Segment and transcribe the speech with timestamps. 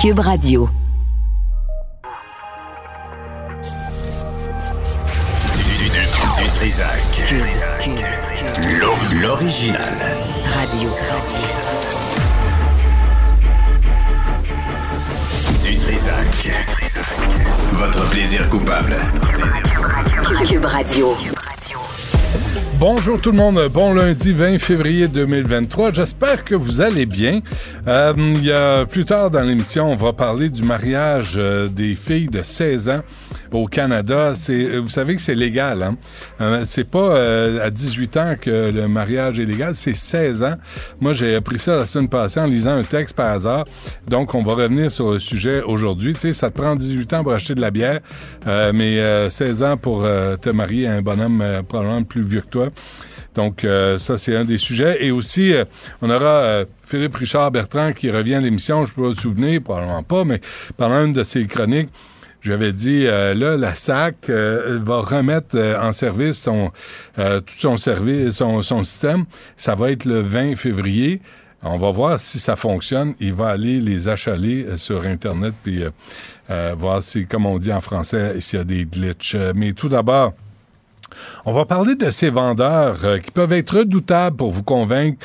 [0.00, 0.66] Cube Radio.
[6.38, 7.34] Du, Trisac.
[9.20, 9.92] L'original.
[10.54, 10.88] Radio.
[15.62, 16.48] Du Trisac.
[17.72, 18.96] Votre plaisir coupable.
[20.46, 21.14] Cube Radio.
[22.80, 25.92] Bonjour tout le monde, bon lundi 20 février 2023.
[25.92, 27.40] J'espère que vous allez bien.
[27.86, 32.28] Euh, y a plus tard dans l'émission, on va parler du mariage euh, des filles
[32.28, 33.00] de 16 ans
[33.52, 34.32] au Canada.
[34.34, 35.82] C'est, vous savez que c'est légal.
[35.82, 35.96] Hein?
[36.40, 40.54] Euh, c'est pas euh, à 18 ans que le mariage est légal, c'est 16 ans.
[41.00, 43.64] Moi, j'ai appris ça la semaine passée en lisant un texte par hasard.
[44.08, 46.14] Donc, on va revenir sur le sujet aujourd'hui.
[46.14, 48.00] Tu sais, ça te prend 18 ans pour acheter de la bière,
[48.46, 52.68] euh, mais 16 ans pour te marier à un bonhomme probablement plus vieux que toi.
[53.34, 53.66] Donc,
[53.98, 55.04] ça, c'est un des sujets.
[55.04, 55.52] Et aussi,
[56.02, 60.24] on aura Philippe Richard Bertrand qui revient à l'émission, je peux pas souvenir, probablement pas,
[60.24, 60.40] mais
[60.76, 61.90] pendant une de ses chroniques,
[62.42, 66.70] j'avais dit, euh, là, la SAC euh, va remettre euh, en service son,
[67.16, 69.24] tout son service, son, son système.
[69.56, 71.20] Ça va être le 20 février.
[71.62, 73.14] On va voir si ça fonctionne.
[73.20, 75.84] Il va aller les achaler sur Internet puis
[76.78, 79.36] voir si, comme on dit en français, s'il y a des glitches.
[79.54, 80.32] Mais tout d'abord,
[81.44, 85.18] on va parler de ces vendeurs qui peuvent être redoutables pour vous convaincre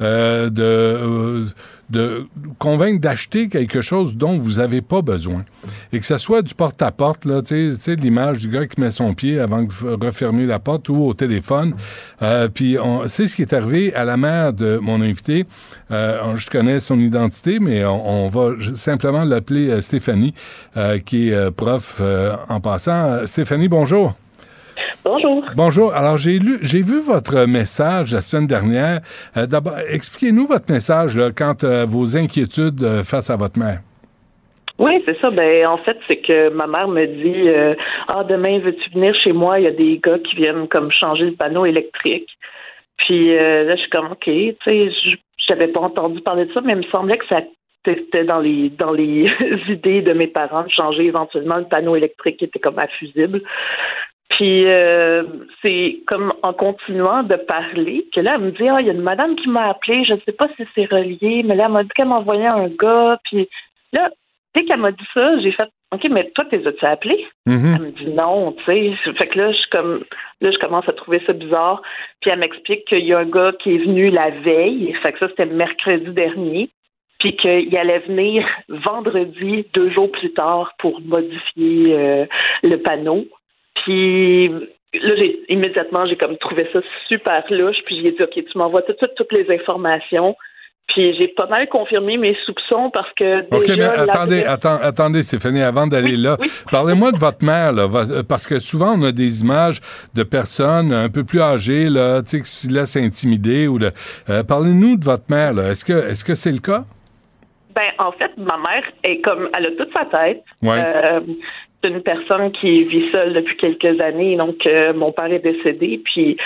[0.00, 1.44] de
[1.92, 2.26] de
[2.58, 5.44] convaincre d'acheter quelque chose dont vous n'avez pas besoin.
[5.92, 9.12] Et que ce soit du porte-à-porte, là, tu sais, l'image du gars qui met son
[9.12, 11.74] pied avant de refermer la porte ou au téléphone.
[12.22, 15.44] Euh, puis, c'est ce qui est arrivé à la mère de mon invité.
[15.90, 20.32] Euh, je connais son identité, mais on, va simplement l'appeler euh, Stéphanie,
[21.04, 22.00] qui est prof
[22.48, 23.26] en passant.
[23.26, 24.14] Stéphanie, bonjour.
[25.04, 25.44] Bonjour.
[25.56, 25.92] Bonjour.
[25.94, 29.00] Alors, j'ai lu, j'ai vu votre message la semaine dernière.
[29.36, 33.80] Euh, d'abord, expliquez-nous votre message là, quant à vos inquiétudes euh, face à votre mère.
[34.78, 35.30] Oui, c'est ça.
[35.30, 37.74] Ben, en fait, c'est que ma mère me dit euh,
[38.08, 39.58] Ah, demain, veux-tu venir chez moi?
[39.58, 42.28] Il y a des gars qui viennent comme changer le panneau électrique.
[42.98, 44.88] Puis là, je suis comme OK, tu sais,
[45.48, 47.40] j'avais pas entendu parler de ça, mais il me semblait que ça
[47.84, 49.28] était dans les dans les
[49.68, 53.42] idées de mes parents de changer éventuellement le panneau électrique qui était comme infusible.
[54.32, 55.24] Puis euh,
[55.60, 58.94] c'est comme en continuant de parler que là, elle me dit Ah, il y a
[58.94, 61.72] une madame qui m'a appelé, je ne sais pas si c'est relié, mais là, elle
[61.72, 63.18] m'a dit qu'elle m'envoyait un gars.
[63.24, 63.48] Puis
[63.92, 64.10] là,
[64.54, 67.26] dès qu'elle m'a dit ça, j'ai fait OK, mais toi, t'es as-tu appelé?
[67.46, 67.76] Mm-hmm.
[67.76, 69.12] Elle me dit non, tu sais.
[69.18, 70.02] Fait que là, je comme
[70.40, 71.82] là, je commence à trouver ça bizarre.
[72.22, 74.94] Puis elle m'explique qu'il y a un gars qui est venu la veille.
[75.02, 76.70] Fait que ça, c'était mercredi dernier.
[77.18, 82.26] Puis qu'il allait venir vendredi, deux jours plus tard, pour modifier euh,
[82.62, 83.26] le panneau.
[83.84, 87.78] Puis là, j'ai immédiatement, j'ai comme trouvé ça super louche.
[87.86, 90.36] Puis j'ai dit, OK, tu m'envoies tout de suite toutes les informations.
[90.88, 93.40] Puis j'ai pas mal confirmé mes soupçons parce que.
[93.54, 96.36] OK, mais attendez, attendez, Stéphanie, avant d'aller là,
[96.70, 97.86] parlez-moi de votre mère, là,
[98.28, 99.80] parce que souvent on a des images
[100.14, 103.68] de personnes un peu plus âgées, là, tu sais, qui se laissent intimider.
[103.68, 105.70] Ou euh, Parlez-nous de votre mère, là.
[105.70, 106.84] Est-ce que est-ce que c'est le cas?
[107.74, 110.42] Ben, en fait, ma mère est comme, elle a toute sa tête.
[110.62, 110.78] Ouais.
[110.84, 111.20] Euh,
[111.82, 114.36] c'est une personne qui vit seule depuis quelques années.
[114.36, 116.36] Donc, euh, mon père est décédé, puis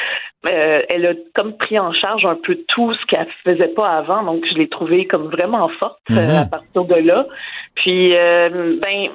[0.46, 4.22] euh, elle a comme pris en charge un peu tout ce qu'elle faisait pas avant.
[4.22, 6.42] Donc, je l'ai trouvée comme vraiment forte euh, mm-hmm.
[6.42, 7.26] à partir de là.
[7.74, 9.08] Puis, ben,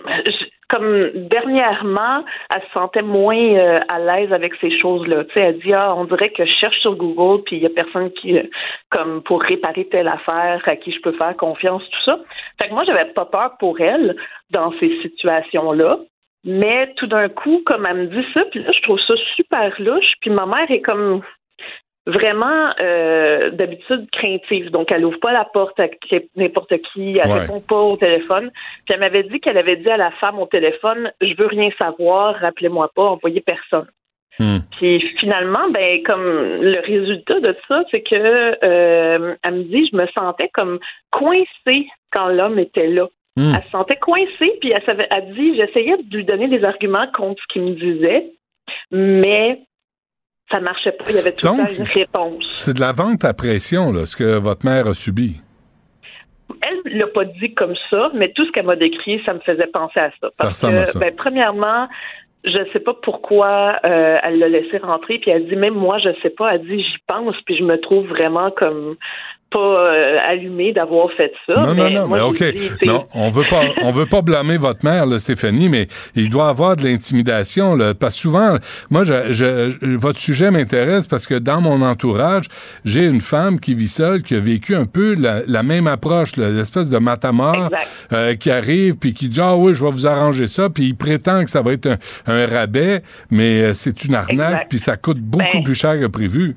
[0.70, 2.24] comme dernièrement,
[2.54, 5.26] elle se sentait moins à l'aise avec ces choses-là.
[5.26, 7.66] Tu sais, elle dit ah, on dirait que je cherche sur Google, puis il y
[7.66, 8.38] a personne qui,
[8.92, 12.20] comme pour réparer telle affaire à qui je peux faire confiance, tout ça.
[12.62, 14.16] Fait que moi, j'avais pas peur pour elle
[14.52, 15.98] dans ces situations-là.
[16.44, 19.74] Mais tout d'un coup, comme elle me dit ça, puis là, je trouve ça super
[19.80, 20.14] louche.
[20.22, 21.22] Puis ma mère est comme
[22.08, 24.72] vraiment euh, d'habitude craintive.
[24.72, 25.88] Donc, elle ouvre pas la porte à
[26.36, 28.50] n'importe qui, elle répond pas au téléphone.
[28.86, 31.70] Puis elle m'avait dit qu'elle avait dit à la femme au téléphone Je veux rien
[31.78, 33.88] savoir, rappelez-moi pas, envoyez personne.
[34.40, 34.60] Hmm.
[34.78, 38.16] Puis finalement, ben comme le résultat de ça, c'est que
[38.64, 40.80] euh, elle me dit je me sentais comme
[41.12, 43.08] coincée quand l'homme était là.
[43.38, 43.54] Hmm.
[43.56, 47.08] Elle se sentait coincée, puis elle, savait, elle dit j'essayais de lui donner des arguments
[47.14, 48.32] contre ce qu'il me disait,
[48.92, 49.62] mais
[50.50, 51.06] ça marchait pas.
[51.10, 52.44] Il y avait tout le une réponse.
[52.52, 55.42] C'est de la vente à pression, là, ce que votre mère a subi.
[56.62, 59.68] Elle l'a pas dit comme ça, mais tout ce qu'elle m'a décrit, ça me faisait
[59.68, 60.28] penser à ça.
[60.38, 61.88] Parce que, Ben, premièrement,
[62.44, 66.00] je ne sais pas pourquoi euh, elle l'a laissé rentrer, puis elle dit même moi
[66.00, 68.96] je sais pas, elle dit j'y pense, puis je me trouve vraiment comme
[69.52, 71.54] pas euh, allumé d'avoir fait ça.
[71.56, 72.44] Non, mais non, non, moi, mais OK.
[72.54, 76.30] dit, non, on veut pas, on veut pas blâmer votre mère, là, Stéphanie, mais il
[76.30, 78.56] doit avoir de l'intimidation, là, parce que souvent,
[78.90, 82.46] moi, je, je- votre sujet m'intéresse parce que dans mon entourage,
[82.86, 86.38] j'ai une femme qui vit seule, qui a vécu un peu la, la même approche,
[86.38, 87.70] l'espèce de matamor
[88.14, 90.96] euh, qui arrive puis qui dit ah oui, je vais vous arranger ça, puis il
[90.96, 91.98] prétend que ça va être un,
[92.28, 96.06] un rabais, mais euh, c'est une arnaque, puis ça coûte beaucoup Ben, plus cher que
[96.08, 96.56] prévu.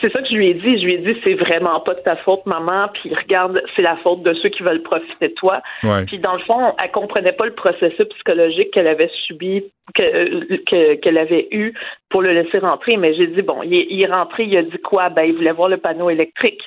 [0.00, 0.78] C'est ça que je lui ai dit.
[0.78, 2.88] Je lui ai dit, c'est vraiment pas de ta faute, maman.
[2.94, 5.62] Puis regarde, c'est la faute de ceux qui veulent profiter de toi.
[5.84, 6.04] Ouais.
[6.06, 9.64] Puis dans le fond, elle comprenait pas le processus psychologique qu'elle avait subi,
[9.94, 11.72] que- que- qu'elle avait eu
[12.10, 12.96] pour le laisser rentrer.
[12.96, 15.08] Mais j'ai dit, bon, il est, il est rentré, il a dit quoi?
[15.10, 16.62] Ben, il voulait voir le panneau électrique.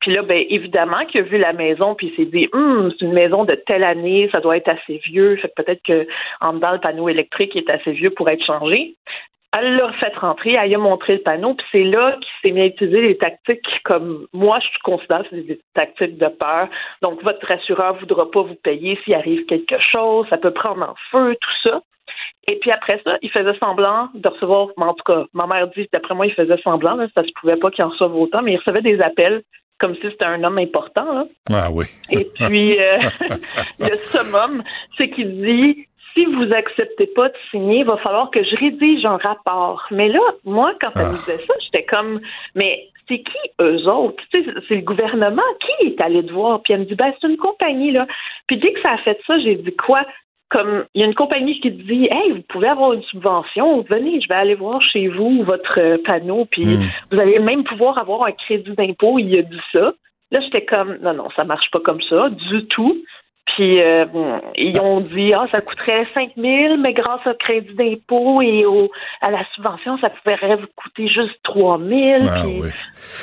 [0.00, 3.04] Puis là, ben, évidemment qu'il a vu la maison, puis il s'est dit, Hum, c'est
[3.04, 5.36] une maison de telle année, ça doit être assez vieux.
[5.36, 6.06] Fait que peut-être que
[6.40, 8.94] en dedans, le panneau électrique est assez vieux pour être changé.
[9.52, 12.54] Elle l'a fait rentrer, elle lui a montré le panneau, puis c'est là qu'il s'est
[12.54, 16.68] mis à utiliser des tactiques comme moi, je considère que c'est des tactiques de peur.
[17.02, 20.94] Donc, votre assureur voudra pas vous payer s'il arrive quelque chose, ça peut prendre en
[21.10, 21.82] feu, tout ça.
[22.46, 25.68] Et puis après ça, il faisait semblant de recevoir, mais en tout cas, ma mère
[25.68, 28.42] dit, d'après moi, il faisait semblant, là, ça se pouvait pas qu'il en reçoive autant,
[28.42, 29.42] mais il recevait des appels
[29.80, 31.12] comme si c'était un homme important.
[31.12, 31.24] Là.
[31.50, 31.86] Ah oui.
[32.10, 32.98] Et puis, euh,
[33.78, 34.62] le summum,
[34.96, 39.04] c'est qu'il dit si vous acceptez pas de signer, il va falloir que je rédige
[39.04, 39.86] un rapport.
[39.90, 41.12] Mais là, moi, quand elle Ah.
[41.12, 42.20] me disait ça, j'étais comme
[42.54, 44.22] mais c'est qui eux autres?
[44.32, 45.42] Tu sais, c'est le gouvernement.
[45.60, 46.62] Qui est allé te voir?
[46.62, 48.06] Puis elle me dit ben, c'est une compagnie, là.
[48.46, 50.04] Puis dès que ça a fait ça, j'ai dit quoi?
[50.48, 53.82] Comme il y a une compagnie qui te dit Hey, vous pouvez avoir une subvention,
[53.88, 56.88] venez, je vais aller voir chez vous votre euh, panneau, puis Mm.
[57.12, 59.92] vous allez même pouvoir avoir un crédit d'impôt, il a dit ça.
[60.32, 62.96] Là, j'étais comme, non, non, ça marche pas comme ça, du tout.
[63.56, 64.04] Puis, euh,
[64.56, 68.90] ils ont dit, ah, ça coûterait 5 000, mais grâce au crédit d'impôt et au,
[69.20, 71.90] à la subvention, ça pourrait vous coûter juste 3 000.
[72.28, 72.68] Ah puis- oui.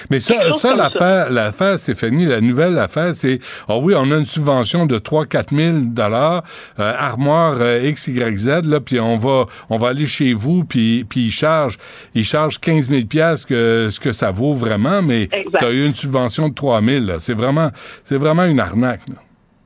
[0.10, 4.26] Mais ça, ça l'affaire, l'affaire, Stéphanie, la nouvelle affaire, c'est, oh oui, on a une
[4.26, 6.44] subvention de 3-4 000 dollars,
[6.80, 10.64] euh, armoire euh, X, Y, Z, là, puis on va, on va aller chez vous,
[10.66, 11.78] puis, puis ils chargent,
[12.16, 15.86] ils chargent 15 000 piastres que ce que ça vaut vraiment, mais tu as eu
[15.86, 17.16] une subvention de 3 000, là.
[17.20, 17.70] C'est vraiment,
[18.04, 19.16] c'est vraiment une arnaque, là.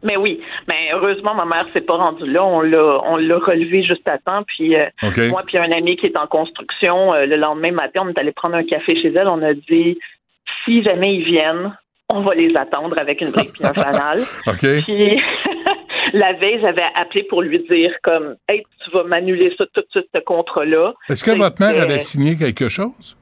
[0.03, 2.44] Mais oui, mais heureusement, ma mère s'est pas rendue là.
[2.44, 4.44] On l'a, on l'a relevé juste à temps.
[4.48, 4.88] Puis euh,
[5.30, 8.31] moi, puis un ami qui est en construction, euh, le lendemain matin, on est allé
[8.31, 9.27] prendre un café chez elle.
[9.27, 10.00] On a dit,
[10.65, 11.75] si jamais ils viennent,
[12.09, 14.19] on va les attendre avec une brique puis un fanal.
[14.83, 15.21] Puis
[16.13, 19.88] la veille, j'avais appelé pour lui dire comme, hey, tu vas m'annuler ça tout de
[19.92, 20.94] suite, ce contrat-là.
[21.09, 23.15] Est-ce que votre mère avait signé quelque chose?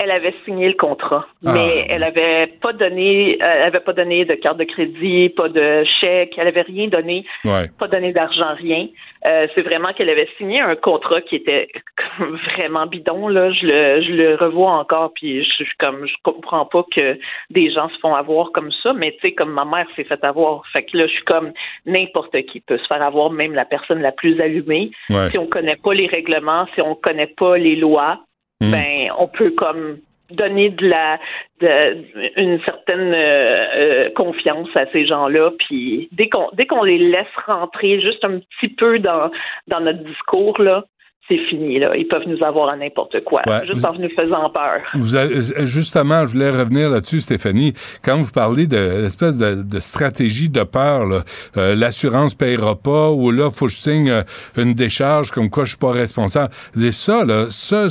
[0.00, 1.52] Elle avait signé le contrat, Ah.
[1.52, 5.48] mais elle avait pas donné, euh, elle avait pas donné de carte de crédit, pas
[5.48, 7.24] de chèque, elle avait rien donné.
[7.44, 7.68] Ouais.
[7.78, 8.86] pas donné d'argent, rien.
[9.26, 11.66] Euh, c'est vraiment qu'elle avait signé un contrat qui était
[12.54, 13.26] vraiment bidon.
[13.28, 17.18] Là, je le, je le revois encore, puis je suis comme, je comprends pas que
[17.50, 18.92] des gens se font avoir comme ça.
[18.92, 21.52] Mais tu sais, comme ma mère s'est fait avoir, fait que là, je suis comme
[21.86, 24.90] n'importe qui peut se faire avoir, même la personne la plus allumée.
[25.10, 25.30] Ouais.
[25.30, 28.20] Si on connaît pas les règlements, si on connaît pas les lois,
[28.60, 28.70] Hmm.
[28.72, 29.98] ben on peut comme
[30.32, 31.18] donner de la
[31.60, 32.04] de,
[32.36, 37.26] une certaine euh, euh, confiance à ces gens-là puis dès qu'on dès qu'on les laisse
[37.46, 39.30] rentrer juste un petit peu dans
[39.68, 40.84] dans notre discours là
[41.28, 44.10] c'est fini là ils peuvent nous avoir à n'importe quoi Ouais, juste vous- en nous
[44.10, 47.74] faisant peur Vous avez- euh, justement, je voulais revenir là-dessus, Stéphanie.
[48.04, 51.20] Quand vous parlez de l'espèce de, de stratégie de peur, là,
[51.58, 54.22] euh, l'assurance payera pas, ou là, faut que je signe euh,
[54.56, 56.50] une décharge comme quoi je suis pas responsable.
[56.74, 57.86] C'est ça, là, ça,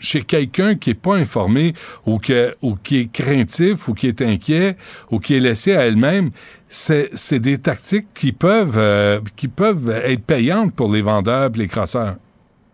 [0.00, 1.74] chez quelqu'un qui est pas informé
[2.06, 4.76] ou, qui est craintif ou qui est inquiet
[5.10, 6.30] ou qui est laissé à elle-même,
[6.68, 11.68] c'est des tactiques qui peuvent euh, qui peuvent être payantes pour les vendeurs et les
[11.68, 12.16] crosseurs.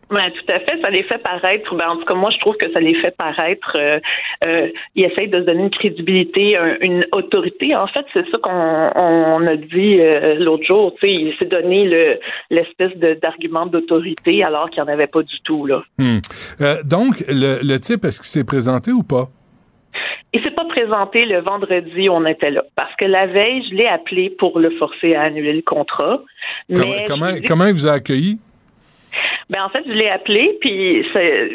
[0.08, 1.74] Ben, tout à fait, ça les fait paraître.
[1.74, 3.72] Ben, en tout cas, moi, je trouve que ça les fait paraître.
[3.76, 3.98] Euh,
[4.46, 7.74] euh, ils essayent de se donner une crédibilité, un- une autorité.
[7.74, 8.50] En fait, c'est ça qu'on
[8.94, 10.94] on a dit euh, l'autre jour.
[11.00, 12.20] Tu sais, il s'est donné le
[12.50, 15.82] l'espèce de- d'argument d'autorité alors qu'il n'y en avait pas du tout là.
[15.98, 16.18] Hmm.
[16.60, 19.26] Euh, donc, le, le type, est-ce qu'il s'est présenté ou pas?
[20.32, 22.62] Il s'est pas présenté le vendredi, on était là.
[22.76, 26.20] Parce que la veille, je l'ai appelé pour le forcer à annuler le contrat.
[26.72, 28.38] Comment, Mais dit- comment il vous a accueilli?
[29.48, 31.04] Ben en fait, je l'ai appelé, puis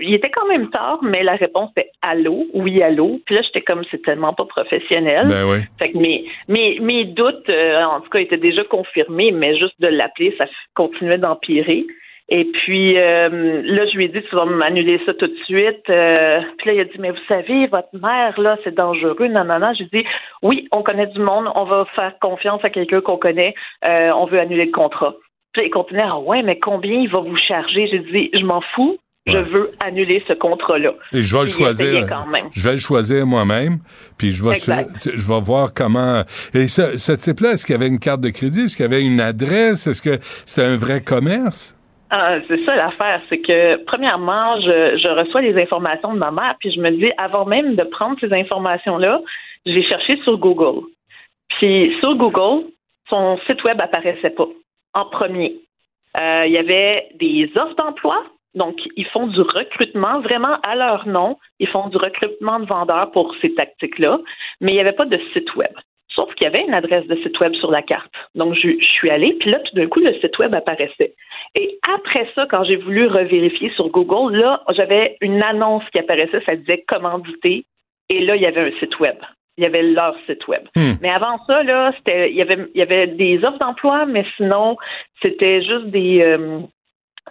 [0.01, 3.19] il était quand même tard, mais la réponse était allô, oui allô.
[3.25, 5.27] Puis là, j'étais comme c'est tellement pas professionnel.
[5.27, 5.57] Ben oui.
[5.77, 9.79] Fait que mes, mes, mes doutes, euh, en tout cas, étaient déjà confirmés, mais juste
[9.81, 11.85] de l'appeler, ça continuait d'empirer.
[12.33, 15.89] Et puis euh, là, je lui ai dit, tu vas m'annuler ça tout de suite.
[15.89, 19.27] Euh, puis là, il a dit, mais vous savez, votre mère, là, c'est dangereux.
[19.27, 19.73] Non, non, non.
[19.77, 20.05] J'ai dit,
[20.41, 24.27] oui, on connaît du monde, on va faire confiance à quelqu'un qu'on connaît, euh, on
[24.27, 25.13] veut annuler le contrat.
[25.53, 27.87] Puis il continuait, ah ouais, mais combien il va vous charger?
[27.87, 28.97] J'ai dit, je m'en fous.
[29.27, 30.93] Je veux annuler ce contrat-là.
[31.13, 32.07] Et je vais le choisir.
[32.53, 33.77] Je vais le choisir moi-même,
[34.17, 36.23] puis je vais, je vais voir comment.
[36.55, 38.61] Et ce, ce type-là, est-ce qu'il avait une carte de crédit?
[38.63, 39.85] Est-ce qu'il avait une adresse?
[39.85, 41.77] Est-ce que c'était un vrai commerce?
[42.09, 46.55] Ah, c'est ça l'affaire, c'est que premièrement, je, je reçois les informations de ma mère,
[46.59, 49.21] puis je me dis, avant même de prendre ces informations-là,
[49.67, 50.87] j'ai cherché sur Google.
[51.59, 52.65] Puis sur Google,
[53.07, 54.47] son site web apparaissait pas
[54.93, 55.59] en premier.
[56.19, 61.07] Euh, il y avait des offres d'emploi, donc ils font du recrutement vraiment à leur
[61.07, 61.37] nom.
[61.59, 64.19] Ils font du recrutement de vendeurs pour ces tactiques-là,
[64.59, 65.71] mais il n'y avait pas de site web.
[66.13, 68.11] Sauf qu'il y avait une adresse de site web sur la carte.
[68.35, 71.13] Donc, je, suis allée, puis là, tout d'un coup, le site web apparaissait.
[71.55, 76.41] Et après ça, quand j'ai voulu revérifier sur Google, là, j'avais une annonce qui apparaissait,
[76.45, 77.65] ça disait commandité,
[78.09, 79.15] et là, il y avait un site web.
[79.61, 80.63] Il y avait leur site web.
[80.75, 80.93] Hmm.
[81.01, 84.25] Mais avant ça, là, c'était, il y avait, il y avait des offres d'emploi, mais
[84.35, 84.75] sinon,
[85.21, 86.61] c'était juste des, euh,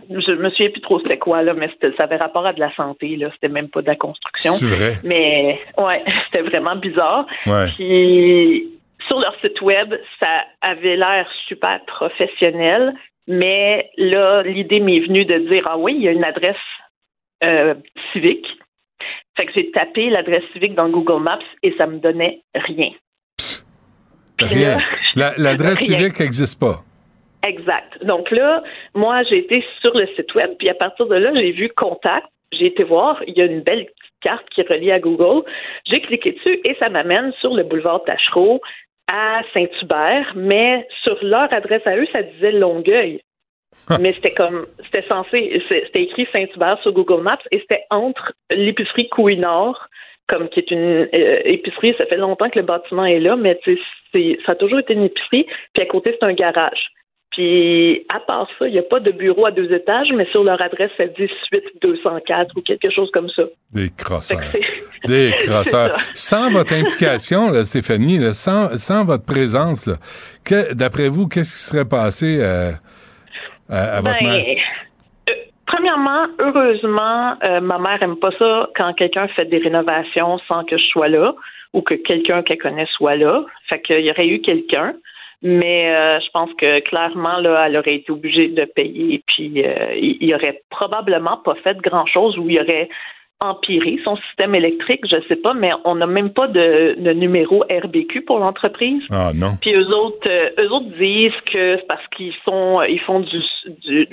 [0.08, 2.72] je me souviens plus trop c'était quoi là, mais ça avait rapport à de la
[2.76, 4.52] santé là, c'était même pas de la construction.
[4.52, 4.94] C'est vrai?
[5.02, 7.26] Mais ouais, c'était vraiment bizarre.
[7.46, 7.66] Ouais.
[7.75, 8.68] Puis
[9.08, 12.94] sur leur site web, ça avait l'air super professionnel,
[13.26, 16.56] mais là l'idée m'est venue de dire ah oui, il y a une adresse
[17.42, 17.75] euh,
[18.12, 18.46] civique.
[19.40, 22.90] Fait que j'ai tapé l'adresse civique dans Google Maps et ça me donnait rien.
[24.38, 24.78] rien.
[25.16, 26.80] L'adresse civique n'existe pas.
[27.42, 28.04] Exact.
[28.04, 28.62] Donc là,
[28.94, 32.26] moi, j'ai été sur le site web, puis à partir de là, j'ai vu contact.
[32.52, 33.87] J'ai été voir, il y a une belle
[34.20, 35.42] carte qui est reliée à Google.
[35.87, 38.61] J'ai cliqué dessus et ça m'amène sur le boulevard Tachereau
[39.11, 43.23] à Saint-Hubert, mais sur leur adresse à eux, ça disait Longueuil.
[44.00, 49.08] Mais c'était comme, c'était censé, c'était écrit Saint-Hubert sur Google Maps et c'était entre l'épicerie
[49.08, 49.88] Couinard,
[50.28, 53.58] comme qui est une euh, épicerie, ça fait longtemps que le bâtiment est là, mais
[54.14, 56.90] ça a toujours été une épicerie, puis à côté, c'est un garage.
[57.32, 60.42] Puis, à part ça, il n'y a pas de bureau à deux étages, mais sur
[60.42, 63.44] leur adresse, c'est 18 204 ou quelque chose comme ça.
[63.72, 64.40] Des crosseurs.
[65.06, 65.96] Des crosseurs.
[66.14, 69.88] sans votre implication, Stéphanie, sans, votre présence,
[70.72, 72.72] d'après vous, qu'est-ce qui serait passé euh,
[73.70, 74.56] à, votre ben, mère?
[75.28, 75.32] Euh,
[75.66, 80.76] premièrement, heureusement, euh, ma mère aime pas ça quand quelqu'un fait des rénovations sans que
[80.76, 81.34] je sois là
[81.72, 83.44] ou que quelqu'un qu'elle connaît soit là.
[83.68, 84.94] Fait qu'il y aurait eu quelqu'un.
[85.42, 89.22] Mais euh, je pense que clairement, là, elle aurait été obligée de payer.
[89.26, 92.90] Puis euh, il, aurait probablement pas fait grand chose ou il aurait
[93.40, 98.23] empiré son système électrique, je sais pas, mais on n'a même pas de, numéro RBQ
[98.23, 99.02] pour l'entreprise.
[99.11, 99.56] Ah non.
[99.61, 103.40] Puis eux autres, euh, eux autres disent que c'est parce qu'ils sont, ils font du,
[103.66, 104.09] du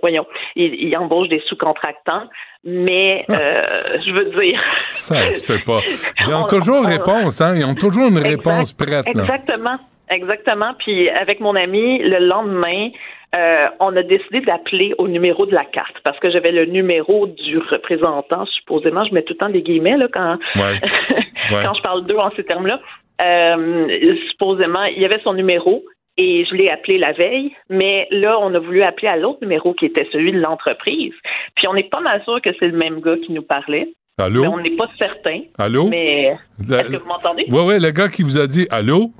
[0.00, 2.28] voyons, ils, embauchent des sous-contractants.
[2.64, 4.60] Mais je veux dire,
[4.90, 5.80] ça se peut pas.
[6.26, 7.54] Ils ont toujours réponse, hein.
[7.56, 9.14] Ils ont toujours une réponse prête.
[9.14, 9.22] Là.
[9.22, 9.78] Exactement.
[10.08, 10.72] Exactement.
[10.78, 12.90] Puis avec mon ami, le lendemain,
[13.34, 17.26] euh, on a décidé d'appeler au numéro de la carte parce que j'avais le numéro
[17.26, 19.04] du représentant, supposément.
[19.04, 22.44] Je mets tout le temps des guillemets là, quand, quand je parle d'eux en ces
[22.44, 22.80] termes-là.
[23.20, 25.84] Euh, supposément, il y avait son numéro
[26.18, 29.74] et je l'ai appelé la veille, mais là, on a voulu appeler à l'autre numéro
[29.74, 31.12] qui était celui de l'entreprise.
[31.56, 33.88] Puis on n'est pas mal sûr que c'est le même gars qui nous parlait.
[34.18, 34.42] Allô?
[34.42, 35.40] Mais on n'est pas certain.
[35.58, 35.88] Allô?
[35.88, 37.44] Mais est-ce que vous m'entendez?
[37.50, 39.10] Oui, oui, le gars qui vous a dit Allô?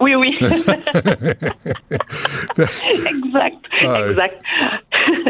[0.00, 0.28] Oui, oui.
[0.40, 0.88] exact,
[3.82, 4.42] exact.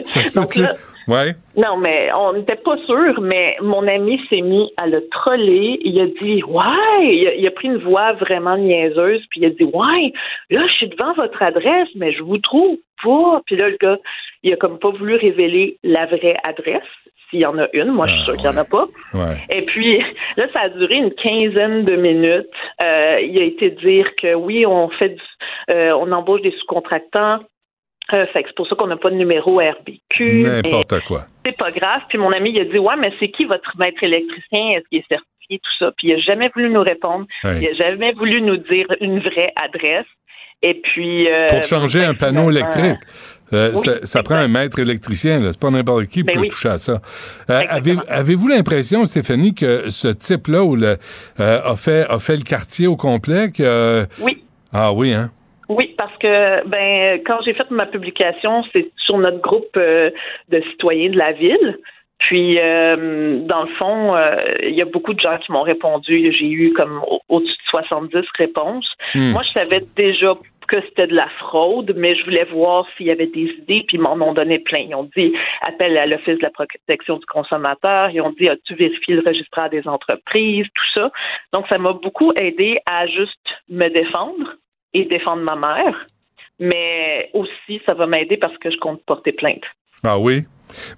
[0.03, 0.67] Ça se peut
[1.09, 1.37] Ouais.
[1.57, 5.79] Non, mais on n'était pas sûr, mais mon ami s'est mis à le troller.
[5.85, 9.65] Il a dit Ouais, il a, pris une voix vraiment niaiseuse, puis il a dit
[9.65, 10.13] Ouais,
[10.51, 13.41] là, je suis devant votre adresse, mais je vous trouve pas.
[13.47, 13.99] Puis là, le gars,
[14.43, 16.83] il a comme pas voulu révéler la vraie adresse
[17.31, 17.93] s'il y en a une.
[17.93, 18.87] Moi, je suis sûre qu'il n'y en a pas.
[19.51, 19.99] Et puis,
[20.37, 22.47] là, ça a duré une quinzaine de minutes.
[22.81, 25.17] Euh, il a été dire que oui, on fait
[25.71, 27.41] euh, on embauche des sous-contractants.
[28.13, 30.43] Euh, fait c'est pour ça qu'on n'a pas de numéro RBQ.
[30.43, 31.23] N'importe quoi.
[31.45, 32.03] C'est pas grave.
[32.09, 34.71] Puis mon ami, il a dit Ouais, mais c'est qui votre maître électricien?
[34.71, 35.59] Est-ce qu'il est certifié?
[35.59, 35.93] Tout ça.
[35.97, 37.27] Puis il n'a jamais voulu nous répondre.
[37.45, 40.07] Il n'a jamais voulu nous dire une vraie adresse.
[40.63, 41.29] Et puis.
[41.49, 42.99] Pour changer un panneau électrique.
[43.53, 43.73] Euh,
[44.03, 47.01] ça, prend un maître électricien, c'est pas n'importe qui qui ben peut toucher à ça.
[47.51, 47.63] Euh,
[48.09, 50.97] avez-vous l'impression, Stéphanie, que ce type-là euh,
[51.39, 53.51] a, fait, a fait le quartier au complet?
[54.21, 54.43] oui.
[54.73, 55.31] Ah oui, hein?
[55.69, 61.11] Oui, parce que ben quand j'ai fait ma publication, c'est sur notre groupe de citoyens
[61.11, 61.79] de la ville.
[62.19, 64.17] Puis, dans le fond,
[64.63, 66.33] il y a beaucoup de gens qui m'ont répondu.
[66.33, 68.91] J'ai eu comme au-dessus de 70 réponses.
[69.15, 69.33] Hmm.
[69.33, 70.35] Moi, je savais déjà
[70.67, 73.99] que c'était de la fraude, mais je voulais voir s'il y avait des idées, puis
[73.99, 74.81] ils m'en ont donné plein.
[74.81, 75.33] Ils ont dit
[75.63, 79.69] appel à l'Office de la protection du consommateur, ils ont dit as-tu vérifié le registre
[79.71, 81.13] des entreprises, tout ça?
[81.53, 84.55] Donc, ça m'a beaucoup aidé à juste me défendre
[84.93, 86.07] et défendre ma mère,
[86.59, 89.65] mais aussi, ça va m'aider parce que je compte porter plainte.
[90.03, 90.41] Ah oui?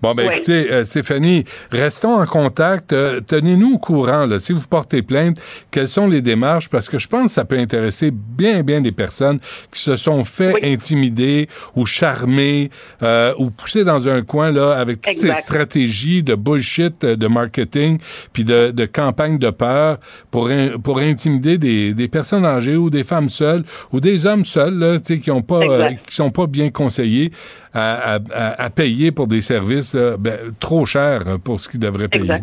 [0.03, 2.93] Bon, ben écoutez, euh, Stéphanie, restons en contact.
[2.93, 4.27] Euh, tenez-nous au courant.
[4.27, 5.39] Là, si vous portez plainte,
[5.71, 6.69] quelles sont les démarches?
[6.69, 9.39] Parce que je pense que ça peut intéresser bien, bien des personnes
[9.73, 12.71] qui se sont fait intimider ou charmer
[13.03, 17.99] euh, ou pousser dans un coin là avec toutes ces stratégies de bullshit, de marketing,
[18.33, 19.99] puis de, de campagne de peur
[20.31, 20.51] pour,
[20.83, 24.99] pour intimider des, des personnes âgées ou des femmes seules ou des hommes seuls là,
[24.99, 27.33] qui ont pas, qui sont pas bien conseillés
[27.75, 32.39] à, payer pour des services ben, trop chers pour ce qu'ils devraient payer.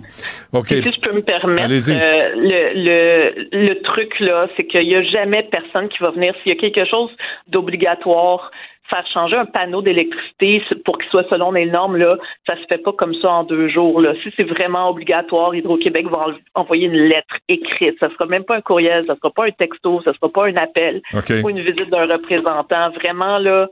[0.54, 0.68] OK.
[0.68, 5.44] Si je peux me permettre, euh, le, le, truc, là, c'est qu'il n'y a jamais
[5.44, 6.34] personne qui va venir.
[6.44, 7.10] S'il y a quelque chose
[7.48, 8.52] d'obligatoire,
[8.90, 12.78] faire changer un panneau d'électricité pour qu'il soit selon les normes, là, ça se fait
[12.78, 14.00] pas comme ça en deux jours.
[14.00, 14.14] Là.
[14.22, 17.98] Si c'est vraiment obligatoire, Hydro-Québec va envoyer une lettre écrite.
[18.00, 20.56] Ça sera même pas un courriel, ça sera pas un texto, ça sera pas un
[20.56, 22.92] appel, ou une visite d'un représentant.
[22.92, 23.68] Vraiment, là,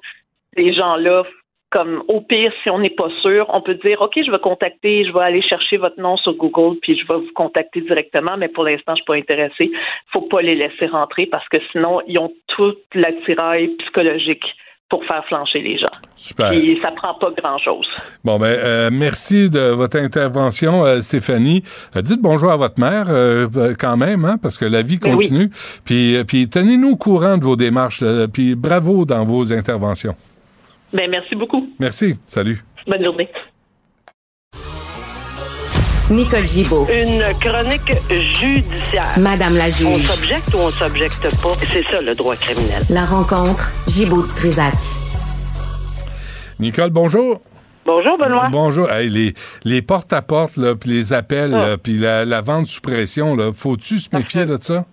[0.56, 1.24] ces gens-là,
[1.74, 5.06] comme au pire, si on n'est pas sûr, on peut dire OK, je vais contacter,
[5.06, 8.48] je vais aller chercher votre nom sur Google, puis je vais vous contacter directement, mais
[8.48, 9.72] pour l'instant, je suis pas intéressé.
[10.12, 14.46] Faut pas les laisser rentrer parce que sinon, ils ont toute l'attirail psychologique
[14.88, 15.88] pour faire flancher les gens.
[16.16, 16.52] Super.
[16.52, 17.88] Et ça prend pas grand-chose.
[18.24, 21.64] Bon, ben, euh, merci de votre intervention, euh, Stéphanie.
[21.96, 23.08] Euh, dites bonjour à votre mère
[23.80, 25.50] quand même, hein, parce que la vie ben continue.
[25.84, 28.04] Puis, puis tenez-nous au courant de vos démarches.
[28.32, 30.16] puis bravo dans vos interventions.
[30.94, 31.68] Ben, merci beaucoup.
[31.80, 32.16] Merci.
[32.28, 32.64] Salut.
[32.88, 33.28] Bonne journée.
[36.12, 36.86] Nicole Gibaud.
[36.92, 39.18] Une chronique judiciaire.
[39.18, 39.88] Madame la juge.
[39.88, 41.54] On s'objecte ou on s'objecte pas?
[41.72, 42.84] C'est ça le droit criminel.
[42.90, 44.76] La rencontre Gibaud-Strisac.
[46.60, 47.42] Nicole, bonjour.
[47.86, 48.50] Bonjour, Benoît.
[48.52, 48.88] Bonjour.
[48.88, 49.34] les,
[49.64, 51.78] les porte-à-porte, puis les appels, ah.
[51.82, 54.86] puis la, vente sous pression, faut-tu se méfier de ça?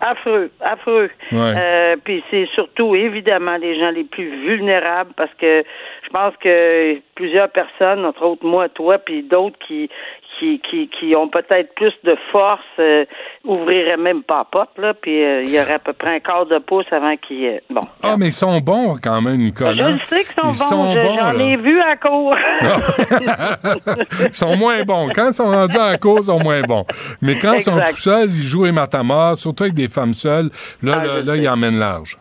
[0.00, 1.10] Affreux, affreux.
[1.32, 5.64] Euh, puis c'est surtout évidemment les gens les plus vulnérables parce que
[6.04, 9.90] je pense que plusieurs personnes, entre autres moi, toi, puis d'autres qui
[10.38, 13.04] qui, qui, qui ont peut-être plus de force euh,
[13.44, 16.20] ouvriraient même pas la porte, là, puis euh, il y aurait à peu près un
[16.20, 17.46] quart de pouce avant qu'ils...
[17.46, 17.80] Euh, bon.
[18.02, 19.96] Ah, mais ils sont bons quand même, Nicolas.
[19.98, 21.16] Je sais qu'ils sont bons.
[21.16, 22.36] J'en ai vu à court.
[24.26, 25.08] ils sont moins bons.
[25.14, 26.84] Quand ils sont rendus à cause, ils sont moins bons.
[27.22, 30.50] Mais quand ils sont tout seuls, ils jouent les matamars, surtout avec des femmes seules,
[30.82, 32.16] là, ah, là, là ils emmènent large.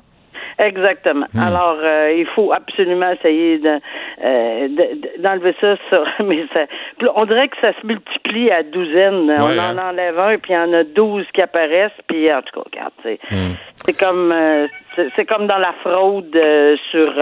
[0.59, 1.27] Exactement.
[1.33, 1.39] Hmm.
[1.39, 3.79] Alors, euh, il faut absolument essayer de,
[4.23, 4.67] euh,
[5.19, 6.03] d'enlever ça sur.
[6.25, 6.61] Mais ça,
[7.15, 9.29] on dirait que ça se multiplie à douzaines.
[9.29, 9.89] on en hein.
[9.89, 11.91] enlève un, puis il y en a douze qui apparaissent.
[12.07, 13.53] Puis en tout cas, regarde, c'est, hmm.
[13.75, 14.67] c'est comme euh,
[15.15, 16.35] c'est, comme dans la fraude
[16.89, 17.13] sur,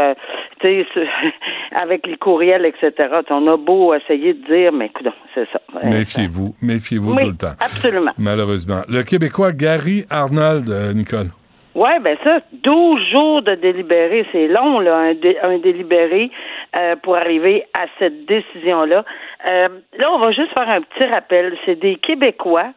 [0.61, 1.07] tu sais,
[1.75, 2.93] avec les courriels, etc.
[3.29, 5.59] on a beau essayer de dire, mais écoute, c'est ça.
[5.83, 7.55] Méfiez-vous, méfiez-vous tout le temps.
[7.59, 8.11] Absolument.
[8.17, 8.81] Malheureusement.
[8.87, 11.31] Le Québécois Gary Arnold, Nicole.
[11.75, 15.11] Oui, ben ça, 12 jours de délibéré, c'est long, là,
[15.43, 16.31] un, délibéré
[16.73, 19.03] euh, pour arriver à cette décision-là.
[19.45, 21.57] Euh, là, on va juste faire un petit rappel.
[21.65, 22.67] C'est des Québécois,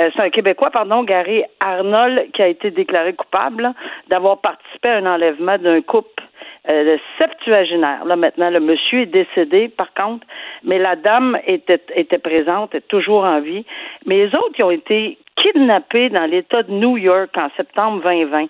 [0.00, 3.70] euh, c'est un Québécois, pardon, Gary Arnold, qui a été déclaré coupable
[4.08, 6.22] d'avoir participé à un enlèvement d'un couple
[6.70, 8.04] euh, septuagénaire.
[8.06, 10.26] Là, maintenant, le monsieur est décédé, par contre,
[10.64, 13.66] mais la dame était, était présente, est toujours en vie.
[14.06, 18.46] Mais les autres, ils ont été kidnappé dans l'État de New York en septembre 2020.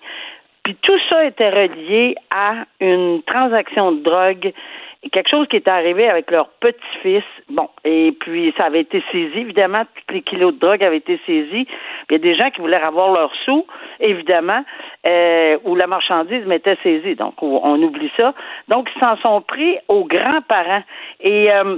[0.63, 4.53] Puis tout ça était relié à une transaction de drogue,
[5.11, 7.23] quelque chose qui était arrivé avec leur petit-fils.
[7.49, 11.19] Bon, et puis ça avait été saisi, évidemment, tous les kilos de drogue avaient été
[11.25, 11.65] saisis.
[12.09, 13.65] Il y a des gens qui voulaient avoir leurs sous,
[13.99, 14.63] évidemment,
[15.05, 17.15] euh, où la marchandise m'était saisie.
[17.15, 18.33] Donc on oublie ça.
[18.67, 20.83] Donc ils s'en sont pris aux grands-parents.
[21.21, 21.77] Et euh,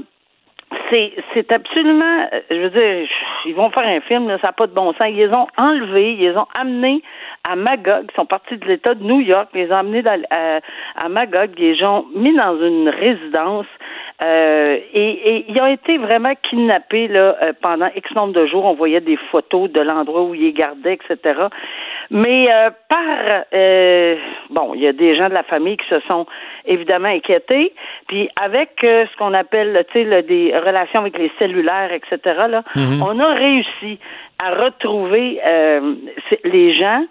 [0.89, 3.07] c'est c'est absolument je veux dire
[3.45, 5.47] ils vont faire un film là, ça n'a pas de bon sens ils les ont
[5.57, 7.01] enlevés ils les ont amenés
[7.49, 10.59] à Magog ils sont partis de l'État de New York ils les ont amenés à,
[10.95, 13.67] à Magog ils les ont mis dans une résidence
[14.23, 18.65] euh, et, et, ils ont été vraiment kidnappés là, euh, pendant X nombre de jours.
[18.65, 21.39] On voyait des photos de l'endroit où ils les gardaient, etc.
[22.11, 24.15] Mais euh, par euh,
[24.49, 26.25] bon, il y a des gens de la famille qui se sont
[26.65, 27.73] évidemment inquiétés.
[28.07, 32.19] Puis avec ce qu'on appelle, tu sais, des relations avec les cellulaires, etc.
[32.49, 33.01] Là, mm-hmm.
[33.01, 33.97] on a réussi
[34.43, 35.39] à retrouver
[36.43, 37.05] les gens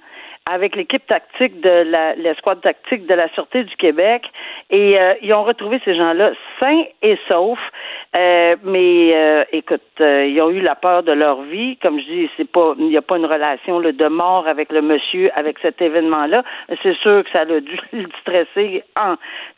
[0.50, 4.24] avec l'équipe tactique de la l'escouade tactique de la Sûreté du Québec
[4.70, 7.58] et euh, ils ont retrouvé ces gens-là sains et saufs.
[8.16, 11.76] Euh, mais euh, écoute, ils ont eu la peur de leur vie.
[11.76, 14.82] Comme je dis, c'est pas il n'y a pas une relation de mort avec le
[14.82, 16.42] monsieur avec cet événement-là.
[16.82, 18.82] C'est sûr que ça a dû le stresser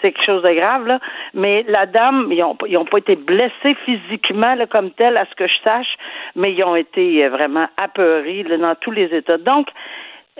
[0.00, 1.00] c'est quelque chose de grave là.
[1.32, 5.24] Mais la dame, ils ont ils ont pas été blessés physiquement là, comme tel à
[5.24, 5.96] ce que je sache,
[6.36, 9.38] mais ils ont été vraiment apeurés là, dans tous les états.
[9.38, 9.68] Donc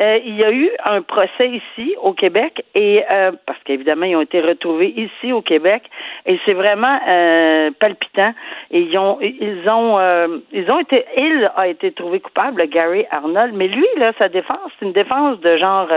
[0.03, 4.17] euh, il y a eu un procès ici au Québec et euh, parce qu'évidemment ils
[4.17, 5.85] ont été retrouvés ici au Québec
[6.27, 8.35] et c'est vraiment euh, palpitant.
[8.73, 13.55] Et ils ont ils ont ils ont été il a été trouvé coupable, Gary Arnold,
[13.55, 15.89] mais lui là sa défense c'est une défense de genre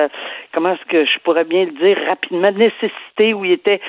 [0.53, 3.81] comment est-ce que je pourrais bien le dire rapidement nécessité où il était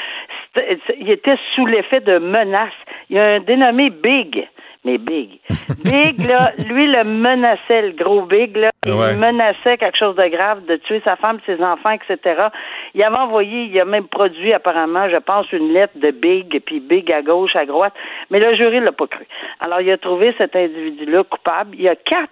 [0.98, 2.72] il était sous l'effet de menaces.
[3.10, 4.48] Il y a un dénommé Big
[4.86, 5.40] mais Big.
[5.84, 8.70] Big, là, lui, le menaçait, le gros Big, là.
[8.86, 12.46] Il menaçait quelque chose de grave, de tuer sa femme, ses enfants, etc.
[12.94, 16.78] Il avait envoyé, il a même produit, apparemment, je pense, une lettre de Big, puis
[16.78, 17.94] Big à gauche, à droite.
[18.30, 19.26] Mais le jury l'a pas cru.
[19.58, 21.74] Alors, il a trouvé cet individu-là coupable.
[21.74, 22.30] Il y a quatre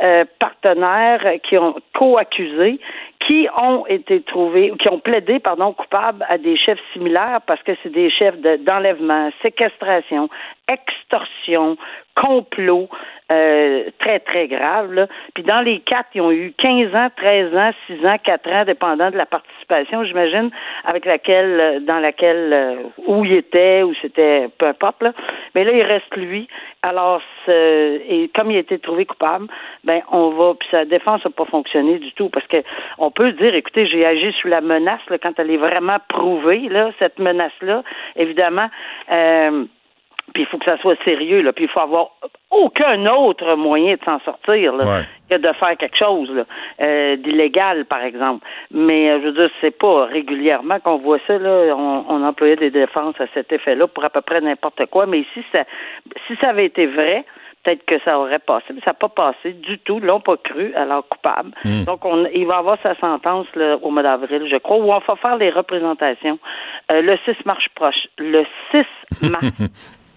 [0.00, 2.78] euh, partenaires qui ont co-accusé
[3.26, 7.72] qui ont été trouvés, qui ont plaidé, pardon, coupables à des chefs similaires parce que
[7.82, 10.28] c'est des chefs d'enlèvement, séquestration,
[10.68, 11.76] extorsion,
[12.16, 12.88] complot,
[13.30, 14.92] euh, très, très grave.
[14.92, 15.06] Là.
[15.34, 18.64] Puis dans les quatre, ils ont eu 15 ans, 13 ans, 6 ans, 4 ans,
[18.64, 20.50] dépendant de la participation, j'imagine,
[20.84, 22.76] avec laquelle, euh, dans laquelle, euh,
[23.06, 25.02] où il était, où c'était, peu importe.
[25.02, 25.12] Là.
[25.54, 26.48] Mais là, il reste lui.
[26.82, 29.48] Alors, et comme il a été trouvé coupable,
[29.82, 32.58] ben on va, puis sa défense n'a pas fonctionné du tout, parce que
[32.98, 36.68] on peut dire, écoutez, j'ai agi sous la menace là, quand elle est vraiment prouvée,
[36.68, 37.82] là, cette menace-là.
[38.14, 38.68] Évidemment,
[39.10, 39.64] euh,
[40.32, 42.10] puis il faut que ça soit sérieux, là, puis il faut avoir
[42.50, 46.30] aucun autre moyen de s'en sortir là, que de faire quelque chose
[46.80, 48.46] euh, d'illégal, par exemple.
[48.70, 51.38] Mais euh, je veux dire, c'est pas régulièrement qu'on voit ça.
[51.38, 55.06] Là, on, on employait des défenses à cet effet-là pour à peu près n'importe quoi.
[55.06, 55.64] Mais si ça,
[56.26, 57.24] si ça avait été vrai,
[57.66, 59.98] peut-être que ça aurait passé, mais ça n'a pas passé du tout.
[59.98, 61.50] L'ont pas cru, alors coupable.
[61.64, 61.84] Hmm.
[61.84, 63.46] Donc, on, il va avoir sa sentence
[63.82, 66.38] au mois d'avril, je crois, où on va faire les représentations
[66.92, 68.06] euh, le 6 mars proche.
[68.18, 68.86] Le 6
[69.30, 69.52] mars.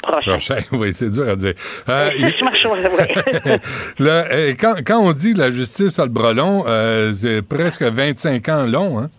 [0.02, 0.58] Prochain.
[0.72, 1.54] oui, c'est dur à dire.
[1.90, 2.10] Euh,
[4.00, 8.48] Là, euh, quand, quand, on dit la justice a le brelon, euh, c'est presque 25
[8.50, 9.10] ans long, hein?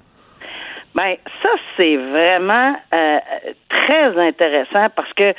[0.95, 3.19] Ben, ça, c'est vraiment euh,
[3.69, 5.35] très intéressant parce que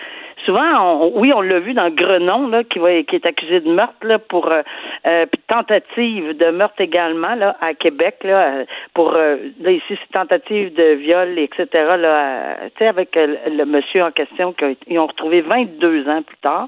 [0.46, 4.06] souvent, oui, on l'a vu dans Grenon, là, qui, va, qui est accusé de meurtre,
[4.06, 4.62] là, pour euh,
[5.06, 10.74] euh tentative de meurtre également, là, à Québec, là, pour euh, là, ici, c'est tentative
[10.74, 11.68] de viol, etc.
[11.98, 16.68] Là, sais, avec le monsieur en question qu'ils ont retrouvé 22 ans plus tard.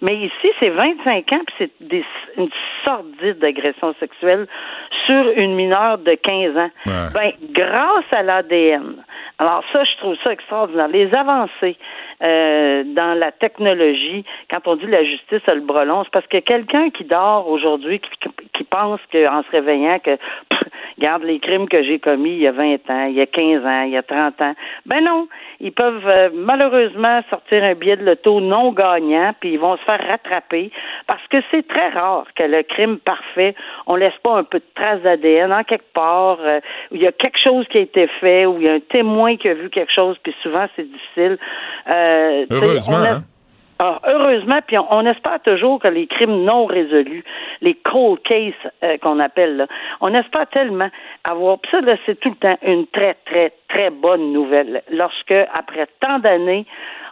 [0.00, 2.04] Mais ici, c'est 25 ans, puis c'est des,
[2.36, 2.48] une
[2.84, 4.46] sordide d'agression sexuelle
[5.06, 6.70] sur une mineure de 15 ans.
[6.86, 8.96] Ben, grâce à l'ADN.
[9.38, 10.88] Alors ça, je trouve ça extraordinaire.
[10.88, 11.76] Les avancées
[12.22, 16.38] euh, dans la technologie, quand on dit la justice a le brelon, c'est parce que
[16.38, 18.10] quelqu'un qui dort aujourd'hui, qui,
[18.54, 20.18] qui pense qu'en se réveillant, que
[20.96, 23.64] regarde les crimes que j'ai commis il y a 20 ans, il y a 15
[23.64, 24.54] ans, il y a 30 ans.
[24.86, 25.28] Ben non,
[25.60, 29.82] ils peuvent euh, malheureusement sortir un billet de loto non gagnant, puis ils vont se
[29.82, 30.70] faire rattraper
[31.06, 33.54] parce que c'est très rare que le crime parfait,
[33.86, 37.06] on laisse pas un peu de traces d'ADN en quelque part, euh, où il y
[37.06, 39.54] a quelque chose qui a été fait, où il y a un témoin qui a
[39.54, 41.38] vu quelque chose, puis souvent c'est difficile.
[41.88, 43.01] Heureusement.
[43.02, 43.22] Hein?
[43.84, 47.24] Ah, heureusement, puis on, espère toujours que les crimes non résolus,
[47.62, 49.66] les cold cases euh, qu'on appelle, là,
[50.00, 50.88] on espère tellement
[51.24, 51.58] avoir.
[51.58, 54.84] Puis ça, c'est tout le temps une très, très, très bonne nouvelle.
[54.88, 56.64] Lorsque, après tant d'années,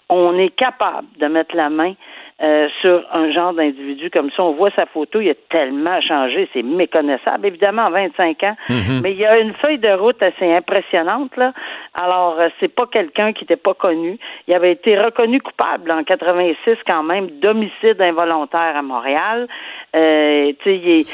[0.09, 1.95] on est capable de mettre la main
[2.43, 4.43] euh, sur un genre d'individu comme ça.
[4.43, 8.57] On voit sa photo, il a tellement changé, c'est méconnaissable, évidemment, en 25 ans.
[8.69, 9.01] Mhm.
[9.03, 11.53] Mais il y a une feuille de route assez impressionnante, là.
[11.95, 14.19] Alors, euh, c'est pas quelqu'un qui n'était pas connu.
[14.49, 19.47] Il avait été reconnu coupable en 86 quand même d'homicide involontaire à Montréal.
[19.95, 21.05] Euh, tu sais, il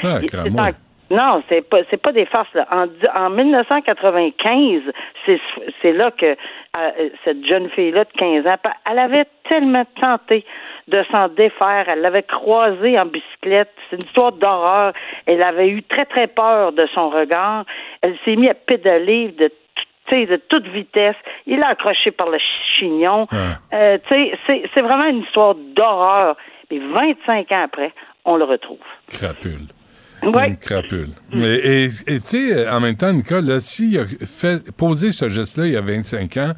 [1.10, 2.52] non, c'est pas c'est pas des farces.
[2.54, 2.66] Là.
[2.70, 4.82] En, en 1995,
[5.24, 5.40] c'est
[5.80, 8.56] c'est là que euh, cette jeune fille là de 15 ans,
[8.90, 10.44] elle avait tellement tenté
[10.88, 11.86] de s'en défaire.
[11.88, 13.72] Elle l'avait croisé en bicyclette.
[13.90, 14.92] C'est une histoire d'horreur.
[15.26, 17.64] Elle avait eu très, très peur de son regard.
[18.02, 19.50] Elle s'est mise à pédaler de
[20.12, 21.16] de toute vitesse.
[21.46, 22.38] Il l'a accroché par le
[22.78, 23.26] chignon.
[23.72, 26.36] Euh, c'est vraiment une histoire d'horreur.
[26.70, 27.92] Mais 25 ans après,
[28.24, 28.78] on le retrouve.
[29.08, 29.66] Crapule.
[30.22, 30.48] Ouais.
[30.48, 31.10] Une crapule.
[31.32, 35.76] Et tu sais, en même temps, Nicole, s'il a fait poser ce geste-là il y
[35.76, 36.52] a 25 ans,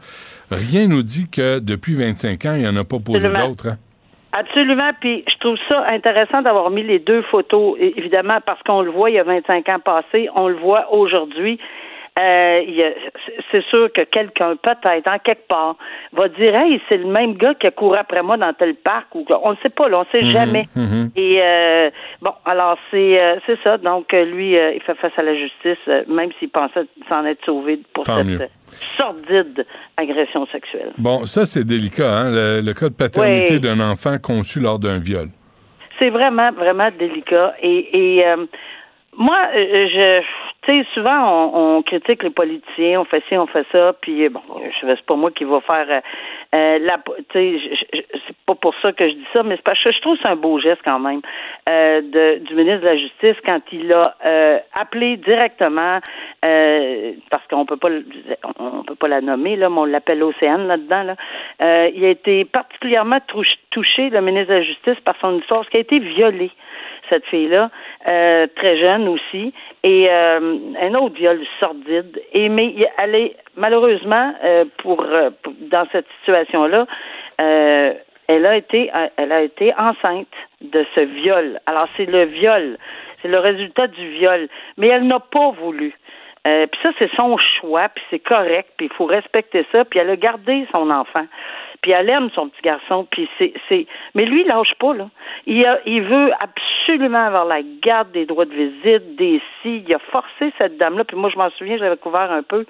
[0.51, 3.69] rien nous dit que depuis 25 ans, il n'y en a pas posé d'autres.
[3.69, 3.79] Hein?
[4.39, 4.91] Absolument.
[5.01, 9.11] Puis je trouve ça intéressant d'avoir mis les deux photos, évidemment, parce qu'on le voit
[9.11, 11.59] il y a 25 ans passé, on le voit aujourd'hui.
[12.19, 12.63] Euh,
[13.53, 15.77] c'est sûr que quelqu'un, peut-être, en quelque part,
[16.13, 19.15] va dire Hey, c'est le même gars qui a couru après moi dans tel parc
[19.15, 20.69] ou on ne sait pas, là, on ne sait mhm, jamais.
[20.75, 21.11] Mhm.
[21.15, 23.79] Et euh, bon, alors c'est euh, c'est ça.
[23.79, 25.79] Donc lui, il fait face à la justice,
[26.09, 28.51] même s'il pensait s'en être sauvé pour cette
[28.97, 29.65] sordide
[29.97, 30.93] agression sexuelle.
[30.99, 35.29] Bon, ça c'est délicat, hein, le, cas de paternité d'un enfant conçu lors d'un viol.
[35.99, 37.55] C'est vraiment, vraiment délicat.
[37.63, 38.25] Et, et
[39.17, 40.23] moi, je,
[40.69, 44.43] tu sais, souvent on, critique les politiciens, on fait ci, on fait ça, puis bon,
[44.63, 46.03] je c'est pas moi qui va faire
[46.55, 46.99] euh, euh la,
[47.33, 50.29] c'est pas pour ça que je dis ça, mais c'est parce que je trouve c'est
[50.29, 51.21] un beau geste quand même
[51.69, 56.01] euh, de, du ministre de la Justice quand il a euh, appelé directement,
[56.41, 57.91] parce qu'on peut pas,
[58.59, 61.89] on peut pas la nommer là, mais on l'appelle Océane là-dedans là.
[61.89, 63.19] il a été particulièrement
[63.71, 66.51] touché, le ministre de la Justice, par son histoire, parce qu'il a été violé
[67.09, 67.71] cette fille-là,
[68.07, 72.21] euh, très jeune aussi, et euh, un autre viol sordide.
[72.33, 76.87] Et mais elle est malheureusement euh, pour, dans cette situation-là,
[77.39, 80.29] elle a été elle a été enceinte
[80.61, 81.61] de ce viol.
[81.67, 82.79] Alors c'est le viol,
[83.23, 85.95] c'est le résultat du viol, mais elle n'a pas voulu.
[86.45, 90.11] puis ça, c'est son choix, puis c'est correct, puis il faut respecter ça, puis elle
[90.11, 91.27] a gardé son enfant
[91.83, 95.09] puis elle aime son petit garçon, puis c'est, c'est, mais lui, il lâche pas, là.
[95.47, 99.85] Il, a, il veut absolument avoir la garde des droits de visite, des si.
[99.87, 102.65] Il a forcé cette dame-là, puis moi, je m'en souviens, j'avais couvert un peu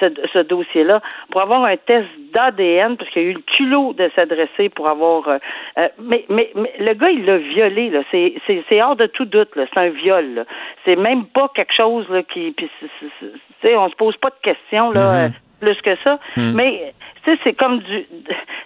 [0.00, 4.10] ce, ce dossier-là, pour avoir un test d'ADN, parce qu'il a eu le culot de
[4.14, 5.28] s'adresser pour avoir.
[5.28, 5.38] Euh,
[5.78, 8.00] euh, mais, mais, mais, le gars, il l'a violé, là.
[8.10, 9.66] C'est, c'est, c'est hors de tout doute, là.
[9.72, 10.44] C'est un viol, là.
[10.84, 12.52] C'est même pas quelque chose, là, qui.
[12.52, 13.26] Puis, tu
[13.62, 15.28] sais, on se pose pas de questions, là.
[15.28, 15.32] Mm-hmm.
[15.60, 16.18] Plus que ça.
[16.36, 16.52] Mm.
[16.52, 18.06] Mais tu sais, c'est comme du,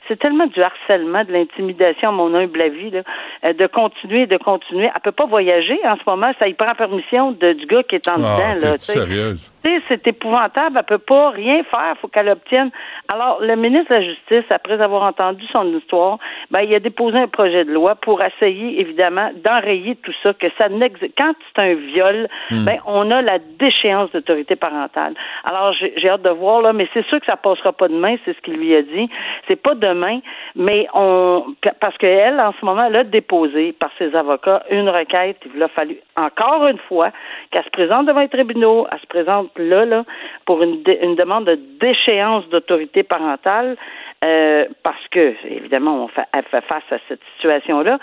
[0.09, 3.03] c'est tellement du harcèlement, de l'intimidation, mon humble avis, là,
[3.45, 4.91] euh, de continuer, de continuer.
[4.95, 7.95] Elle peut pas voyager en ce moment, ça y prend permission de, du gars qui
[7.95, 8.79] est en ah, dedans, là.
[8.79, 9.53] sérieuse?
[9.65, 12.71] Tu sais, c'est épouvantable, elle peut pas rien faire, faut qu'elle obtienne.
[13.09, 16.19] Alors, le ministre de la Justice, après avoir entendu son histoire,
[16.51, 20.47] ben, il a déposé un projet de loi pour essayer, évidemment, d'enrayer tout ça, que
[20.59, 20.69] ça.
[21.17, 22.65] Quand c'est un viol, hmm.
[22.65, 25.15] ben, on a la déchéance d'autorité parentale.
[25.45, 28.35] Alors, j'ai hâte de voir, là, mais c'est sûr que ça passera pas demain, c'est
[28.35, 29.11] ce qui lui a dit.
[29.47, 30.21] C'est pas demain,
[30.57, 35.37] mais on parce qu'elle, en ce moment, elle a déposé par ses avocats une requête.
[35.55, 37.11] Il a fallu encore une fois
[37.51, 40.05] qu'elle se présente devant les tribunaux, elle se présente là, là,
[40.47, 43.77] pour une, une demande de déchéance d'autorité parentale.
[44.25, 47.99] Euh, parce que, évidemment, on fait, elle fait face à cette situation-là.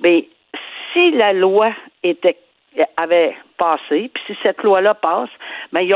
[0.00, 0.26] Mais
[0.94, 2.38] si la loi était
[2.96, 5.28] avait passé, puis si cette loi-là passe,
[5.70, 5.94] ben, ils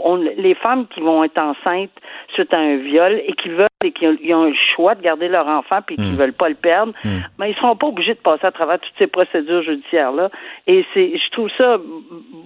[0.00, 1.90] auront les femmes qui vont être enceintes
[2.32, 5.46] suite à un viol et qui veulent et qui ont, le choix de garder leur
[5.46, 6.16] enfant puis qui ne hmm.
[6.16, 7.22] veulent pas le perdre, mais hmm.
[7.38, 10.30] ben, ils seront pas obligés de passer à travers toutes ces procédures judiciaires là.
[10.66, 11.78] Et c'est, je trouve ça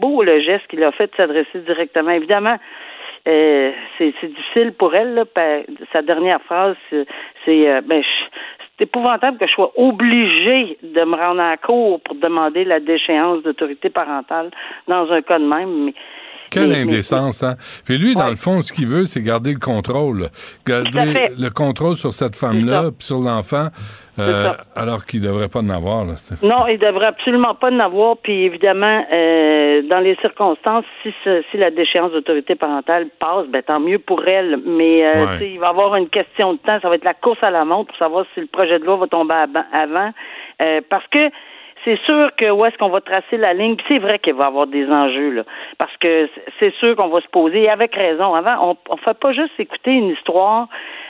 [0.00, 2.10] beau le geste qu'il a fait de s'adresser directement.
[2.10, 2.58] Évidemment,
[3.28, 5.14] euh, c'est, difficile pour elle.
[5.14, 5.24] Là,
[5.92, 7.06] sa dernière phrase, c'est,
[7.68, 8.02] euh, ben,
[8.78, 12.80] c'est épouvantable que je sois obligée de me rendre à la cour pour demander la
[12.80, 14.50] déchéance d'autorité parentale
[14.86, 15.84] dans un cas de même.
[15.86, 15.94] Mais
[16.50, 17.56] quelle indécence, hein?
[17.84, 20.28] Puis lui, dans le fond, ce qu'il veut, c'est garder le contrôle.
[20.66, 23.68] Garder le contrôle sur cette femme-là, puis sur l'enfant,
[24.18, 26.04] euh, alors qu'il devrait pas en avoir.
[26.04, 26.14] Là.
[26.42, 28.16] Non, il devrait absolument pas en avoir.
[28.16, 33.78] Puis évidemment, euh, dans les circonstances, si, si la déchéance d'autorité parentale passe, ben tant
[33.78, 34.58] mieux pour elle.
[34.66, 36.80] Mais euh, il va y avoir une question de temps.
[36.80, 38.96] Ça va être la course à la montre pour savoir si le projet de loi
[38.96, 39.34] va tomber
[39.72, 40.12] avant.
[40.90, 41.30] parce que
[41.84, 44.46] c'est sûr que où est-ce qu'on va tracer la ligne, c'est vrai qu'il va y
[44.48, 45.42] avoir des enjeux, là,
[45.78, 46.28] parce que
[46.58, 48.34] c'est sûr qu'on va se poser, et avec raison.
[48.34, 50.68] Avant, on ne fait pas juste écouter une histoire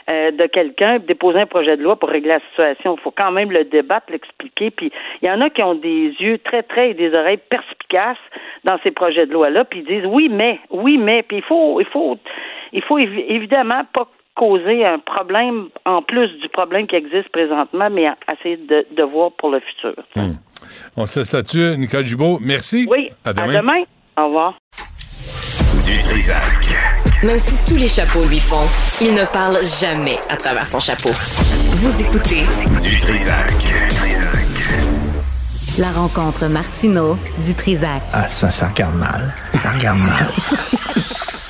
[0.09, 2.95] euh, de quelqu'un, déposer un projet de loi pour régler la situation.
[2.97, 4.71] Il faut quand même le débattre, l'expliquer.
[4.71, 4.91] Puis
[5.21, 8.17] il y en a qui ont des yeux très, très et des oreilles perspicaces
[8.63, 11.23] dans ces projets de loi-là, puis ils disent oui, mais, oui, mais.
[11.23, 12.17] Puis il faut, il faut,
[12.73, 18.07] il faut évidemment pas causer un problème en plus du problème qui existe présentement, mais
[18.31, 19.93] essayer de, de voir pour le futur.
[20.15, 20.33] Hmm.
[20.97, 22.39] On se statue, Nicole Gibault.
[22.41, 22.87] Merci.
[22.89, 23.11] Oui.
[23.25, 23.83] À demain.
[24.17, 24.57] Au revoir.
[25.85, 26.43] Du Trisac.
[27.23, 28.65] Même si tous les chapeaux lui font,
[29.01, 31.09] il ne parle jamais à travers son chapeau.
[31.11, 32.43] Vous écoutez
[32.81, 33.53] Du Trisac.
[35.77, 38.03] La rencontre Martino du Trisac.
[38.11, 39.33] Ah, ça, ça regarde mal.
[39.53, 40.27] Ça regarde mal.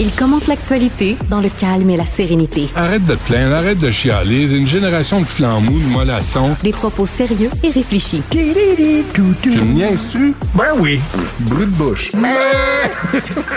[0.00, 2.68] Il commente l'actualité dans le calme et la sérénité.
[2.76, 4.44] Arrête de te plaindre, arrête de chialer.
[4.44, 6.54] Une génération de flambous, de mollassons.
[6.62, 8.22] Des propos sérieux et réfléchis.
[8.30, 10.34] Tu me niaises-tu?
[10.54, 11.00] Ben oui.
[11.40, 12.12] Brut de bouche.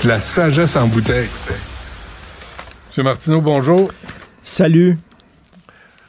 [0.03, 1.29] la sagesse en bouteille.
[2.89, 3.91] Monsieur Martineau, bonjour.
[4.41, 4.97] Salut.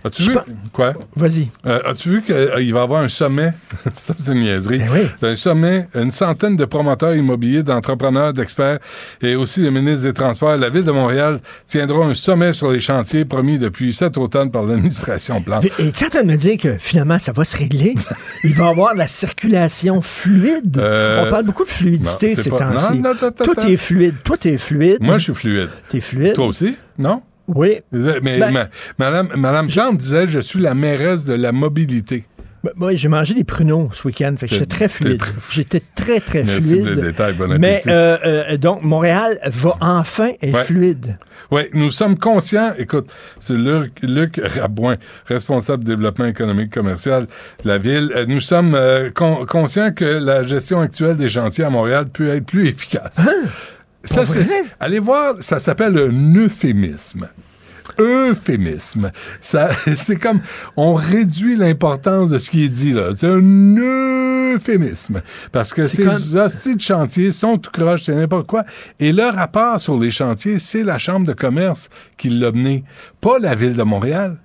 [0.04, 0.36] As-tu vu?
[0.72, 0.94] Quoi?
[1.16, 1.48] Vas-y.
[1.66, 3.52] Euh, as-tu vu qu'il va y avoir un sommet?
[3.96, 4.80] ça, c'est une niaiserie.
[5.20, 8.78] Ben un sommet, une centaine de promoteurs immobiliers, d'entrepreneurs, d'experts
[9.20, 10.56] et aussi le ministre des Transports.
[10.56, 14.62] La Ville de Montréal tiendra un sommet sur les chantiers promis depuis cet automne par
[14.62, 15.64] l'administration Plante.
[15.78, 17.94] Et tu es en train de me dire que finalement, ça va se régler?
[18.44, 20.78] Il va y avoir la circulation fluide?
[20.78, 23.02] Euh, On parle beaucoup de fluidité ces temps-ci.
[23.44, 24.14] Tout est fluide.
[24.24, 24.98] Toi, t'es fluide.
[25.00, 25.70] Moi, je suis fluide.
[25.88, 26.34] T'es fluide?
[26.34, 26.76] Toi aussi?
[26.98, 27.22] Non?
[27.48, 27.80] Oui.
[27.92, 32.24] Mais, ben- Madame, Madame Plante disait Je suis la mairesse de la mobilité.
[32.64, 35.22] Ben, moi, j'ai mangé des pruneaux ce week-end, fait que j'étais très fluide.
[35.50, 36.84] J'étais très, très Merci fluide.
[36.84, 41.16] Le détail, bon Mais euh, euh, donc, Montréal va enfin être fluide.
[41.50, 47.26] Oui, nous sommes conscients, écoute, c'est Luc, Luc, Rabouin, responsable de développement économique commercial
[47.64, 48.78] de la ville, euh, nous sommes
[49.48, 53.26] conscients que la gestion actuelle des chantiers à Montréal peut être plus efficace.
[53.26, 53.48] Hein?
[54.04, 54.24] Ça,
[54.80, 57.28] allez voir, ça s'appelle un euphémisme
[57.98, 59.10] euphémisme.
[59.40, 60.40] Ça, c'est comme,
[60.76, 63.10] on réduit l'importance de ce qui est dit, là.
[63.16, 65.22] C'est un euphémisme.
[65.50, 68.64] Parce que ces hosties de chantier sont tout croche, c'est n'importe quoi.
[69.00, 72.84] Et le rapport sur les chantiers, c'est la Chambre de commerce qui l'a mené,
[73.20, 74.36] pas la Ville de Montréal.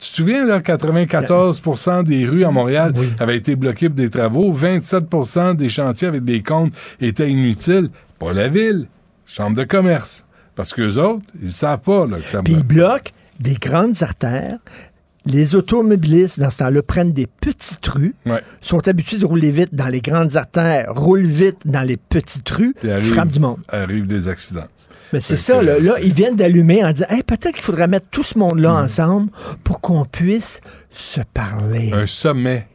[0.00, 4.52] Tu te souviens, là, 94% des rues à Montréal avaient été bloquées pour des travaux,
[4.52, 7.88] 27% des chantiers avec des comptes étaient inutiles.
[8.22, 8.86] Pas la ville,
[9.26, 10.24] Chambre de commerce.
[10.54, 14.58] Parce qu'eux autres, ils savent pas là, que ça Puis ils bloquent des grandes artères.
[15.24, 18.14] Les automobilistes, dans ce temps-là, prennent des petites rues,
[18.60, 22.74] sont habitués de rouler vite dans les grandes artères, roulent vite dans les petites rues,
[23.02, 23.58] frappent du monde.
[23.68, 24.68] Arrivent des accidents.
[25.12, 28.22] Mais c'est ça, là, ils viennent d'allumer en disant hey, peut-être qu'il faudrait mettre tout
[28.22, 28.84] ce monde-là hmm.
[28.84, 29.30] ensemble
[29.64, 31.92] pour qu'on puisse se parler.
[31.92, 32.68] Un sommet.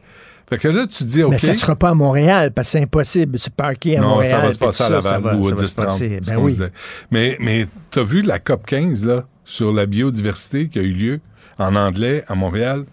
[0.48, 1.32] Fait que là, tu dis, OK.
[1.32, 4.32] Mais ça sera pas à Montréal, parce que c'est impossible de se parquer à Montréal.
[4.32, 5.76] Non, ça va se passer à Laval ou à 10
[6.26, 6.56] Ben oui.
[7.10, 11.20] Mais, mais t'as vu la COP 15, là, sur la biodiversité qui a eu lieu
[11.58, 12.84] en anglais à Montréal?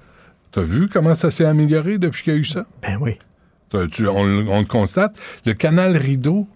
[0.51, 2.65] T'as vu comment ça s'est amélioré depuis qu'il y a eu ça?
[2.81, 3.17] Ben oui.
[3.91, 5.15] Tu, on, on, le constate.
[5.45, 6.47] Le canal Rideau,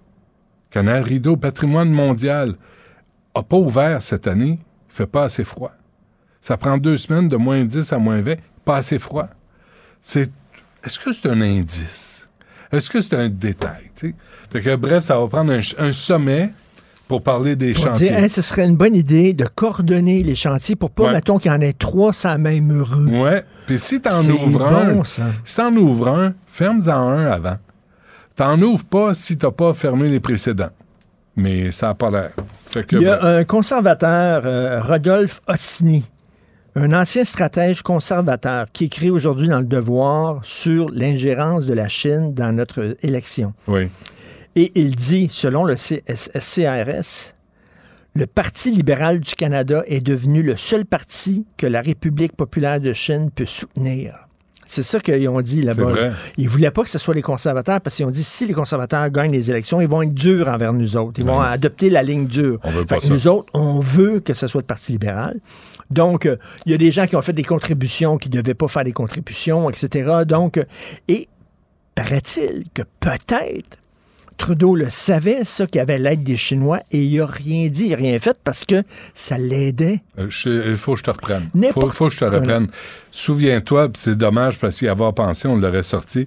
[0.69, 2.55] canal Rideau, patrimoine mondial,
[3.35, 4.59] a pas ouvert cette année.
[4.89, 5.73] Il fait pas assez froid.
[6.41, 9.27] Ça prend deux semaines de moins 10 à moins 20, pas assez froid.
[10.01, 10.31] C'est
[10.83, 12.29] est-ce que c'est un indice?
[12.71, 13.91] Est-ce que c'est un détail?
[14.51, 16.51] Fait que, bref, ça va prendre un, sommet
[17.07, 18.11] pour parler des chantiers.
[18.11, 21.53] Dire, ce serait une bonne idée de coordonner les chantiers pour pas, mettons, qu'il y
[21.53, 23.21] en ait trois sans même rue.
[23.21, 23.43] Ouais.
[23.65, 27.57] Puis si t'en ouvres un, si t'en ouvres un, ferme-en un avant.
[28.35, 30.69] T'en ouvres pas si t'as pas fermé les précédents.
[31.35, 32.31] Mais ça n'a pas l'air.
[32.91, 36.05] Il y a un conservateur, euh, Rodolphe Ossini,
[36.75, 42.33] un ancien stratège conservateur qui écrit aujourd'hui dans Le Devoir sur l'ingérence de la Chine
[42.33, 43.53] dans notre élection.
[43.67, 43.89] Oui.
[44.55, 47.33] Et il dit, selon le CRS,
[48.15, 52.93] le Parti libéral du Canada est devenu le seul parti que la République populaire de
[52.93, 54.15] Chine peut soutenir.
[54.65, 56.11] C'est ça qu'ils ont dit là-bas.
[56.37, 58.53] Ils ne voulaient pas que ce soit les conservateurs parce qu'ils ont dit si les
[58.53, 61.19] conservateurs gagnent les élections, ils vont être durs envers nous autres.
[61.19, 62.59] Ils vont adopter la ligne dure.
[63.09, 65.39] Nous autres, on veut que ce soit le Parti libéral.
[65.89, 68.53] Donc, euh, il y a des gens qui ont fait des contributions qui ne devaient
[68.53, 70.23] pas faire des contributions, etc.
[70.27, 70.63] Donc, euh,
[71.07, 71.27] et
[71.95, 73.77] paraît-il que peut-être
[74.37, 77.89] Trudeau le savait, ça, qu'il avait l'aide des Chinois, et il n'a rien dit, il
[77.89, 80.01] n'a rien fait parce que ça l'aidait.
[80.17, 81.49] Euh, il faut que je te reprenne.
[81.53, 82.69] Il faut, faut, que je te reprenne.
[83.11, 86.25] Souviens-toi, c'est dommage parce qu'y avoir pensé, on l'aurait sorti,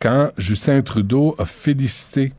[0.00, 2.32] quand Justin Trudeau a félicité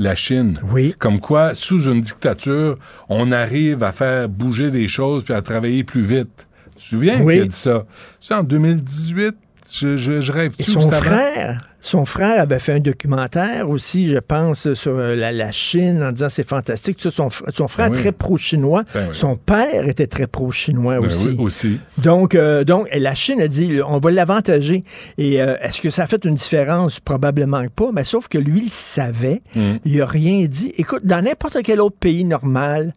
[0.00, 0.54] la Chine.
[0.72, 0.94] Oui.
[0.98, 5.84] Comme quoi, sous une dictature, on arrive à faire bouger les choses puis à travailler
[5.84, 6.48] plus vite.
[6.76, 7.84] Tu te souviens qu'il a dit ça?
[8.18, 9.34] C'est en 2018,
[9.72, 14.74] je, je, rêve Et son frère, son frère avait fait un documentaire aussi, je pense,
[14.74, 17.00] sur euh, la, Chine en disant c'est fantastique.
[17.00, 18.84] son, son frère ben très pro-chinois.
[18.92, 21.36] Ben son père était très pro-chinois ben aussi.
[21.38, 21.80] aussi.
[21.98, 24.82] Donc, euh, donc, la Chine a dit on va l'avantager.
[25.18, 27.00] Et euh, est-ce que ça a fait une différence?
[27.00, 27.90] Probablement pas.
[27.92, 29.42] Mais sauf que lui, il savait.
[29.54, 29.60] Mm.
[29.84, 30.72] Il a rien dit.
[30.76, 32.92] Écoute, dans n'importe quel autre pays normal,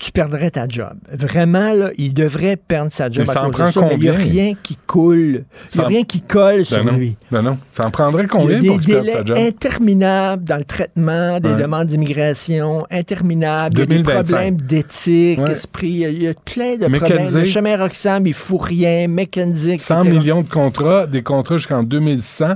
[0.00, 0.94] tu perdrais ta job.
[1.12, 3.24] Vraiment, là, il devrait perdre sa job.
[3.26, 3.96] Mais ça en prend combien?
[3.96, 5.44] Il n'y a rien qui coule.
[5.74, 7.16] Il n'y a rien qui colle ben sur lui.
[7.30, 7.58] Ben non.
[7.70, 11.86] Ça en prendrait combien il y a des délais interminables dans le traitement des demandes
[11.86, 13.74] d'immigration, interminables.
[13.74, 16.06] Il y a des problèmes d'éthique, esprit.
[16.08, 17.34] Il y a plein de problèmes.
[17.34, 19.06] Le chemin Roxham, il fout rien.
[19.06, 22.54] McKenzie, 100 millions de contrats, des contrats jusqu'en 2100.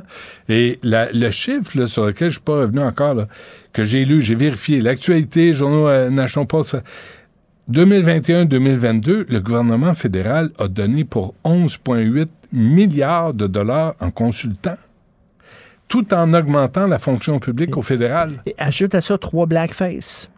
[0.48, 3.28] Et le chiffre là, sur lequel je ne suis pas revenu encore, là,
[3.74, 6.76] que j'ai lu, j'ai vérifié, l'actualité, journaux euh, Nation Post,
[7.70, 14.76] 2021-2022, le gouvernement fédéral a donné pour 11,8 milliards de dollars en consultants,
[15.88, 18.42] tout en augmentant la fonction publique au fédéral.
[18.44, 20.30] Et ajoute à ça trois blackface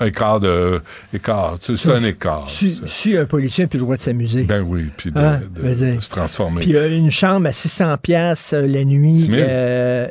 [0.00, 0.80] écart de.
[1.12, 1.56] Écart.
[1.60, 2.48] C'est un écart.
[2.48, 4.44] Si, un policier n'a plus le droit de s'amuser.
[4.44, 5.40] Ben oui, puis de, hein?
[6.00, 6.60] se transformer.
[6.60, 9.14] Puis euh, une chambre à 600 pièces euh, la nuit.
[9.14, 10.08] 6 000 euh,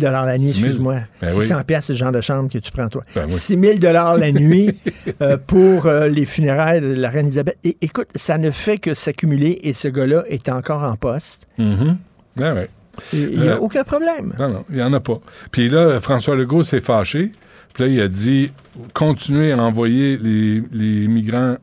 [0.00, 0.96] la nuit, excuse-moi.
[1.22, 3.02] 600 ben pièces c'est le genre de chambre que tu prends toi.
[3.14, 4.80] Ben 6 000 dollars la nuit
[5.46, 7.58] pour les funérailles de la reine Elisabeth.
[7.64, 11.46] Et, écoute, ça ne fait que s'accumuler et ce gars-là est encore en poste.
[11.58, 11.92] Mm
[12.38, 12.68] ouais.
[13.12, 14.34] Il n'y a aucun problème.
[14.38, 15.18] Non, non, il n'y en a pas.
[15.50, 17.32] Puis là, François Legault s'est fâché
[17.74, 18.50] puis là, il a dit
[18.94, 21.56] continuez à envoyer les, migrants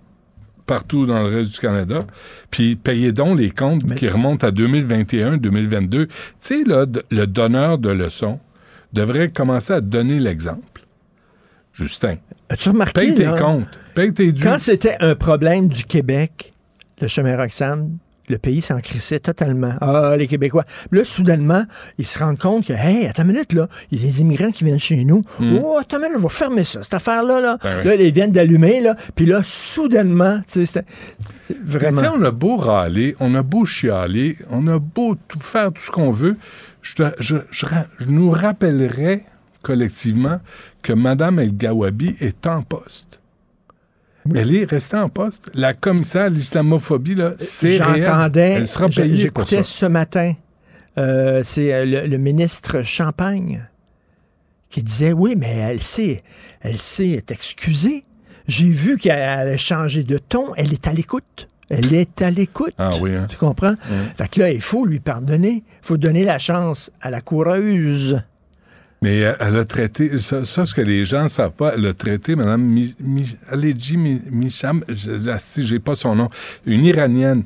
[0.66, 2.06] partout dans le reste du Canada.
[2.52, 6.08] Puis payez donc les comptes qui remontent à 2021, 2022.
[6.08, 8.40] Tu sais, là, le donneur de leçons
[8.94, 10.62] devrait commencer à donner l'exemple.
[11.74, 12.16] Justin,
[12.50, 14.44] As-tu remarqué, paye tes là, comptes, paye tes dûs.
[14.44, 16.54] quand c'était un problème du Québec,
[17.00, 17.98] le chemin Roxham,
[18.30, 19.74] le pays s'en crissait totalement.
[19.82, 20.64] Ah, les Québécois.
[20.92, 21.66] Là, soudainement,
[21.98, 24.52] ils se rendent compte que, hey, attends une minute, là, il y a des immigrants
[24.52, 25.24] qui viennent chez nous.
[25.62, 27.42] Oh, attends une minute, on va fermer ça, cette affaire-là.
[27.42, 27.58] Là, Hmm.
[27.64, 27.86] Ben oui.
[27.86, 28.96] là ils viennent d'allumer, là.
[29.16, 30.82] Puis là, soudainement, tu sais,
[31.64, 32.02] vraiment.
[32.16, 35.92] On a beau râler, on a beau chialer, on a beau tout faire tout ce
[35.92, 36.38] qu'on veut.
[36.82, 39.26] Je, te- je, je ra- je nous rappellerai
[39.62, 40.40] collectivement
[40.82, 43.19] que Mme El Gawabi est en poste.
[44.36, 45.50] Elle est restée en poste.
[45.54, 48.04] La commissaire à l'islamophobie, là, c'est réel.
[48.06, 49.50] J'entendais, Elle sera j'- payée pour ça.
[49.58, 50.34] j'écoutais ce matin,
[50.98, 53.68] euh, c'est euh, le, le ministre Champagne
[54.70, 56.24] qui disait, oui, mais elle s'est,
[56.62, 58.04] elle s'est excusée.
[58.48, 60.54] J'ai vu qu'elle a changé de ton.
[60.56, 61.48] Elle est à l'écoute.
[61.70, 62.74] Elle est à l'écoute.
[62.80, 63.28] Ah oui, hein?
[63.30, 63.76] Tu comprends?
[64.18, 65.64] Fait que là, il faut lui pardonner.
[65.68, 68.22] Il faut donner la chance à la coureuse.
[69.02, 71.86] Mais euh, elle a traité, ça, ça, ce que les gens ne savent pas, elle
[71.86, 76.30] a traité Mme Mi, Mi, Aledji Mi- Misham, j'ai pas son nom,
[76.66, 77.44] une Iranienne,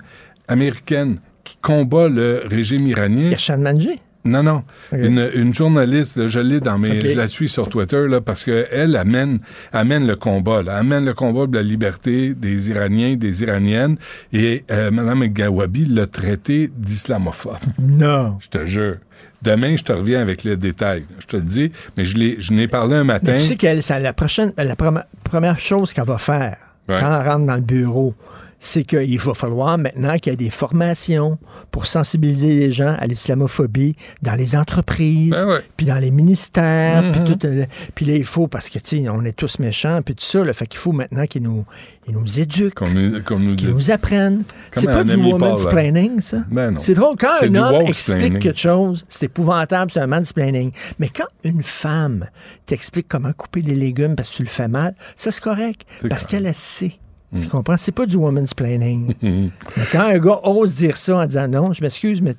[0.47, 3.29] américaine, qui combat le régime iranien.
[3.29, 3.99] Kashan Manji?
[4.25, 4.63] Non, non.
[4.93, 7.01] Une, une journaliste, là, je l'ai dans mes.
[7.01, 9.39] Je la suis sur Twitter là, parce qu'elle amène,
[9.73, 13.97] amène le combat, là, amène le combat de la liberté des Iraniens, des Iraniennes.
[14.31, 17.57] Et euh, Mme Gawabi l'a traité d'islamophobe.
[17.77, 18.37] Non.
[18.39, 18.95] Je te jure.
[19.43, 21.05] Demain, je te reviens avec les détails.
[21.19, 23.33] Je te le dis, mais je l'ai, je n'ai parlé un matin.
[23.33, 26.55] Mais tu sais qu'elle, c'est la prochaine, la premi- première chose qu'elle va faire
[26.89, 26.97] Ouais.
[26.99, 28.13] quand elle rentre dans le bureau,
[28.65, 31.37] c'est qu'il va falloir maintenant qu'il y ait des formations
[31.69, 35.59] pour sensibiliser les gens à l'islamophobie dans les entreprises, Ben ouais.
[35.75, 37.11] puis dans les ministères, Mhm.
[37.11, 37.45] puis tout.
[37.45, 40.23] euh, Puis là, il faut, parce que, tu sais, on est tous méchants, puis tout
[40.23, 41.65] ça, là, fait qu'il faut maintenant qu'ils nous,
[42.07, 44.43] ils nous éduquent, Comme, nous- comme nous qu'ils apprennent.
[44.71, 45.69] C'est pas du woman's hein.
[45.69, 46.37] planning, ça?
[46.49, 46.77] Ben.
[46.79, 48.39] C'est drôle, quand un homme explique planning.
[48.39, 50.71] quelque chose, c'est épouvantable, c'est un mansplaining.
[50.99, 52.27] Mais quand une femme
[52.65, 55.81] t'explique comment couper des légumes parce que tu le fais mal, ça c'est correct.
[56.09, 56.93] Parce qu'elle elle sait.
[57.33, 57.39] Mm.
[57.41, 57.77] Tu comprends?
[57.77, 59.13] C'est pas du woman's planning.
[59.21, 59.49] Mhm.
[59.77, 62.35] mais quand un gars ose dire ça en disant non, je m'excuse, mais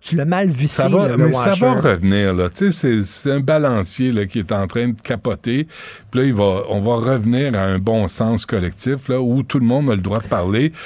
[0.00, 2.48] tu l'as mal vissé, Ça va, le, mais ça va revenir, là.
[2.50, 5.66] Tu sais, c'est- un balancier là, qui est en train de capoter.
[6.10, 9.58] Puis là, il va, on va revenir à un bon sens collectif, là, où tout
[9.58, 10.70] le monde a le droit de parler.
[10.70, 10.76] Tu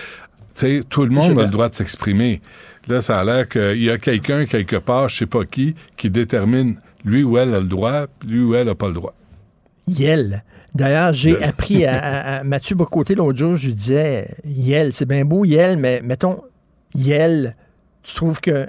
[0.54, 2.40] sais, tout le monde a le droit de s'exprimer.
[2.88, 6.08] Là, ça a l'air qu'il y a quelqu'un, quelque part, je sais pas qui, qui
[6.08, 9.14] détermine lui ou elle a le droit, puis lui ou elle a pas le droit.
[9.86, 10.44] Yel.
[10.74, 15.06] D'ailleurs, j'ai appris à, à- à Mathieu Bocoté l'autre jour, je lui disais, Yel, c'est
[15.06, 16.42] bien beau, Yel, mais mettons,
[16.94, 17.54] Yel,
[18.02, 18.66] tu trouves que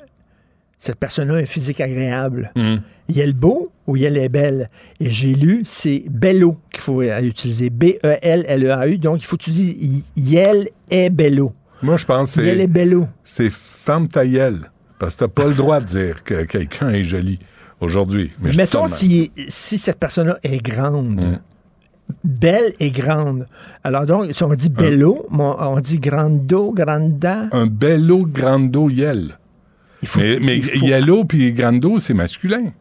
[0.80, 2.52] cette personne-là a un physique agréable.
[2.56, 2.82] Mhm.
[3.10, 4.68] Yel beau ou Yel est belle?
[5.00, 7.70] Et j'ai lu, c'est bello qu'il faut euh, utiliser.
[7.70, 8.98] B-E-L-L-E-A-U.
[8.98, 11.52] Donc, il faut utiliser Y- Yel est bello.
[11.84, 13.08] Moi, je pense que Yel est c'est- bello.
[13.24, 14.72] c'est ferme ta gueule.
[14.98, 17.40] Parce que t'as pas le droit de dire que quelqu'un est joli
[17.80, 18.32] aujourd'hui.
[18.40, 19.32] Mais dis Mettons si
[19.78, 21.20] cette personne-là est grande.
[21.22, 21.40] Mm.
[22.24, 23.46] Belle et grande.
[23.84, 27.48] Alors donc, si on dit bello, on dit grando, granda.
[27.52, 29.38] Un bello grando yel.
[30.02, 32.72] Il faut, Mais, mais il faut- yellow puis grando, c'est masculin.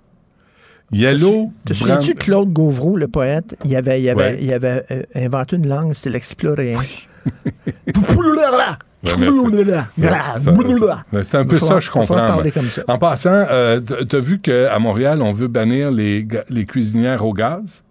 [0.93, 3.57] Yellow, Te souviens-tu Claude Gauvreau, le poète?
[3.65, 4.39] Il avait, il avait, Ouais.
[4.41, 6.11] il avait euh, inventé une langue, c'était.
[6.11, 6.77] Ouais,
[11.13, 12.43] mais c'est un peu ça, je comprends.
[12.53, 12.83] comme ça.
[12.89, 17.85] En passant, euh, t'as vu qu'à Montréal, on veut bannir les, les cuisinières au gaz?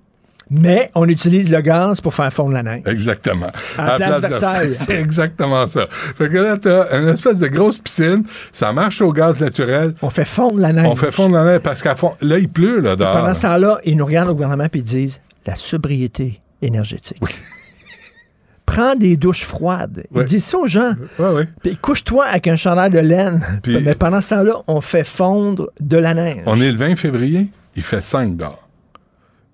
[0.51, 2.81] Mais on utilise le gaz pour faire fondre la neige.
[2.87, 3.51] Exactement.
[3.77, 4.73] À la place Versailles.
[4.73, 5.85] C'est exactement ça.
[5.89, 10.09] Fait que là, t'as une espèce de grosse piscine, ça marche au gaz naturel, On
[10.09, 10.87] fait fondre la neige.
[10.87, 13.11] on fait fondre la neige parce qu'à fond, là, il pleut, là, dehors.
[13.13, 17.19] Pendant ce temps-là, ils nous regardent au gouvernement et ils disent la sobriété énergétique.
[18.65, 20.03] Prends des douches froides.
[20.15, 20.93] Ils disent ça aux gens.
[21.17, 21.47] Ouais, ouais.
[21.63, 23.41] Puis couche-toi avec un chandail de laine.
[23.63, 26.43] Puis- Mais pendant ce temps-là, on fait fondre de la neige.
[26.45, 28.68] On est le 20 février, il fait 5 dehors.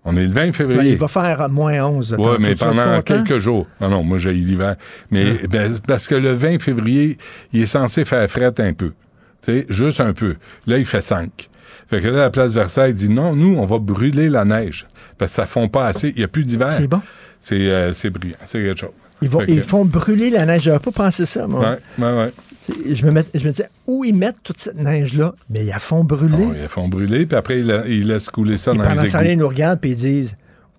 [0.05, 0.91] On est le 20 Ben, février.
[0.91, 2.15] il va faire moins 11.
[2.19, 3.67] Oui, mais pendant quelques jours.
[3.81, 4.75] Non, non, moi, j'ai l'hiver.
[5.11, 7.17] Mais ben, parce que le 20 février,
[7.53, 8.91] il est censé faire fret un peu.
[9.41, 10.35] Tu sais, juste un peu.
[10.67, 11.49] Là, il fait 5.
[11.87, 14.87] Fait que là, la place Versailles dit non, nous, on va brûler la neige.
[15.17, 16.09] Parce que ça fond pas assez.
[16.09, 16.71] Il n'y a plus d'hiver.
[16.71, 17.01] C'est bon.
[17.39, 18.37] C'est euh, c'est brillant.
[18.45, 18.89] C'est quelque chose.
[19.21, 20.63] Ils, vont, que- ils font brûler la neige.
[20.63, 21.61] J'avais pas pensé ça, moi.
[21.61, 22.31] Ouais, ouais, ouais.
[22.91, 25.33] Je, me met- je me disais, où ils mettent toute cette neige-là?
[25.49, 26.35] Mais ils la font brûler.
[26.37, 29.01] Bon, ils font brûler, puis après, ils, la- ils laissent couler ça Et dans pendant
[29.01, 29.41] les ce temps-là, ils égouts.
[29.43, 30.35] nous regardent et ils disent,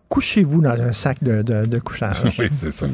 [0.08, 2.16] couchez-vous dans un sac de, de- de couchage.
[2.38, 2.86] Oui, c'est ça.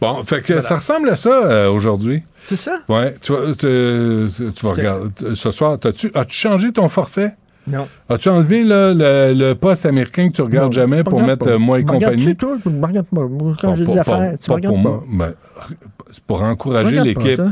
[0.00, 2.22] Bon, fait que ça ressemble à ça euh, aujourd'hui.
[2.46, 2.78] C'est ça?
[2.88, 5.34] Ouais, tu vas, te- tu vas regarder.
[5.34, 7.32] Ce soir, as-tu as-tu changé ton forfait?
[7.66, 7.86] Non.
[8.08, 8.94] As-tu enlevé le,
[9.36, 11.50] le poste américain que tu regardes Non, jamais pour mettre pas.
[11.50, 12.34] euh, moi et compagnie?
[12.34, 12.56] toi?
[12.64, 12.70] Pas.
[13.60, 14.80] Quand Pas- j'ai pas- des pas- affaires, tu pas pour pas.
[14.80, 15.04] moi.
[15.12, 15.34] Ben,
[16.10, 17.42] c'est pour encourager pas, l'équipe.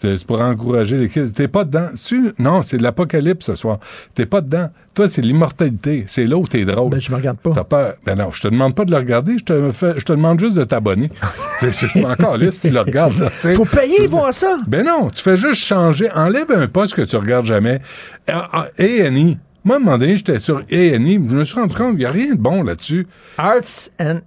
[0.00, 1.30] C'est pour encourager l'équipe.
[1.30, 1.88] T'es pas dedans.
[2.02, 3.78] Tu- Non, c'est de l'apocalypse ce soir.
[4.14, 4.70] T'es pas dedans.
[4.94, 6.04] Toi, c'est l'immortalité.
[6.06, 6.90] C'est là où t'es drôle.
[6.90, 7.50] Ben, je me regarde pas.
[7.54, 7.94] T'as pas...
[8.06, 10.40] Ben non, je te demande pas de le regarder, je te, fais- je te demande
[10.40, 11.10] juste de t'abonner.
[11.60, 13.18] Je suis encore là si tu le regardes.
[13.18, 13.28] là.
[13.28, 14.56] Faut payer pour voir ça.
[14.66, 16.10] Ben non, tu fais juste changer.
[16.14, 17.80] Enlève un poste que tu regardes jamais.
[18.26, 19.34] Ah, ah, A&E.
[19.62, 22.04] Moi, à un moment donné, j'étais sur A&E, je me suis rendu compte qu'il n'y
[22.06, 23.06] a rien de bon là-dessus.
[23.36, 24.20] Arts and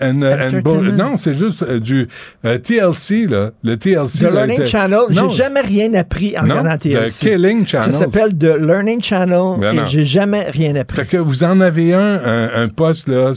[0.00, 0.96] And, uh, and Entertainment.
[0.96, 2.08] non, c'est juste euh, du
[2.44, 3.50] euh, TLC, là.
[3.62, 4.18] Le TLC.
[4.20, 4.98] The là, Learning était- Channel.
[5.10, 7.30] Non, J'ai jamais rien appris en Non, regardant The TLC.
[7.30, 7.92] Killing Channel.
[7.92, 10.96] Ça s'appelle The Learning Channel Ben et j'ai jamais rien appris.
[10.98, 13.32] Fait que vous en avez un, un, un poste, là,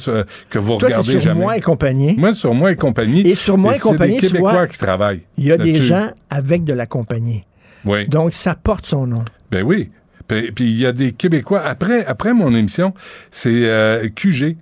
[0.49, 1.41] que vous Toi, c'est regardez sur jamais.
[1.41, 2.15] moi et compagnie.
[2.17, 3.27] Moi, sur moi et compagnie.
[3.27, 5.23] Et sur Moi et c'est compagnie, des tu Québécois vois, qui travaillent.
[5.37, 7.43] Il y a des gens avec de la compagnie.
[7.85, 8.07] Oui.
[8.07, 9.23] Donc, ça porte son nom.
[9.51, 9.91] Ben oui.
[10.27, 11.61] Puis puis il y a des Québécois.
[11.65, 12.93] Après, après mon émission,
[13.29, 14.55] c'est euh, QG.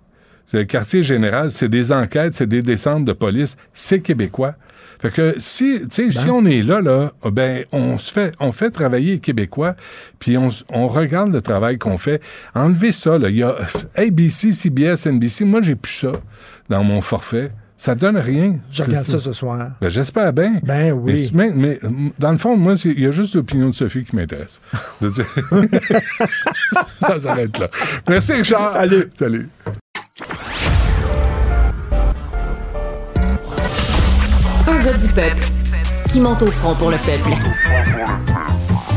[0.52, 1.50] C'est le quartier général.
[1.50, 3.56] C'est des enquêtes, c'est des descentes de police.
[3.72, 4.56] C'est québécois.
[5.00, 8.52] Fait que si, tu sais, si on est là, là, ben, on se fait, on
[8.52, 9.78] fait travailler les Québécois,
[10.20, 12.22] puis on, regarde le travail qu'on fait.
[12.54, 13.30] Enlevez ça, là.
[13.30, 13.56] Il y a
[13.96, 15.46] ABC, CBS, NBC.
[15.46, 16.12] Moi, j'ai plus ça
[16.68, 17.54] dans mon forfait.
[17.78, 18.58] Ça donne rien.
[18.70, 19.72] Je regarde ça ce soir.
[19.80, 20.60] Ben, j'espère bien.
[20.64, 21.32] Ben oui.
[21.34, 21.80] Mais,
[22.20, 24.60] dans le fond, moi, il y a juste l'opinion de Sophie qui m'intéresse.
[25.02, 25.26] Dire-
[27.02, 27.70] ça s'arrête là.
[28.10, 28.76] Merci, Richard.
[28.76, 29.06] Allez.
[29.16, 29.48] Salut.
[35.00, 35.44] Du peuple
[36.10, 37.30] qui monte au front pour le peuple.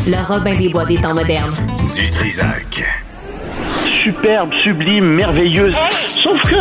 [0.08, 1.54] Le Robin des Bois des temps modernes.
[1.94, 2.82] Du Trisac.
[4.02, 5.76] superbe, sublime, merveilleuse.
[6.08, 6.56] Sauf que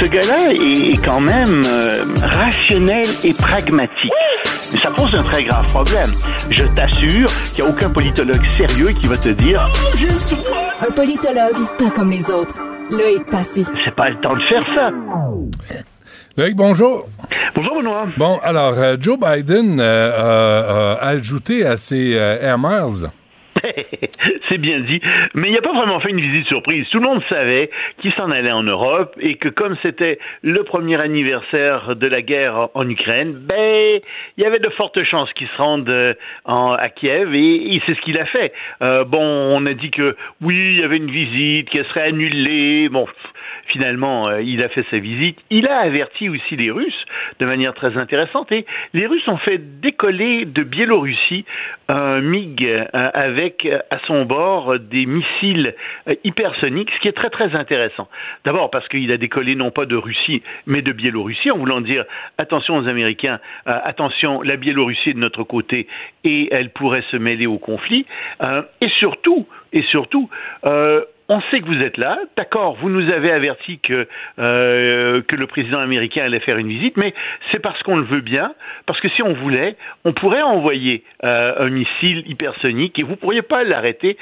[0.00, 4.12] ce gars-là est quand même euh, rationnel et pragmatique.
[4.72, 6.10] Mais ça pose un très grave problème.
[6.50, 10.86] Je t'assure qu'il n'y a aucun politologue sérieux qui va te dire Oh.
[10.86, 12.58] Un politologue, pas comme les autres.
[12.90, 13.64] Loïc Passy.
[13.84, 15.84] C'est pas le temps de faire ça.
[16.36, 17.04] Loïc, bonjour.
[17.54, 18.06] Bonjour Benoît.
[18.16, 23.08] Bon, alors, euh, Joe Biden euh, euh, a ajouté à ses Air Miles.
[24.48, 25.00] C'est bien dit.
[25.34, 26.86] Mais il n'a pas vraiment fait une visite surprise.
[26.90, 27.70] Tout le monde savait
[28.02, 32.68] qu'il s'en allait en Europe et que comme c'était le premier anniversaire de la guerre
[32.74, 34.00] en Ukraine, ben,
[34.36, 37.94] il y avait de fortes chances qu'il se rende en- à Kiev et, et c'est
[37.94, 38.52] ce qu'il a fait.
[38.82, 42.88] Euh, bon, on a dit que oui, il y avait une visite, qu'elle serait annulée.
[42.90, 43.06] Bon,
[43.66, 45.38] finalement, euh, il a fait sa visite.
[45.50, 47.04] Il a averti aussi les Russes
[47.38, 51.44] de manière très intéressante et les Russes ont fait décoller de Biélorussie
[51.88, 55.74] un MiG euh, avec euh, à son bord des missiles
[56.24, 58.08] hypersoniques, ce qui est très très intéressant.
[58.44, 62.04] D'abord parce qu'il a décollé non pas de Russie, mais de Biélorussie, en voulant dire
[62.38, 65.86] attention aux Américains, attention, la Biélorussie est de notre côté
[66.24, 68.06] et elle pourrait se mêler au conflit.
[68.80, 70.28] Et surtout, et surtout,
[71.28, 74.06] on sait que vous êtes là, d'accord, vous nous avez averti que,
[74.38, 77.14] euh, que le président américain allait faire une visite, mais
[77.50, 78.54] c'est parce qu'on le veut bien,
[78.86, 83.16] parce que si on voulait, on pourrait envoyer euh, un missile hypersonique et vous ne
[83.16, 84.18] pourriez pas l'arrêter.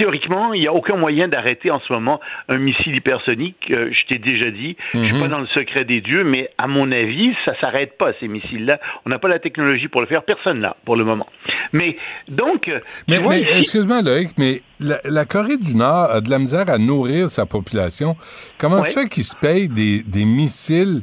[0.00, 3.58] Théoriquement, il n'y a aucun moyen d'arrêter en ce moment un missile hypersonique.
[3.70, 6.66] Euh, je t'ai déjà dit, je suis pas dans le secret des dieux, mais à
[6.68, 8.80] mon avis, ça s'arrête pas ces missiles-là.
[9.04, 11.26] On n'a pas la technologie pour le faire, personne là pour le moment.
[11.74, 11.98] Mais
[12.28, 16.10] donc, euh, tu Mais, vois mais ici- excuse-moi, Loïc, mais la, la Corée du Nord
[16.10, 18.16] a de la misère à nourrir sa population.
[18.58, 19.02] Comment se Ouais.
[19.02, 21.02] fait qu'ils se payent des, des missiles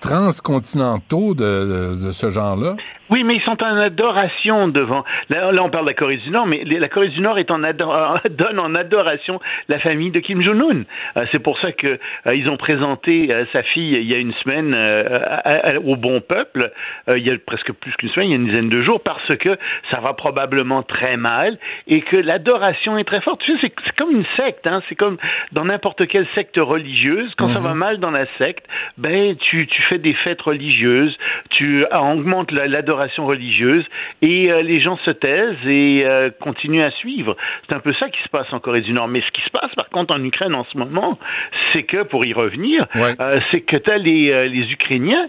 [0.00, 2.76] transcontinentaux de, de- de ce genre-là?
[3.10, 5.04] Oui, mais ils sont en adoration devant.
[5.30, 7.50] Là, là, on parle de la Corée du Nord, mais la Corée du Nord est
[7.50, 10.82] en ador- donne en adoration la famille de Kim Jong-un.
[11.16, 14.18] Euh, c'est pour ça que euh, ils ont présenté euh, sa fille il y a
[14.18, 16.70] une semaine euh, à- à- au bon peuple.
[17.08, 19.34] il y a presque plus qu'une semaine, il y a une dizaine de jours, parce
[19.36, 19.56] que
[19.90, 21.56] ça va probablement très mal
[21.86, 23.40] et que l'adoration est très forte.
[23.40, 24.66] Tu sais, c'est, c'est comme une secte.
[24.66, 25.16] Hein, c'est comme
[25.52, 27.32] dans n'importe quelle secte religieuse.
[27.38, 28.66] Quand ça va mal dans la secte,
[28.98, 31.16] ben tu, tu fais des fêtes religieuses,
[31.50, 33.84] tu augmentes la- l'adoration religieuse
[34.22, 37.36] et euh, les gens se taisent et euh, continuent à suivre.
[37.68, 39.08] C'est un peu ça qui se passe en Corée du Nord.
[39.08, 41.18] Mais ce qui se passe par contre en Ukraine en ce moment,
[41.72, 43.14] c'est que pour y revenir, Ouais.
[43.20, 45.28] euh, c'est que tu as les, les Ukrainiens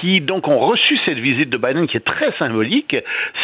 [0.00, 2.96] qui donc ont reçu cette visite de Biden qui est très symbolique.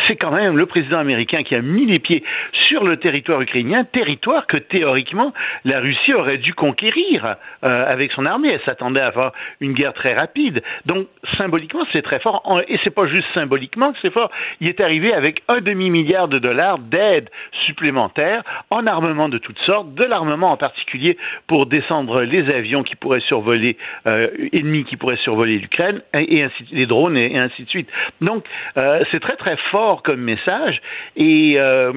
[0.07, 2.22] C'est quand même le président américain qui a mis les pieds
[2.68, 5.32] sur le territoire ukrainien, territoire que théoriquement
[5.64, 8.51] la Russie aurait dû conquérir avec son armée.
[8.53, 10.62] Elle s'attendait à avoir une guerre très rapide.
[10.86, 11.07] Donc
[11.38, 12.43] symboliquement c'est très fort.
[12.68, 14.31] Et c'est pas juste symboliquement que c'est fort.
[14.61, 17.31] Il est arrivé avec un demi-milliard de dollars d'aide
[17.66, 21.16] supplémentaire en armement de toutes sortes, de l'armement en particulier
[21.47, 23.76] pour descendre les avions qui pourraient survoler,
[24.07, 27.89] euh, ennemis qui pourraient survoler l'Ukraine, et, ainsi, les drones et, ainsi de suite.
[28.20, 28.45] Donc,
[28.76, 30.81] euh, c'est très très fort comme message,
[31.16, 31.93] et euh,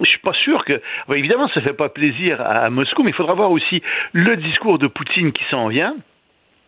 [0.00, 0.80] je suis pas sûr que,
[1.14, 3.82] évidemment, ça fait pas plaisir à Moscou, mais il faudra voir aussi
[4.12, 5.94] le discours de Poutine qui s'en vient.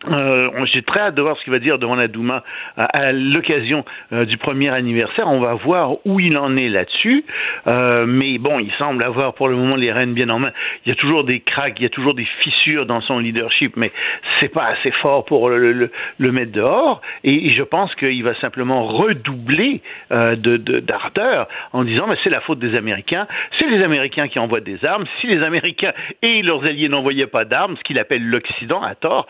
[0.05, 2.43] Euh, J'ai très hâte de voir ce qu'il va dire devant la Douma
[2.77, 3.83] à, l'occasion
[4.13, 5.27] euh, du premier anniversaire.
[5.27, 7.25] On va voir où il en est là-dessus.
[7.65, 10.51] Euh, mais bon, il semble avoir pour le moment les rênes bien en main.
[10.85, 13.75] Il y a toujours des cracks, il y a toujours des fissures dans son leadership,
[13.75, 13.91] mais
[14.39, 15.89] c'est pas assez fort pour le,
[16.19, 17.01] mettre dehors.
[17.23, 19.81] Et, je pense qu'il va simplement redoubler
[20.11, 23.25] euh, de d'ardeur en disant mais c'est la faute des Américains.
[23.57, 25.05] C'est les Américains qui envoient des armes.
[25.21, 29.27] Si les Américains et leurs alliés n'envoyaient pas d'armes, ce qu'il appelle l'Occident à tort,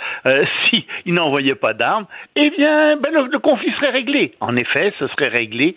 [0.57, 2.05] euh, s'ils n'envoyaient pas d'armes,
[2.35, 4.33] eh bien, ben, le, le, conflit serait réglé.
[4.39, 5.75] En effet, ce serait réglé.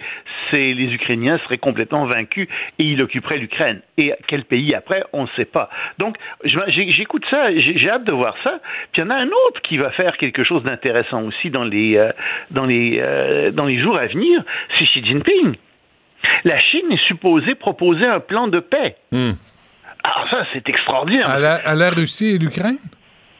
[0.51, 3.81] C'est les Ukrainiens seraient complètement vaincus et ils occuperaient l'Ukraine.
[3.97, 5.71] Et quel pays après, on ne sait pas.
[5.99, 8.61] Donc, j'écoute ça, j'ai hâte de voir ça.
[8.93, 11.65] Puis il y en a un autre qui va faire quelque chose d'intéressant aussi dans
[11.65, 12.13] les euh,
[12.51, 14.43] dans les euh, dans les jours à venir,
[14.79, 15.57] c'est Xi Jinping.
[16.45, 18.97] La Chine est supposée proposer un plan de paix.
[19.13, 19.33] Hmm.
[20.03, 21.29] Alors ça, c'est extraordinaire.
[21.29, 22.79] À la, à la Russie et l'Ukraine?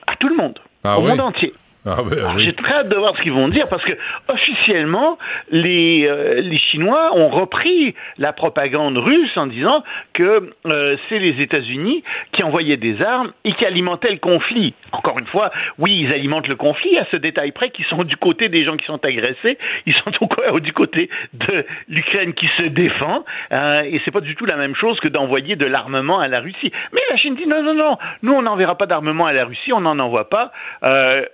[0.07, 0.59] À tout le monde.
[0.85, 1.11] Ah au oui?
[1.11, 1.55] monde entier.
[1.87, 2.39] Ah ben.
[2.39, 3.93] J'ai très hâte de voir ce qu'ils vont dire parce que
[4.29, 5.19] officiellement,
[5.51, 11.41] les, euh, les Chinois ont repris la propagande russe en disant que euh, c'est les
[11.41, 14.75] États-Unis qui envoyaient des armes et qui alimentaient le conflit.
[14.93, 18.17] Encore une fois, oui, ils alimentent le conflit à ce détail près qu'ils sont du
[18.19, 19.57] côté des gens qui sont agressés,
[19.87, 20.13] ils sont
[20.53, 24.57] au, du côté de l'Ukraine qui se défend euh, et c'est pas du tout la
[24.57, 26.73] même chose que d'envoyer de l'armement à la Russie.
[26.93, 29.73] Mais la Chine dit non, non, non, nous on n'enverra pas d'armement à la Russie,
[29.73, 30.53] on n'en envoie pas.
[30.83, 31.25] Euh,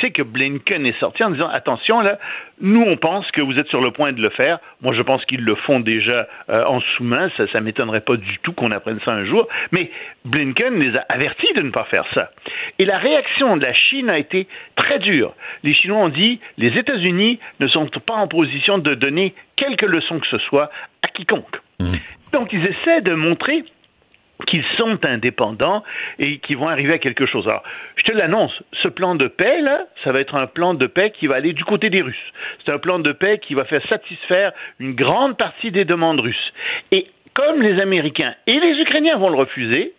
[0.00, 2.18] sais que Blinken est sorti en disant attention là,
[2.60, 4.58] nous on pense que vous êtes sur le point de le faire.
[4.82, 8.38] Moi je pense qu'ils le font déjà euh, en sous-main, ça ça m'étonnerait pas du
[8.42, 9.90] tout qu'on apprenne ça un jour, mais
[10.24, 12.30] Blinken les a avertis de ne pas faire ça.
[12.78, 15.34] Et la réaction de la Chine a été très dure.
[15.62, 20.18] Les Chinois ont dit les États-Unis ne sont pas en position de donner quelque leçon
[20.18, 20.70] que ce soit
[21.02, 21.60] à quiconque.
[21.80, 21.94] Mmh.
[22.32, 23.64] Donc ils essaient de montrer
[24.46, 25.82] qu'ils sont indépendants
[26.18, 27.46] et qui vont arriver à quelque chose.
[27.46, 27.62] Alors,
[27.96, 31.10] je te l'annonce, ce plan de paix, là, ça va être un plan de paix
[31.10, 32.32] qui va aller du côté des Russes.
[32.64, 36.52] C'est un plan de paix qui va faire satisfaire une grande partie des demandes russes.
[36.90, 39.92] Et comme les Américains et les Ukrainiens vont le refuser,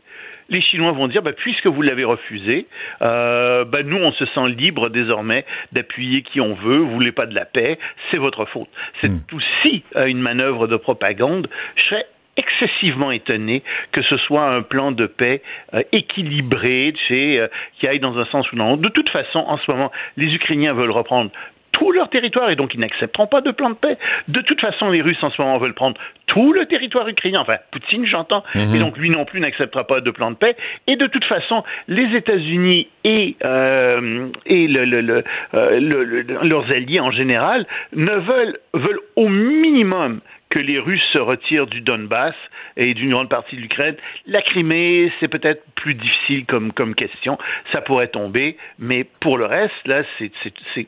[0.49, 2.67] les Chinois vont dire, bah, puisque vous l'avez refusé,
[3.01, 7.25] euh, bah, nous, on se sent libre désormais d'appuyer qui on veut, vous voulez pas
[7.25, 7.79] de la paix,
[8.11, 8.69] c'est votre faute.
[9.01, 9.21] C'est mmh.
[9.33, 11.49] aussi euh, une manœuvre de propagande.
[11.75, 12.05] Je serais
[12.37, 15.41] excessivement étonné que ce soit un plan de paix
[15.73, 17.47] euh, équilibré, euh,
[17.79, 18.81] qui aille dans un sens ou dans l'autre.
[18.81, 21.31] De toute façon, en ce moment, les Ukrainiens veulent reprendre
[21.71, 23.97] tout leur territoire et donc ils n'accepteront pas de plan de paix.
[24.29, 27.57] De toute façon, les Russes en ce moment veulent prendre tout le territoire ukrainien, enfin
[27.71, 28.75] Poutine j'entends, mmh.
[28.75, 30.55] et donc lui non plus n'acceptera pas de plan de paix.
[30.87, 35.23] Et de toute façon, les États-Unis et, euh, et le, le, le,
[35.53, 40.21] euh, leurs alliés en général ne veulent, veulent au minimum
[40.55, 42.33] que les Russes se retirent du Donbass
[42.77, 43.95] et d'une grande partie de l'Ukraine.
[44.25, 47.37] La Crimée, c'est peut-être plus difficile comme, comme question,
[47.73, 50.87] ça pourrait tomber, mais pour le reste, là, c'est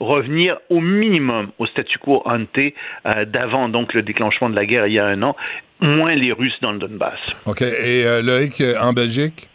[0.00, 4.86] revenir au minimum au statu quo ante euh, d'avant donc le déclenchement de la guerre
[4.86, 5.34] il y a un an,
[5.80, 7.18] moins les Russes dans le Donbass.
[7.46, 7.62] OK.
[7.62, 9.48] Et euh, Loïc, en Belgique?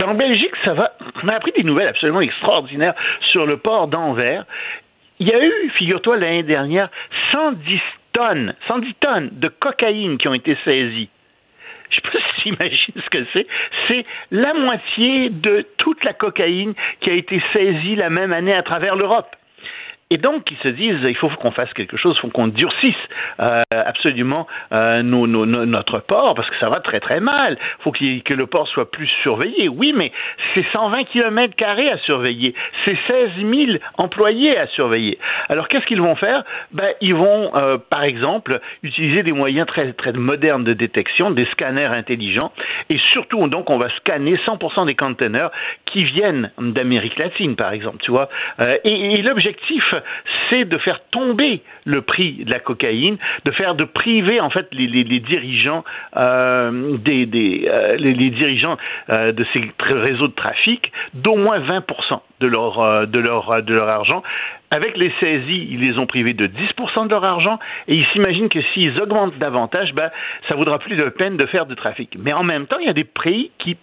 [0.00, 0.90] Ben, en Belgique, ça va.
[1.22, 2.94] On a appris des nouvelles absolument extraordinaires
[3.28, 4.44] sur le port d'Anvers.
[5.20, 6.90] Il y a eu, figure-toi, l'année dernière,
[7.30, 7.80] 110
[8.12, 11.10] tonnes, 110 tonnes de cocaïne qui ont été saisies.
[11.90, 12.64] Je sais pas
[13.04, 13.46] ce que c'est.
[13.88, 18.62] C'est la moitié de toute la cocaïne qui a été saisie la même année à
[18.62, 19.36] travers l'Europe.
[20.12, 22.94] Et donc, ils se disent, il faut qu'on fasse quelque chose, il faut qu'on durcisse
[23.40, 27.56] euh, absolument euh, notre port, parce que ça va très très mal.
[27.58, 29.70] Il faut qu que le port soit plus surveillé.
[29.70, 30.12] Oui, mais
[30.52, 32.54] c'est 120 km à surveiller.
[32.84, 35.18] C'est 16 000 employés à surveiller.
[35.48, 36.44] Alors, qu'est-ce qu'ils vont faire?
[36.72, 41.46] Ben, Ils vont, euh, par exemple, utiliser des moyens très, très modernes de détection, des
[41.52, 42.52] scanners intelligents,
[42.90, 45.50] et surtout, donc, on va scanner 100% des containers
[45.86, 48.28] qui viennent d'Amérique latine, par exemple, tu vois.
[48.84, 49.94] Et l'objectif,
[50.48, 54.68] c'est de faire tomber le prix de la cocaïne, de faire de priver en fait
[54.72, 55.84] les, les, les dirigeants
[56.16, 58.76] euh, des, des euh, dirigeants
[59.10, 63.88] euh, de ces réseaux de trafic d'au moins 20% de leur de leur de leur
[63.88, 64.22] argent.
[64.70, 68.48] Avec les saisies, ils les ont privés de 10% de leur argent et ils s'imaginent
[68.48, 70.10] que s'ils augmentent davantage, ben,
[70.48, 72.16] ça vaudra plus de peine de faire du trafic.
[72.18, 73.76] Mais en même temps, il y a des pays qui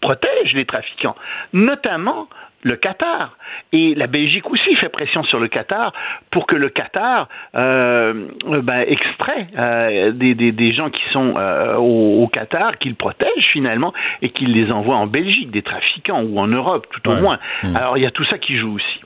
[0.00, 1.16] protègent les trafiquants,
[1.52, 2.28] notamment
[2.62, 3.36] le Qatar.
[3.72, 5.92] Et la Belgique aussi fait pression sur le Qatar
[6.30, 11.76] pour que le Qatar euh, ben, extrait euh, des, des, des, gens qui sont euh,
[11.76, 13.92] au, au, Qatar, qu'il protège finalement,
[14.22, 17.20] et qu'il les envoie en Belgique, des trafiquants, ou en Europe, tout au Ouais.
[17.20, 17.38] moins.
[17.62, 17.76] Mm.
[17.76, 19.00] Alors il y a tout ça qui joue aussi.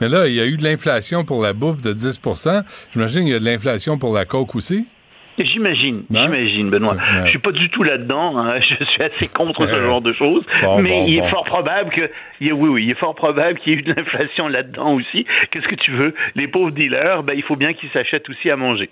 [0.00, 2.20] Mais là, il y a eu de l'inflation pour la bouffe de 10
[2.92, 4.86] J'imagine qu'il y a de l'inflation pour la coke aussi.
[5.38, 6.20] J'imagine, Ouais.
[6.20, 6.92] j'imagine, Benoît.
[6.94, 7.24] Ouais.
[7.24, 8.36] Je suis pas du tout là-dedans.
[8.38, 8.60] hein.
[8.60, 10.44] Je suis assez contre ce genre de choses.
[10.60, 11.28] Bon, mais bon, il est bon.
[11.28, 12.02] fort probable que,
[12.40, 15.24] oui, oui, il est fort probable qu'il y ait eu de l'inflation là-dedans aussi.
[15.50, 16.14] Qu'est-ce que tu veux?
[16.34, 18.90] Les pauvres dealers, ben il faut bien qu'ils s'achètent aussi à manger.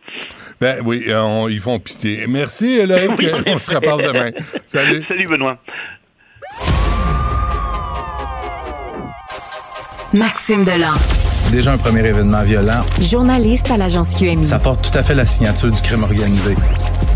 [0.61, 2.24] Ben oui, euh, on- ils font pitié.
[2.26, 3.11] Merci, Loïc.
[3.18, 4.30] Oui, on se reparle demain.
[4.66, 5.05] Salut.
[5.09, 5.59] Salut, Benoît.
[10.12, 10.97] Maxime Delan,
[11.51, 14.46] Déjà un premier événement violent, journaliste à l'agence QMI.
[14.46, 16.55] ça porte tout à fait la signature du crime organisé.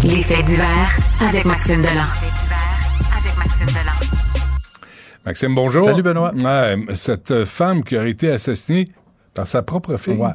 [0.02, 2.02] Les faits divers avec Maxime Delan.
[3.16, 3.92] Avec Maxime Delan.
[5.24, 5.84] Maxime, bonjour.
[5.84, 6.32] Salut, Benoît.
[6.34, 8.88] Ouais, cette euh, femme qui aurait été assassinée
[9.34, 10.14] par sa propre fille.
[10.14, 10.30] Ouais.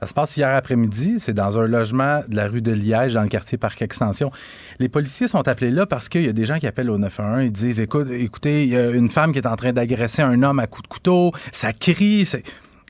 [0.00, 1.16] Ça se passe hier après-midi.
[1.18, 4.30] C'est dans un logement de la rue de Liège, dans le quartier Parc Extension.
[4.78, 7.46] Les policiers sont appelés là parce qu'il y a des gens qui appellent au 911.
[7.46, 10.42] Ils disent Écoute, écoutez, il y a une femme qui est en train d'agresser un
[10.44, 11.32] homme à coups de couteau.
[11.50, 12.28] Ça crie.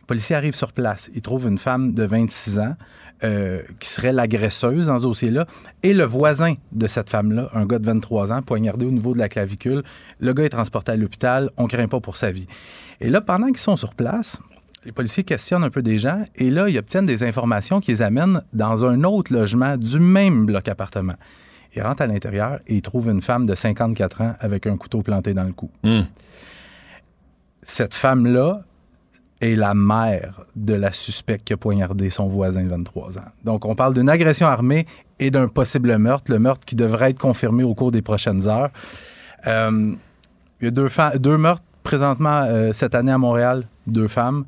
[0.05, 1.11] Policiers arrivent sur place.
[1.15, 2.75] Ils trouvent une femme de 26 ans
[3.23, 5.47] euh, qui serait l'agresseuse dans ce dossier-là.
[5.83, 9.19] Et le voisin de cette femme-là, un gars de 23 ans, poignardé au niveau de
[9.19, 9.83] la clavicule.
[10.21, 11.51] Le gars est transporté à l'hôpital.
[11.57, 12.47] On craint pas pour sa vie.
[13.01, 14.41] Et là, pendant qu'ils sont sur place,
[14.85, 18.03] les policiers questionnent un peu des gens et là, ils obtiennent des informations qui les
[18.03, 21.15] amènent dans un autre logement du même bloc appartement.
[21.75, 25.03] Ils rentrent à l'intérieur et ils trouvent une femme de 54 ans avec un couteau
[25.03, 25.71] planté dans le cou.
[25.83, 26.03] Hmm.
[27.63, 28.63] Cette femme-là
[29.45, 33.33] est la mère de la suspecte qui a poignardé son voisin de 23 ans.
[33.45, 34.87] Donc, on parle d'une agression armée
[35.19, 38.71] et d'un possible meurtre, le meurtre qui devrait être confirmé au cours des prochaines heures.
[39.47, 39.93] Euh,
[40.61, 44.47] il y a deux, meurtres présentement euh, cette année à Montréal, deux femmes.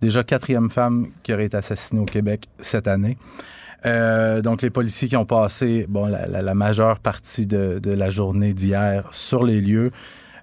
[0.00, 3.18] Déjà quatrième femme qui aurait été assassinée au Québec cette année.
[3.84, 9.44] Euh, donc, les policiers qui ont passé la, majeure partie de la journée d'hier sur
[9.44, 9.90] les lieux.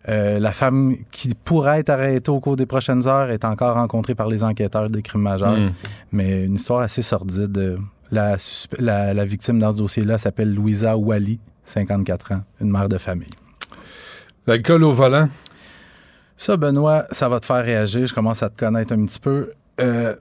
[0.09, 4.15] Euh, la femme qui pourrait être arrêtée au cours des prochaines heures est encore rencontrée
[4.15, 5.55] par les enquêteurs des crimes majeurs.
[5.57, 5.71] Hmm.
[6.11, 7.57] Mais une histoire assez sordide.
[7.57, 7.77] Euh,
[8.11, 8.35] La,
[8.77, 13.29] la, la victime dans ce dossier-là s'appelle Louisa Wally, 54 ans, une mère de famille.
[14.45, 15.29] L'alcool au volant?
[16.37, 18.05] Ça, Benoît, ça va te faire réagir.
[18.05, 19.51] Je commence à te connaître un petit peu.
[19.81, 20.15] Euh,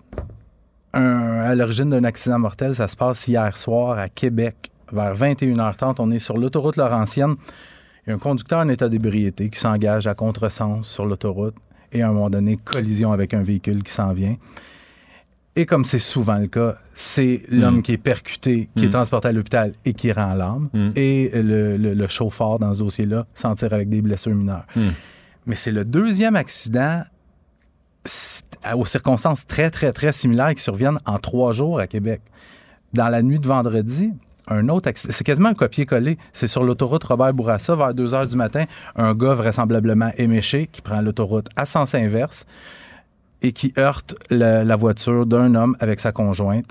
[0.95, 5.97] un- à l'origine d'un accident mortel, ça se passe hier soir à Québec, vers 21h30.
[5.99, 7.35] On est sur l'autoroute Laurentienne.
[8.07, 11.55] Il y a un conducteur en état d'ébriété qui s'engage à contresens sur l'autoroute
[11.93, 14.37] et à un moment donné, collision avec un véhicule qui s'en vient.
[15.55, 19.33] Et comme c'est souvent le cas, c'est l'homme qui est percuté, qui est transporté à
[19.33, 20.71] l'hôpital et qui rend l'âme.
[20.73, 20.91] Mm.
[20.97, 24.67] Et le, le- le chauffeur dans ce dossier-là s'en tire avec des blessures mineures.
[25.47, 27.03] Mais c'est le deuxième accident
[28.75, 32.21] aux circonstances très, très, très similaires qui surviennent en trois jours à Québec.
[32.95, 34.11] Dans la nuit de vendredi,
[34.49, 36.19] un autre c'est quasiment un copier-coller.
[36.33, 38.65] C'est sur l'autoroute Robert Bourassa, vers 2 heures du matin,
[38.97, 42.45] un gars vraisemblablement éméché qui prend l'autoroute à sens inverse
[43.43, 46.67] et qui heurte la, la voiture d'un homme avec sa conjointe.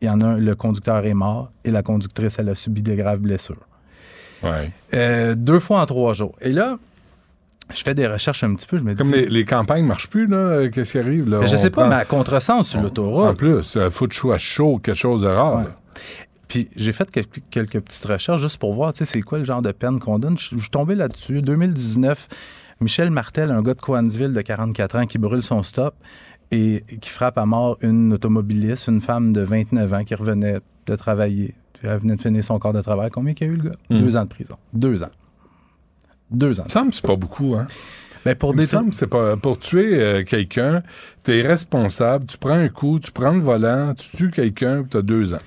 [0.00, 2.82] Il y en a un, le conducteur est mort et la conductrice, elle a subi
[2.82, 3.56] de graves blessures.
[4.42, 4.72] Ouais.
[4.94, 6.34] Euh, deux fois en trois jours.
[6.40, 6.76] Et là,
[7.72, 8.78] je fais des recherches un petit peu.
[8.78, 9.12] Je me Comme dis.
[9.14, 11.28] les, les campagnes marchent plus, là, euh, qu'est-ce qui arrive?
[11.28, 11.38] Là?
[11.40, 13.36] Mais je sais pas, prend- mais à contresens sur En l'autoroute.
[13.36, 15.58] plus, il faut tu sois chaud, quelque chose de rare.
[15.58, 15.64] Ouais.
[16.52, 19.62] Puis j'ai fait quelques, petites recherches juste pour voir, tu sais, c'est quoi le genre
[19.62, 20.36] de peine qu'on donne.
[20.36, 21.40] Je suis tombé là-dessus.
[21.40, 22.28] 2019,
[22.82, 25.94] Michel Martel, un gars de Coansville de 44 ans qui brûle son stop
[26.50, 30.94] et qui frappe à mort une automobiliste, une femme de 29 ans qui revenait de
[30.94, 31.54] travailler.
[31.72, 33.08] Puis Elle venait de finir son corps de travail.
[33.10, 33.76] Combien qu'il y a eu, le gars?
[33.88, 33.96] Hmm.
[33.96, 34.56] Deux ans de prison.
[34.74, 35.10] Deux ans.
[36.30, 36.64] Deux ans.
[36.64, 37.66] Il me semble que c'est pas beaucoup, hein?
[38.26, 40.82] Ben, pour des c'est pas pour tuer euh, quelqu'un,
[41.22, 45.02] t'es responsable, tu prends un coup, tu prends le volant, tu tues quelqu'un, tu as
[45.02, 45.40] deux ans.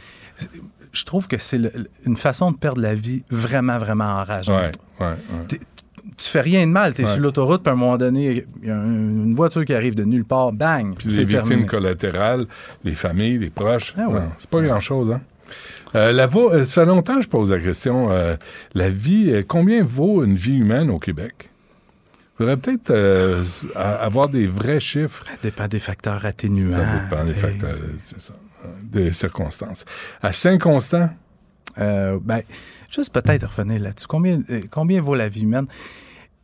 [0.96, 1.60] Je trouve que c'est
[2.06, 4.78] une façon de perdre la vie vraiment, vraiment enrageante.
[5.00, 5.60] Ouais, ouais, ouais.
[6.18, 8.68] Tu fais rien de mal, tu es sur l'autoroute, puis à un moment donné, il
[8.68, 11.68] y a un- une voiture qui arrive de nulle part, bang, Puis les victimes terminé.
[11.68, 12.46] collatérales,
[12.84, 13.93] les familles, les proches.
[13.98, 15.22] Ah c'est pas grand-chose, hein?
[15.96, 18.12] Euh, la euh, ça fait longtemps que je pose la question.
[18.12, 18.36] euh,
[18.74, 21.50] la vie, combien vaut une vie humaine au Québec?
[22.36, 23.43] Il faudrait peut-être euh,
[23.75, 25.23] avoir des vrais chiffres.
[25.25, 26.77] Ça dépend des facteurs atténuants.
[26.77, 27.83] Ça dépend des facteurs, c'est-
[28.15, 28.33] c'est ça,
[28.65, 29.86] euh, des circonstances.
[30.21, 31.09] À Saint-Constant,
[31.77, 32.39] Euh, ben,
[32.89, 34.07] juste peut-être revenir là-dessus.
[34.07, 35.65] Combien, euh, combien vaut la vie humaine?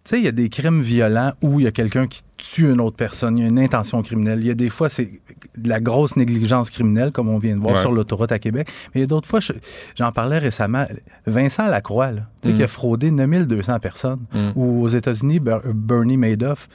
[0.04, 2.72] Tu sais, il y a des crimes violents où il y a quelqu'un qui tue
[2.72, 4.40] une autre personne, il y a une intention criminelle.
[4.40, 5.22] Il y a des fois, c'est
[5.58, 7.82] de la grosse négligence criminelle, comme on vient de voir Ouais.
[7.82, 8.68] sur l'autoroute à Québec.
[8.96, 9.54] Mais il y a d'autres fois, je-
[9.96, 10.88] j'en parlais récemment,
[11.28, 12.54] Vincent Lacroix, là, Mm.
[12.56, 14.52] qui a fraudé 9200 personnes, Mm.
[14.56, 16.68] ou aux États-Unis, Ber- Bernie Madoff.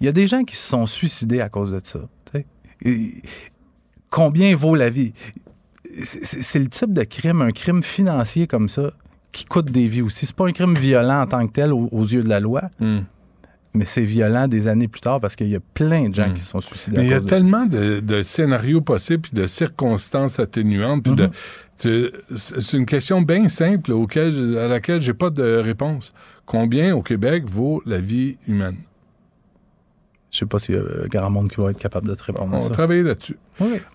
[0.00, 2.00] Il y a des gens qui se sont suicidés à cause de ça.
[2.84, 3.22] Et
[4.10, 5.12] combien vaut la vie?
[6.04, 8.92] C'est le type de crime, un crime financier comme ça,
[9.32, 10.26] qui coûte des vies aussi.
[10.26, 12.62] C'est pas un crime violent en tant que tel aux, yeux de la loi.
[12.78, 13.00] Hmm.
[13.74, 16.34] Mais c'est violent des années plus tard parce qu'il y a plein de gens hmm.
[16.34, 16.98] qui se sont suicidés.
[16.98, 21.02] Mais il y a tellement de, scénarios possibles, puis de circonstances atténuantes.
[21.02, 22.10] Puis mm-hmm.
[22.36, 26.12] c'est une question bien simple auquel, à laquelle j'ai pas de réponse.
[26.44, 28.76] Combien au Québec vaut la vie humaine?
[30.32, 32.48] Je sais pas s'il y a grand monde qui va être capable de te répondre
[32.54, 33.36] on à va travailler là-dessus.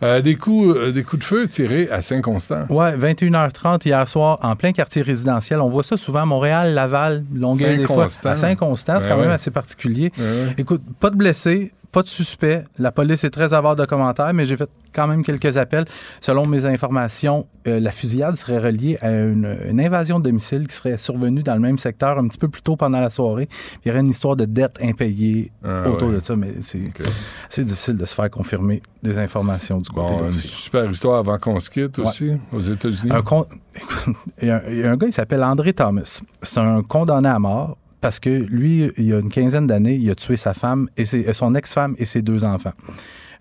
[0.04, 2.66] Euh, des, coups, euh, des coups de feu tirés à Saint-Constant.
[2.70, 5.60] Oui, 21h30 hier soir, en plein quartier résidentiel.
[5.62, 8.06] On voit ça souvent, Montréal, Laval, Longueuil, des fois.
[8.24, 10.12] À Saint-Constant, c'est quand même assez particulier.
[10.60, 12.64] Écoute, pas de blessés, pas de suspect.
[12.78, 15.86] La police est très avare de commentaires, mais j'ai fait quand même quelques appels.
[16.22, 21.00] Selon mes informations, euh, la fusillade serait reliée à une, invasion de domicile qui serait
[21.00, 23.50] survenue dans le même secteur un petit peu plus tôt pendant la soirée.
[23.84, 27.96] Il y aurait une histoire de dette impayée ah autour de ça, mais c'est difficile
[27.96, 31.72] de se faire confirmer des informations du côté bon, Une super histoire avant qu'on se
[31.72, 33.12] quitte aussi, aux États-Unis.
[34.44, 36.22] il y a un gars, il s'appelle André Thomas.
[36.44, 40.10] C'est un condamné à mort parce que lui, il y a une quinzaine d'années, il
[40.10, 42.74] a tué sa femme et euh, son ex-femme et ses deux enfants.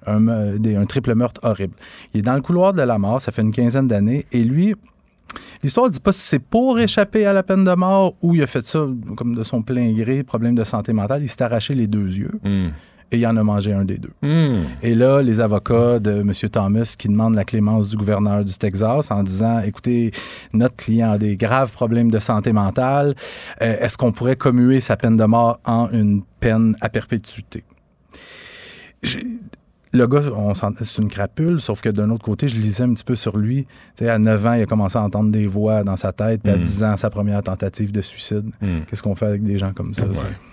[0.07, 1.74] Un, triple meurtre horrible.
[2.14, 4.74] Il est dans le couloir de la mort, ça fait une quinzaine d'années, et lui,
[5.64, 8.42] l'histoire ne dit pas si c'est pour échapper à la peine de mort ou il
[8.42, 8.86] a fait ça
[9.16, 12.38] comme de son plein gré, problème de santé mentale, il s'est arraché les deux yeux.
[12.44, 12.68] Hmm
[13.12, 14.12] et il en a mangé un des deux.
[14.22, 14.64] Hmm.
[14.82, 16.32] Et là, les avocats de M.
[16.50, 20.11] Thomas qui demandent la clémence du gouverneur du Texas en disant, écoutez,
[20.52, 23.14] notre client a des graves problèmes de santé mentale,
[23.62, 27.64] euh, est-ce qu'on pourrait commuer sa peine de mort en une peine à perpétuité?
[29.97, 30.22] Le gars,
[30.82, 33.66] c'est une crapule, sauf que d'un autre côté, je lisais un petit peu sur lui.
[33.99, 36.53] sais, à 9 ans, il a commencé à entendre des voix dans sa tête, puis
[36.53, 36.84] à 10 hmm.
[36.84, 38.51] ans, sa première tentative de suicide.
[38.61, 38.80] Hmm.
[38.88, 40.05] Qu'est-ce qu'on fait avec des gens comme ça?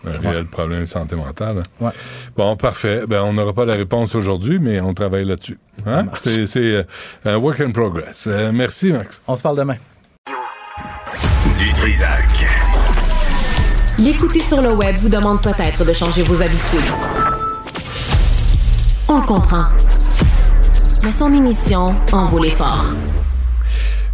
[0.05, 1.63] Un réel problème de santé mentale.
[1.79, 1.91] Ouais.
[2.35, 3.05] Bon, parfait.
[3.07, 5.59] Ben, on n'aura pas la réponse aujourd'hui, mais on travaille là-dessus.
[5.85, 6.05] Hein?
[6.15, 6.83] C'est euh,
[7.25, 8.27] un work in progress.
[8.27, 9.21] Euh, merci, Max.
[9.27, 9.75] On se parle demain.
[11.59, 12.47] Du Trisac.
[13.99, 17.12] L'écouter sur le web vous demande peut-être de changer vos habitudes.
[19.15, 19.65] On comprend.
[21.03, 22.85] Mais son émission en vaut l'effort.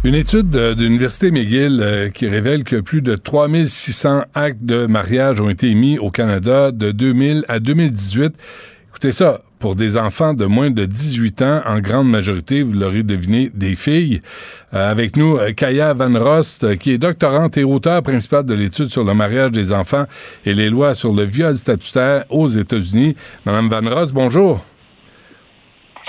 [0.04, 5.40] Une étude de, l'Université McGill euh, qui révèle que plus de 3600 actes de mariage
[5.40, 8.34] ont été émis au Canada de 2000 à 2018.
[8.90, 13.02] Écoutez ça, pour des enfants de moins de 18 ans, en grande majorité, vous l'aurez
[13.02, 14.20] deviné, des filles.
[14.74, 18.90] Euh, avec nous, euh, Kaya Van Rost, qui est doctorante et auteur principal de l'étude
[18.90, 20.04] sur le mariage des enfants
[20.44, 23.16] et les lois sur le viol statutaire aux États-Unis.
[23.46, 24.62] Madame Van Rost, bonjour.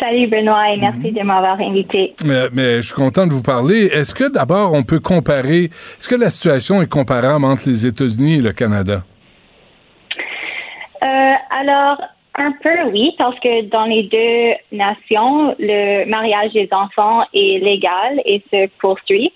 [0.02, 2.16] Salut Benoît et merci de m'avoir invité.
[2.26, 3.86] Mais, je suis content de vous parler.
[3.86, 8.40] Est-ce que d'abord on peut comparer, est-ce que la situation est comparable entre les États-Unis
[8.40, 9.04] et le Canada?
[11.04, 12.02] Euh, alors,
[12.36, 18.22] un peu oui, parce que dans les deux nations, le mariage des enfants est légal
[18.26, 19.32] et se poursuit.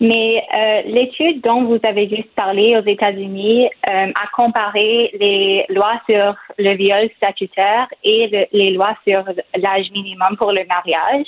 [0.00, 6.00] Mais euh, l'étude dont vous avez juste parlé aux États-Unis euh, a comparé les lois
[6.08, 9.22] sur le viol statutaire et les lois sur
[9.56, 11.26] l'âge minimum pour le mariage.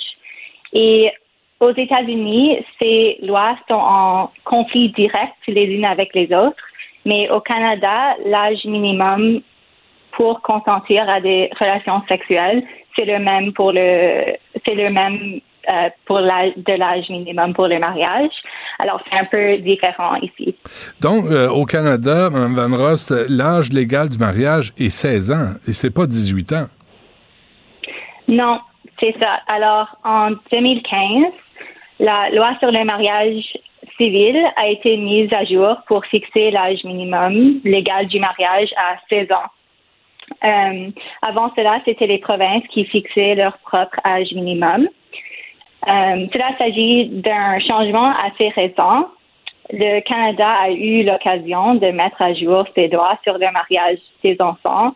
[0.73, 1.11] Et
[1.59, 6.63] aux États-Unis, ces lois sont en conflit direct les unes avec les autres.
[7.05, 9.41] Mais au Canada, l'âge minimum
[10.13, 12.63] pour consentir à des relations sexuelles,
[12.95, 17.67] c'est le même pour le, c'est le même euh, pour l'âge de l'âge minimum pour
[17.67, 18.31] le mariage.
[18.79, 20.55] Alors, c'est un peu différent ici.
[21.01, 25.73] Donc, euh, au Canada, Mme Van Rost, l'âge légal du mariage est 16 ans et
[25.73, 26.65] c'est pas 18 ans.
[28.27, 28.59] Non,
[28.99, 29.39] c'est ça.
[29.47, 31.33] Alors, en 2015,
[31.99, 33.43] la loi sur le mariage
[33.97, 39.31] civil a été mise à jour pour fixer l'âge minimum légal du mariage à 16
[39.31, 39.49] ans.
[40.43, 40.89] Euh,
[41.21, 44.87] avant cela, c'était les provinces qui fixaient leur propre âge minimum.
[45.87, 49.07] Euh, cela s'agit d'un changement assez récent.
[49.71, 54.37] Le Canada a eu l'occasion de mettre à jour ses droits sur le mariage des
[54.39, 54.95] enfants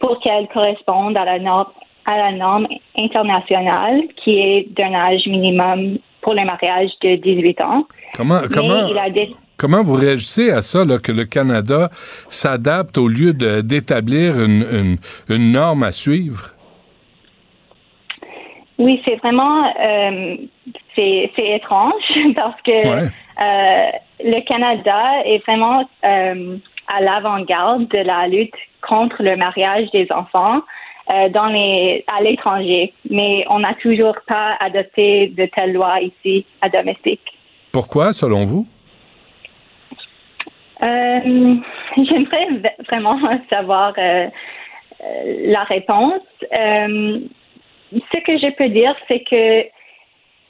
[0.00, 1.70] pour qu'elles correspondent à la norme,
[2.06, 2.66] à la norme
[2.96, 7.86] internationale qui est d'un âge minimum pour le mariage de 18 ans.
[8.14, 8.88] Comment, comment,
[9.56, 11.90] comment vous réagissez à ça, là, que le Canada
[12.28, 14.96] s'adapte au lieu d'établir une, une,
[15.28, 16.54] une norme à suivre?
[18.78, 20.36] Oui, c'est vraiment euh,
[20.96, 22.02] c'est étrange
[22.34, 23.90] parce que euh,
[24.24, 26.56] le Canada est vraiment euh,
[26.88, 28.54] à l'avant-garde de la lutte
[28.86, 30.62] contre le mariage des enfants
[31.30, 36.68] dans les à l'étranger, mais on n'a toujours pas adopté de telles lois ici à
[36.68, 37.20] domestique.
[37.72, 38.66] Pourquoi, selon vous?
[40.80, 42.46] J'aimerais
[42.88, 43.18] vraiment
[43.50, 46.22] savoir la réponse.
[47.92, 49.66] Ce que je peux dire, c'est que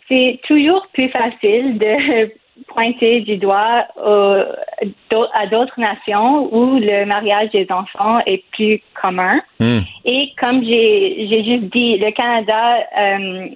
[0.08, 2.32] c'est toujours plus facile de
[2.68, 9.38] pointer du doigt à d'autres nations où le mariage des enfants est plus commun.
[9.58, 9.80] Hmm.
[10.04, 13.48] Et comme j'ai juste dit, le Canada euh,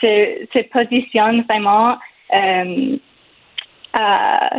[0.00, 1.98] se, se, positionne vraiment
[2.34, 2.96] euh,
[3.92, 4.50] à,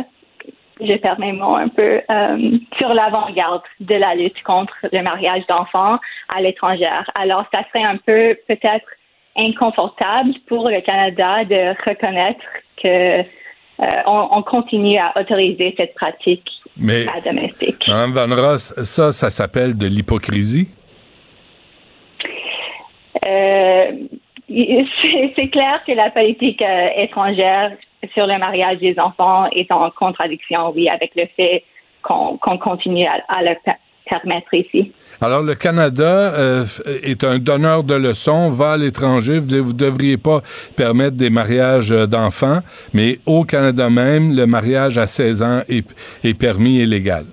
[0.80, 5.46] je perds mes mots un peu, euh, sur l'avant-garde de la lutte contre le mariage
[5.48, 5.98] d'enfants
[6.34, 6.88] à l'étranger.
[7.14, 8.86] Alors, ça serait un peu peut-être
[9.36, 12.44] inconfortable pour le Canada de reconnaître
[12.82, 17.82] que euh, on, continue à autoriser cette pratique Mais, domestique.
[17.88, 20.68] Mme Van Ross, ça, ça s'appelle de l'hypocrisie?
[23.26, 23.92] Euh,
[24.50, 27.72] c'est clair que la politique euh, étrangère
[28.14, 31.64] sur le mariage des enfants est en contradiction, oui, avec le fait
[32.02, 33.54] qu'on continue à, à, le
[34.08, 34.92] permettre ici.
[35.20, 36.64] Alors, le Canada euh,
[37.02, 39.38] est un donneur de leçons, va à l'étranger.
[39.38, 40.40] Vous ne devriez pas
[40.76, 42.60] permettre des mariages euh, d'enfants,
[42.92, 45.86] mais au Canada même, le mariage à 16 ans est,
[46.24, 47.24] est permis et légal.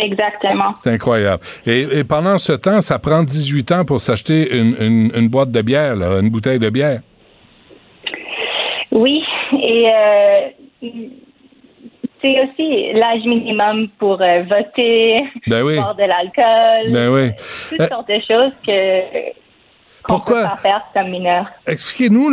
[0.00, 0.72] Exactement.
[0.72, 1.42] C'est incroyable.
[1.66, 5.94] Et, pendant ce temps, ça prend 18 ans pour s'acheter une, une, boîte de bière,
[5.94, 7.00] là, une bouteille de bière.
[8.94, 9.20] Oui,
[9.60, 10.48] et euh,
[12.22, 17.30] c'est aussi l'âge minimum pour euh, voter, ben boire de l'alcool, ben oui.
[17.70, 19.32] toutes euh, sortes de choses que
[20.06, 20.42] Pourquoi?
[20.42, 21.46] peut pas faire comme mineur.
[21.66, 22.30] Expliquez-nous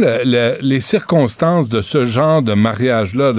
[0.61, 3.33] les circonstances de ce genre de mariage-là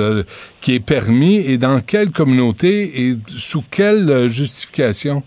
[0.61, 5.23] qui est permis et dans quelle communauté et sous quelle justification?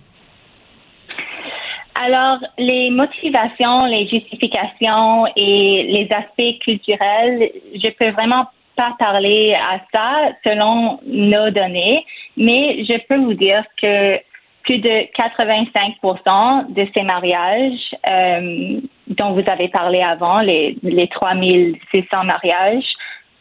[1.95, 9.79] Alors, les motivations, les justifications et les aspects culturels, je peux vraiment pas parler à
[9.93, 14.17] ça selon nos données, mais je peux vous dire que
[14.63, 22.23] plus de 85% de ces mariages euh, dont vous avez parlé avant, les, les 3600
[22.25, 22.83] mariages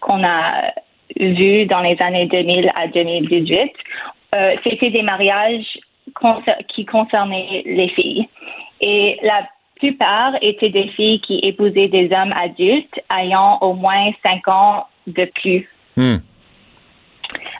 [0.00, 0.72] qu'on a
[1.16, 3.72] vus dans les années 2000 à 2018,
[4.34, 5.78] euh, c'était des mariages
[6.68, 8.28] qui concernaient les filles.
[8.80, 9.46] Et la
[9.76, 15.30] plupart étaient des filles qui épousaient des hommes adultes ayant au moins 5 ans de
[15.40, 15.68] plus.
[15.96, 16.16] Hmm.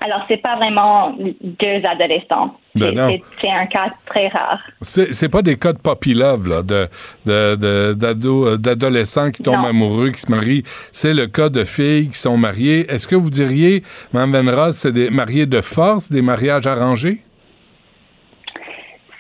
[0.01, 2.55] Alors, c'est pas vraiment deux adolescents.
[2.75, 4.61] Ben c'est un cas très rare.
[4.83, 6.89] C'est pas des cas de puppy love, là, de,
[7.29, 10.65] euh, d'adolescents qui tombent amoureux, qui se marient.
[10.93, 12.81] C'est le cas de filles qui sont mariées.
[12.91, 13.83] Est-ce que vous diriez,
[14.13, 17.21] Mme Van c'est des mariés de force, des mariages arrangés?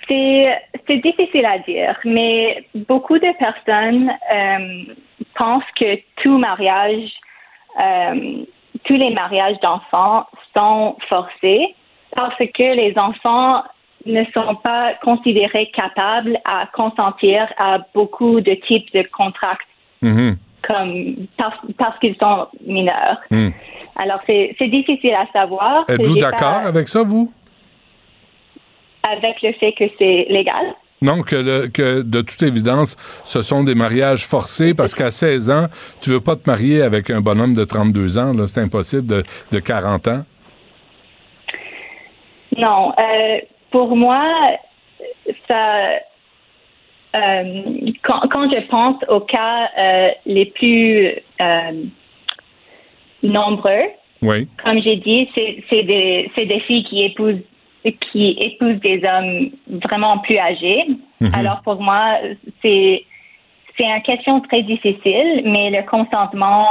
[0.06, 4.94] C'est difficile à dire, mais beaucoup de personnes euh,
[5.34, 7.10] pensent que tout mariage
[7.80, 8.44] euh,
[8.84, 11.74] tous les mariages d'enfants sont forcés
[12.14, 13.62] parce que les enfants
[14.06, 19.58] ne sont pas considérés capables à consentir à beaucoup de types de contrats
[20.02, 20.36] mm-hmm.
[20.66, 21.26] comme
[21.78, 23.18] parce, qu'ils sont mineurs.
[23.30, 23.48] Mm.
[23.96, 25.84] Alors c'est difficile à savoir.
[25.88, 27.32] Êtes-vous d'accord avec ça, vous?
[29.12, 30.74] Avec le fait que c'est légal?
[31.02, 35.66] Non, que, que de toute évidence, ce sont des mariages forcés parce qu'à 16 ans,
[36.00, 38.32] tu veux pas te marier avec un bonhomme de 32 ans.
[38.46, 40.22] C'est impossible de, de 40 ans.
[42.56, 42.92] Non.
[42.98, 43.40] Euh,
[43.70, 44.22] pour moi,
[45.46, 45.90] ça.
[47.16, 47.62] Euh,
[48.02, 51.12] quand, je pense aux cas euh, les plus
[53.22, 53.84] nombreux,
[54.20, 54.48] oui.
[54.64, 57.42] comme j'ai dit, c'est des, des filles qui épousent
[57.92, 59.50] qui épousent des hommes
[59.82, 60.84] vraiment plus âgés.
[61.20, 61.30] Mhm.
[61.34, 62.18] Alors pour moi,
[62.62, 63.04] c'est
[63.76, 66.66] c'est une question très difficile, mais le consentement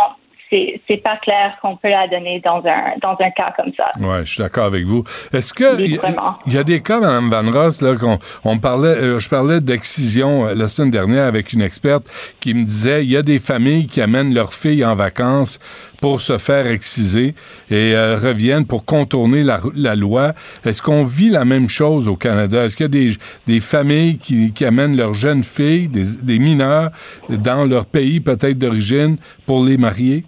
[0.87, 3.89] c'est pas clair qu'on peut la donner dans un dans un cas comme ça.
[3.99, 5.03] Ouais, je suis d'accord avec vous.
[5.31, 9.19] Est-ce que il y, a des cas, Mme Van Ross, là qu'on on parlait, euh,
[9.19, 12.05] je parlais d'excision euh, la semaine dernière avec une experte
[12.41, 15.59] qui me disait il y a des familles qui amènent leurs filles en vacances
[16.03, 17.33] pour se faire exciser
[17.71, 20.33] et elles reviennent pour contourner la, loi.
[20.65, 22.65] Est-ce qu'on vit la même chose au Canada?
[22.65, 23.11] Est-ce qu'il y a des,
[23.47, 26.89] des familles qui, qui amènent leurs jeunes filles, des, des mineurs
[27.29, 29.15] dans leur pays peut-être d'origine
[29.47, 30.25] pour les marier?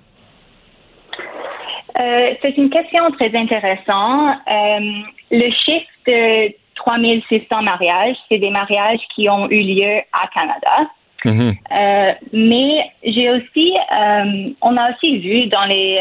[1.99, 4.37] Euh, c'est une question très intéressante.
[4.47, 4.79] Euh,
[5.31, 10.89] le chiffre de 3600 mariages, c'est des mariages qui ont eu lieu à Canada.
[11.25, 11.53] Mm-hmm.
[11.71, 13.73] Euh, mais j'ai aussi,
[14.61, 15.99] on a aussi vu dans les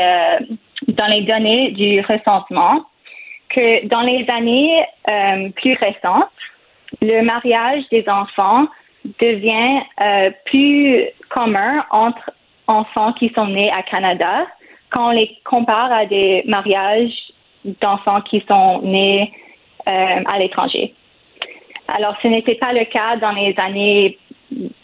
[0.89, 2.85] dans les données du recensement
[3.49, 4.85] que dans les années
[5.57, 6.29] plus récentes,
[7.01, 8.67] le mariage des enfants
[9.19, 9.81] devient
[10.45, 12.31] plus commun entre
[12.67, 14.47] enfants qui sont nés à Canada
[14.91, 17.13] quand on les compare à des mariages
[17.81, 19.33] d'enfants qui sont nés
[19.89, 20.95] euh, à l'étranger.
[21.89, 24.19] Alors, ce n'était pas le cas dans les années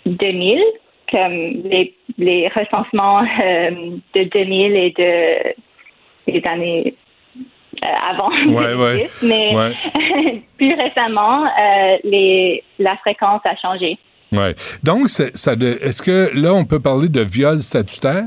[0.06, 0.58] 2000,
[1.10, 1.32] comme
[1.64, 3.70] les, les recensements euh,
[4.14, 6.94] de 2000 et de des années
[7.82, 8.30] euh, avant.
[8.52, 9.06] Ouais, ouais.
[9.22, 10.42] Mais Ouais.
[10.58, 13.98] plus récemment, euh, les, la fréquence a changé.
[14.32, 14.54] Ouais.
[14.84, 18.24] Donc, c'est- ça est-ce que là, on peut parler de viol statutaire?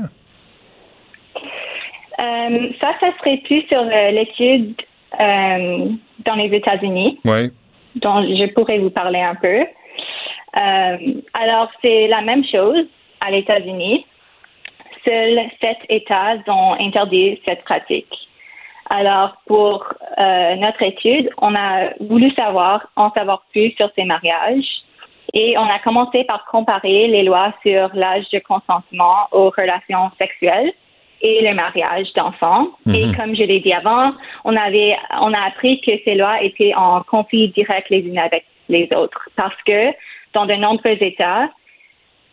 [2.80, 4.74] Ça, ça serait plus sur l'étude
[5.18, 7.18] dans les États-Unis.
[7.96, 9.60] Dont je pourrais vous parler un peu.
[10.56, 10.96] Euh,
[11.34, 12.86] alors, c'est la même chose
[13.20, 14.06] à l'États-Unis.
[15.04, 18.14] Seuls sept États ont interdit cette pratique.
[18.90, 19.86] Alors, pour
[20.18, 24.66] euh, notre étude, on a voulu savoir, en savoir plus sur ces mariages
[25.32, 30.72] et on a commencé par comparer les lois sur l'âge de consentement aux relations sexuelles
[31.22, 32.68] et le mariage d'enfants.
[32.86, 33.16] Et Mhm.
[33.16, 34.12] comme je l'ai dit avant,
[34.44, 38.44] on avait, on a appris que ces lois étaient en conflit direct les unes avec
[38.68, 39.92] les autres parce que
[40.34, 41.48] dans de nombreux États,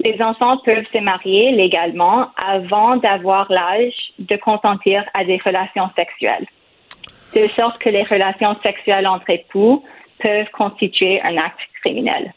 [0.04, 6.46] les enfants peuvent se marier légalement avant d'avoir l'âge de consentir à des relations sexuelles.
[7.36, 9.84] De sorte que les relations sexuelles entre époux
[10.22, 12.34] peuvent constituer un acte criminel.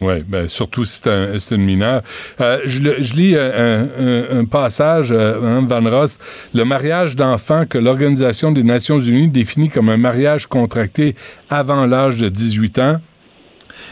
[0.00, 2.02] Oui, ben, surtout si c'est un, une mineure.
[2.40, 6.20] Euh, je, lis un, passage, euh, Mme Van Rost.
[6.54, 11.14] Le mariage d'enfants que l'Organisation des Nations Unies définit comme un mariage contracté
[11.50, 12.96] avant l'âge de 18 ans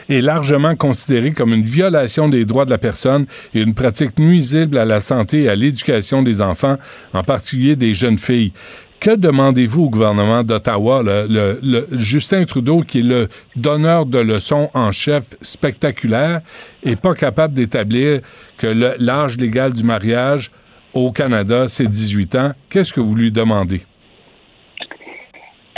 [0.09, 4.79] est largement considéré comme une violation des droits de la personne et une pratique nuisible
[4.79, 6.77] à la santé et à l'éducation des enfants,
[7.13, 8.53] en particulier des jeunes filles.
[9.01, 14.93] Que demandez-vous au gouvernement d'Ottawa, le, Justin Trudeau, qui est le donneur de leçons en
[14.93, 16.43] chef spectaculaire,
[16.85, 18.21] est pas capable d'établir
[18.59, 18.67] que
[18.99, 20.51] l'âge légal du mariage
[20.93, 22.53] au Canada, c'est 18 ans?
[22.69, 23.81] Qu'est-ce que vous lui demandez?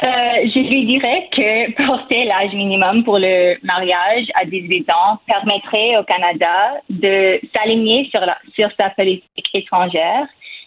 [0.03, 0.07] Euh,
[0.53, 6.03] je lui dirais que porter l'âge minimum pour le mariage à 18 ans permettrait au
[6.03, 10.27] Canada de s'aligner sur, sa politique étrangère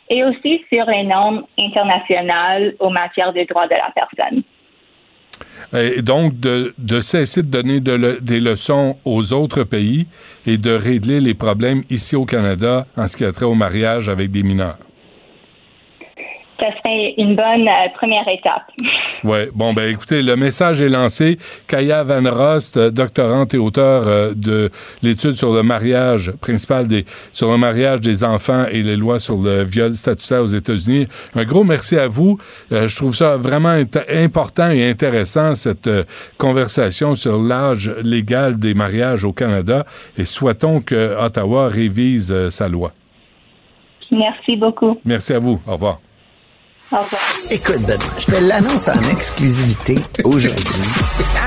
[0.09, 4.43] et aussi sur les normes internationales en matière de droits de la personne.
[6.01, 10.07] Donc, de, cesser de donner des leçons aux autres pays
[10.45, 14.07] et de régler les problèmes ici au Canada en ce qui a trait au mariage
[14.07, 14.77] avec des mineurs.
[16.59, 18.63] Ça serait une bonne euh, première étape.
[19.23, 21.39] Oui, bon, ben écoutez, le message est lancé.
[21.67, 24.69] Kaya Van Rost, euh, doctorante et auteur euh, de
[25.01, 29.37] l'étude sur le mariage principal des sur le mariage des enfants et les lois sur
[29.37, 31.07] le viol statutaire aux États-Unis.
[31.33, 32.37] Un gros merci à vous.
[32.71, 33.75] Euh, je trouve ça vraiment
[34.13, 35.89] important et intéressant cette
[36.37, 39.85] conversation sur l'âge légal des mariages au Canada
[40.19, 42.91] et souhaitons que Ottawa révise sa loi.
[44.11, 44.99] Merci beaucoup.
[45.03, 45.59] Merci à vous.
[45.67, 45.99] Au revoir.
[46.95, 47.21] Au revoir.
[47.51, 50.55] Écoute, Benoît, je te l'annonce en exclusivité aujourd'hui.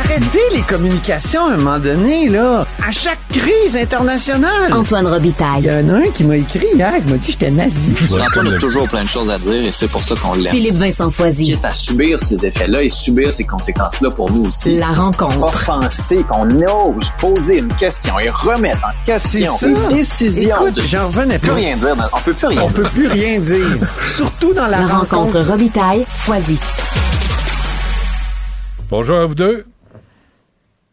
[0.05, 2.67] Arrêtez les communications à un moment donné, là.
[2.87, 4.73] À chaque crise internationale.
[4.73, 5.63] Antoine Robitaille.
[5.63, 7.95] Il y en a un qui m'a écrit hier, qui m'a dit que j'étais nazi.
[8.13, 10.53] Antoine a toujours plein de choses à dire et c'est pour ça qu'on l'aime.
[10.53, 11.45] Philippe Vincent Foisy.
[11.53, 14.77] Quitte à subir ces effets-là et subir ces conséquences-là pour nous aussi.
[14.79, 15.41] La rencontre.
[15.43, 19.55] Offenser, qu'on ose poser une question et remettre en question
[19.91, 20.57] les décisions.
[20.57, 21.57] Écoute, de- j'en revenais plus pas.
[21.57, 21.97] rien dire.
[22.13, 22.73] On peut plus rien On dire.
[22.75, 23.79] peut plus rien dire.
[24.17, 26.59] Surtout dans la, La rencontre Robitaille, Foisy.
[28.91, 29.67] Bonjour à vous deux.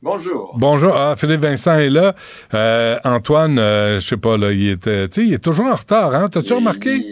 [0.02, 0.54] Bonjour.
[0.56, 0.96] Bonjour.
[0.96, 2.14] Ah, Philippe Vincent est là.
[2.54, 6.28] Euh, Antoine, euh, je sais pas, là, il sais, il est toujours en retard, hein?
[6.30, 7.04] T'as-tu remarqué?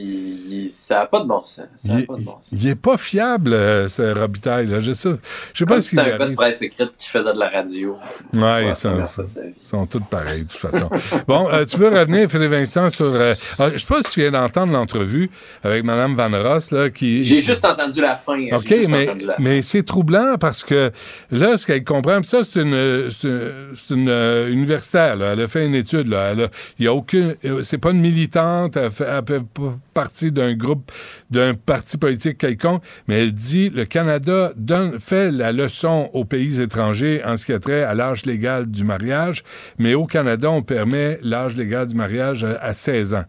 [0.85, 1.65] Ça n'a pas de bon sens.
[1.77, 2.49] Ça a Il, pas de bon sens.
[2.51, 4.81] il est pas fiable, euh, ce Robitaille, là.
[4.81, 5.11] Je sais,
[5.53, 7.95] je sais pas si c'était un gars de presse écrite qui faisait de la radio.
[8.33, 9.01] Ouais, Ouais, ils sont,
[9.61, 10.89] sont tous pareils, de toute façon.
[11.27, 13.05] bon, euh, tu veux revenir, Philippe Vincent, sur...
[13.05, 15.29] euh, ah, je sais pas si tu viens d'entendre l'entrevue
[15.63, 17.23] avec Mme Van Ross, là, qui...
[17.23, 18.35] J'ai juste entendu la fin.
[18.37, 19.07] J'ai OK, mais,
[19.39, 20.91] mais c'est troublant parce que
[21.31, 25.31] là, ce qu'elle comprend, puis ça, c'est une, c'est une, c'est une, euh, universitaire, là.
[25.33, 26.31] Elle a fait une étude, là.
[26.31, 29.41] Elle a- il y a aucune, euh, c'est pas une militante, elle fait, elle fait
[29.93, 30.72] partie d'un groupe,
[31.29, 36.61] d'un parti politique quelconque, mais elle dit, le Canada donne, fait la leçon aux pays
[36.61, 39.43] étrangers en ce qui a trait à l'âge légal du mariage,
[39.77, 43.25] mais au Canada, on permet l'âge légal du mariage à, à 16 ans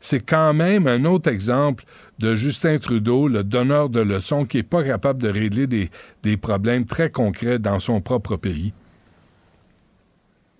[0.00, 1.84] c'est quand même un autre exemple
[2.18, 6.86] de Justin Trudeau, le donneur de leçons, qui n'est pas capable de régler des problèmes
[6.86, 8.72] très concrets dans son propre pays.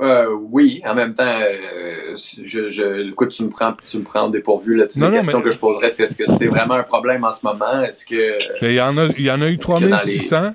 [0.00, 4.26] Euh, oui, en même temps, euh, je, je, écoute, tu me prends, tu me prends
[4.26, 4.86] au dépourvu là.
[4.96, 7.24] Non, la non, question mais- que je poserais, c'est est-ce que c'est vraiment un problème
[7.24, 7.82] en ce moment?
[7.82, 9.78] Est-ce que Mais Il y en a, il y en a eu Est-ce que dans
[9.78, 10.54] les- 3600.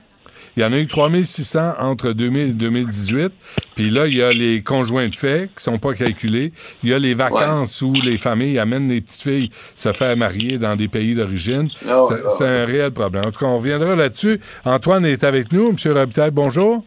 [0.57, 3.33] Il y en a eu 3600 entre 2000 et 2018.
[3.75, 6.53] Puis là, il y a les conjoints de fait qui sont pas calculés.
[6.81, 10.57] Il y a les vacances où les familles amènent les petites filles se faire marier
[10.57, 11.69] dans des pays d'origine.
[11.85, 12.29] Oh, c'est oh.
[12.37, 13.25] c'est un réel problème.
[13.25, 14.39] En tout cas, on reviendra là-dessus.
[14.63, 15.73] Antoine est avec nous.
[15.73, 16.85] Monsieur Robitaille, bonjour.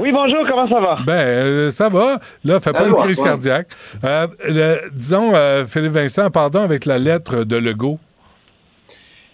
[0.00, 0.98] Oui, bonjour, comment ça va?
[1.04, 2.20] Ben, euh, ça va.
[2.44, 3.68] Là, fais pas une crise cardiaque.
[4.04, 7.98] Euh, le- disons, euh, Philippe Vincent, pardon, avec la lettre de Legault.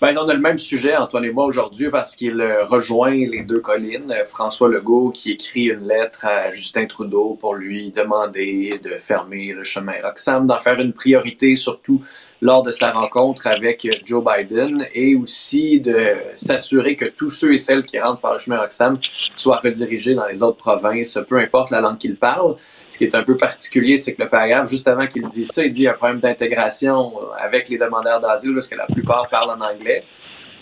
[0.01, 3.61] Ben, on a le même sujet, Antoine et moi, aujourd'hui, parce qu'il rejoint les deux
[3.61, 4.13] collines.
[4.27, 9.65] François Legault qui écrit une lettre à Justin Trudeau pour lui demander de fermer le
[9.65, 12.03] chemin Roxham, d'en faire une priorité, surtout
[12.43, 17.59] lors de sa rencontre avec Joe Biden, et aussi de s'assurer que tous ceux et
[17.59, 18.99] celles qui rentrent par le chemin Roxham
[19.35, 22.57] soient redirigés dans les autres provinces, peu importe la langue qu'ils parlent.
[22.89, 25.65] Ce qui est un peu particulier, c'est que le paragraphe, juste avant qu'il dise ça,
[25.65, 29.61] il dit un problème d'intégration avec les demandeurs d'asile, parce que la plupart parlent en
[29.65, 30.05] anglais.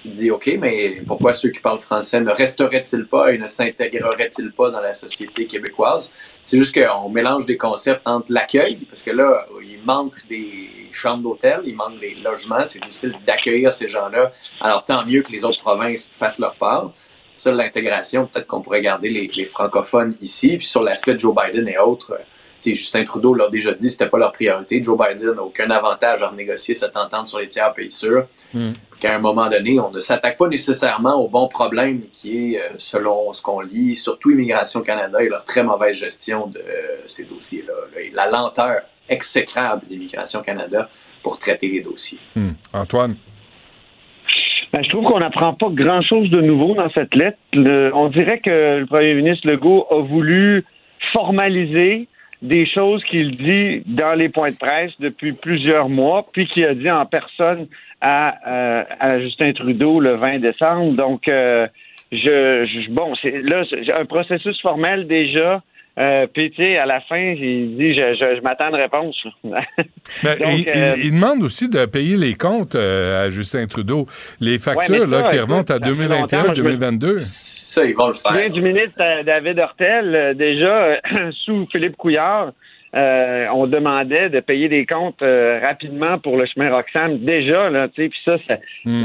[0.03, 4.53] Te dis, OK, mais pourquoi ceux qui parlent français ne resteraient-ils pas et ne s'intégreraient-ils
[4.53, 6.13] pas dans la société québécoise?
[6.43, 11.23] C'est juste qu'on mélange des concepts entre l'accueil, parce que là, il manque des chambres
[11.23, 14.31] d'hôtel, il manque des logements, c'est difficile d'accueillir ces gens-là.
[14.61, 16.93] Alors, tant mieux que les autres provinces fassent leur part.
[17.37, 20.57] Ça, l'intégration, peut-être qu'on pourrait garder les, francophones ici.
[20.57, 22.23] Puis sur l'aspect de Joe Biden et autres, euh,
[22.73, 24.83] Justin Trudeau l'a déjà dit, c'était pas leur priorité.
[24.83, 28.27] Joe Biden n'a aucun avantage à renégocier cette entente sur les tiers pays sûrs.
[29.05, 32.63] Qu'à un moment donné, on ne s'attaque pas nécessairement au bon problème qui est, euh,
[32.79, 37.27] selon ce qu'on lit, surtout Immigration Canada et leur très mauvaise gestion de euh, ces
[37.27, 37.75] dossiers-là.
[37.95, 40.89] là, et la lenteur exécrable d'Immigration Canada
[41.23, 42.19] pour traiter les dossiers.
[42.35, 42.53] Hmm.
[42.73, 43.17] Antoine?
[44.73, 47.37] Ben, je trouve qu'on n'apprend pas grand-chose de nouveau dans cette lettre.
[47.53, 50.65] Le- on dirait que le premier ministre Legault a voulu
[51.13, 52.09] formaliser
[52.41, 56.75] des choses qu'il dit dans les points de presse depuis plusieurs mois, puis qu'il a
[56.75, 57.67] dit en personne
[58.07, 60.93] à, euh, à Justin Trudeau le 20 décembre.
[60.93, 61.67] Donc, euh,
[62.13, 65.63] je, je- bon, c'est là c'est un processus formel déjà.
[65.97, 68.75] Euh, puis tu sais, à la fin, il dit je, je, je m'attends à une
[68.75, 69.17] réponse.
[69.45, 73.67] Ben, Donc, il, euh, il- il demande aussi de payer les comptes euh, à Justin
[73.67, 74.07] Trudeau.
[74.41, 77.21] Les factures Ouais, là, ça, qui remontent à ça fait longtemps, moi, je me- 2021-2022.
[77.21, 81.01] Ça, ils vont le me souviens du ministre David Hortel, déjà,
[81.45, 82.53] sous Philippe Couillard,
[82.95, 87.19] euh, on demandait de payer des comptes euh, rapidement pour le chemin Roxham.
[87.19, 88.57] Déjà, là, tu sais, puis ça, ça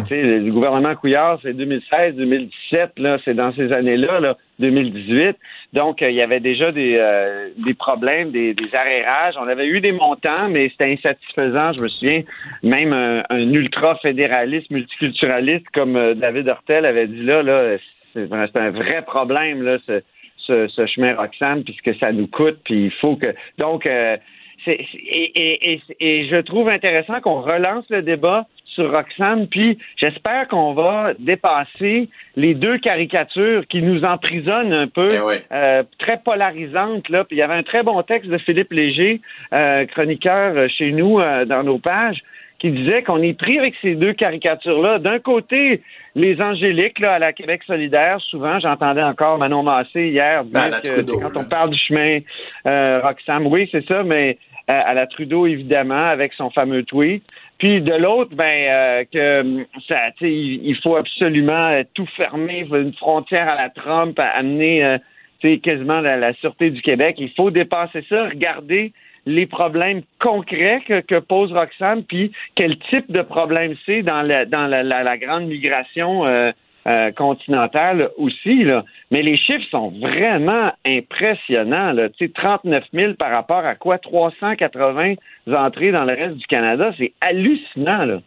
[0.08, 5.36] sais, le gouvernement Couillard, c'est 2016, 2017, là, c'est dans ces années-là, là, 2018.
[5.74, 9.36] Donc, euh, il y avait déjà des, euh, des problèmes, des, des arrérages.
[9.40, 11.74] On avait eu des montants, mais c'était insatisfaisant.
[11.78, 12.22] Je me souviens,
[12.64, 17.78] même un, un ultra-fédéraliste, multiculturaliste comme euh, David Hortel avait dit là, là,
[18.14, 20.02] c'est c'est un vrai problème, là, ce,
[20.50, 23.34] ce, ce chemin Roxham, puisque ça nous coûte, puis il faut que.
[23.58, 24.18] Donc, euh,
[24.66, 29.78] c'est, et, et, et, et je trouve intéressant qu'on relance le débat sur Roxham, puis
[29.98, 35.18] j'espère qu'on va dépasser les deux caricatures qui nous emprisonnent un peu,
[35.52, 37.10] euh, très polarisantes.
[37.10, 37.24] Là.
[37.24, 39.22] Puis il y avait un très bon texte de Philippe Léger,
[39.54, 42.22] euh, chroniqueur chez nous euh, dans nos pages,
[42.60, 45.00] qui disait qu'on est pris avec ces deux caricatures-là.
[45.00, 45.82] D'un côté,
[46.16, 50.70] les angéliques là, à la Québec solidaire, souvent, j'entendais encore Manon Massé hier dire Ben,
[50.70, 52.20] la que Trudeau, quand on parle du chemin
[52.68, 54.38] euh, Roxham, oui, c'est ça, mais
[54.70, 57.24] euh, à la Trudeau, évidemment, avec son fameux tweet.
[57.60, 62.08] Puis de l'autre, ben euh, que hum, ça, tu sais, il, faut absolument euh, tout
[62.16, 64.98] fermer, une frontière à la Trump, à amener euh,
[65.40, 67.16] tu sais, quasiment la, la sûreté du Québec.
[67.20, 68.94] Il faut dépasser ça, regarder
[69.26, 74.46] les problèmes concrets que, que pose Roxham, puis quel type de problème c'est dans la,
[74.46, 76.52] dans la, la- la grande migration euh,
[76.88, 78.64] euh, continentale aussi.
[78.64, 78.84] Là.
[79.12, 81.92] Mais les chiffres sont vraiment impressionnants.
[81.92, 82.10] Là.
[82.10, 83.98] Tu sais, 39 000 par rapport à quoi?
[83.98, 85.16] 380
[85.54, 86.92] entrées dans le reste du Canada.
[86.98, 88.06] C'est hallucinant.
[88.06, 88.20] Là.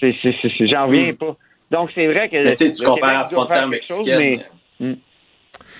[0.00, 1.36] C'est, c'est, c'est- c'est- j'en reviens pas.
[1.70, 2.36] Donc, c'est vrai que...
[2.36, 4.06] Mais tu sais, tu le compares à la frontière chose,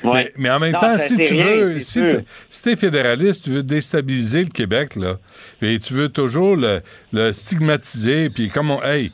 [0.05, 3.45] Mais, mais en même Non, temps, si tu rien, veux, si t'es si t'es fédéraliste,
[3.45, 5.19] tu veux déstabiliser le Québec, là,
[5.63, 6.81] et tu veux toujours le,
[7.13, 9.11] le stigmatiser, puis comme on, hey,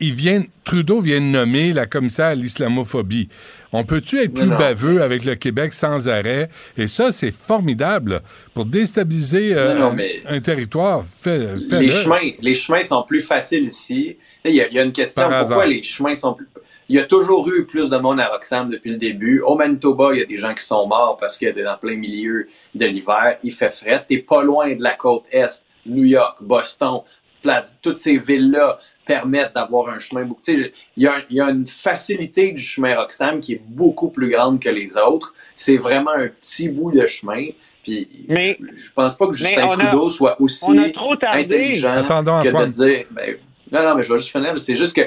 [0.00, 3.28] il vient, Trudeau vient de nommer la commissaire à l'islamophobie.
[3.72, 4.58] On peut-tu être plus Non, non.
[4.58, 6.48] baveux avec le Québec sans arrêt?
[6.76, 8.20] Et ça, c'est formidable.
[8.54, 9.90] Pour déstabiliser euh,
[10.28, 14.16] un- territoire, fais, les chemins, les chemins sont plus faciles ici.
[14.44, 15.66] Il y, a- il y a une question Par pourquoi hasard.
[15.68, 16.46] les chemins sont plus.
[16.90, 19.40] Il y a toujours eu plus de monde à Roxham depuis le début.
[19.42, 21.78] Au Manitoba, il y a des gens qui sont morts parce qu'il y a dans
[21.78, 23.38] plein milieu de l'hiver.
[23.44, 24.04] Il fait fret.
[24.08, 27.02] T'es pas loin de la côte est, New York, Boston,
[27.42, 30.42] Platts, toutes ces villes-là permettent d'avoir un chemin beaucoup.
[30.44, 33.62] tu sais, Il y, a, il y a une facilité du chemin Roxham qui est
[33.64, 35.32] beaucoup plus grande que les autres.
[35.54, 37.46] C'est vraiment un petit bout de chemin.
[37.84, 41.16] Puis Mais- je, je pense pas que Justin a- Trudeau soit aussi on a trop
[41.16, 41.38] tardé.
[41.44, 42.70] intelligent Attendons, que Antoine.
[42.72, 43.04] de dire.
[43.12, 43.36] ben,
[43.72, 44.56] non, non, mais je vais juste finir.
[44.58, 45.02] C'est juste que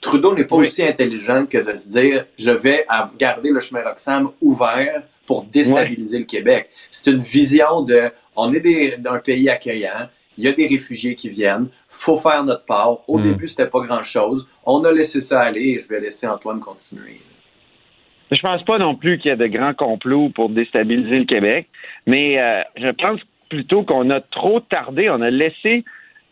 [0.00, 2.84] Trudeau n'est pas aussi intelligent que de se dire je vais
[3.18, 6.70] garder le chemin Roxham ouvert pour déstabiliser le Québec.
[6.90, 11.14] C'est une vision de on est des- d'un pays accueillant, il y a des réfugiés
[11.16, 12.98] qui viennent, faut faire notre part.
[13.08, 13.22] Au Mm.
[13.24, 14.46] début, c'était pas grand chose.
[14.64, 17.20] On a laissé ça aller et je vais laisser Antoine continuer.
[18.30, 21.66] Je pense pas non plus qu'il y a de grands complots pour déstabiliser le Québec,
[22.06, 25.82] mais euh, je pense plutôt qu'on a trop tardé, on a laissé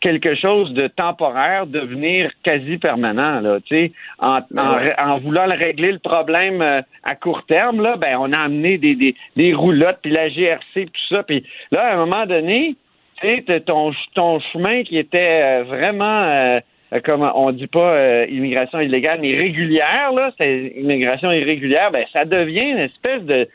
[0.07, 5.91] quelque chose de temporaire devenir quasi permanent là, tu sais, en, en, en voulant régler
[5.91, 9.99] le problème euh, à court terme là, ben on a amené des des, des roulottes
[10.01, 12.75] puis la GRC tout ça, puis là à un moment donné,
[13.19, 16.59] tu sais, t'as ton ton chemin qui était euh, vraiment euh,
[17.03, 22.23] comme on dit pas euh, immigration illégale mais régulière là, c'est immigration irrégulière, ben ça
[22.23, 23.45] devient une espèce de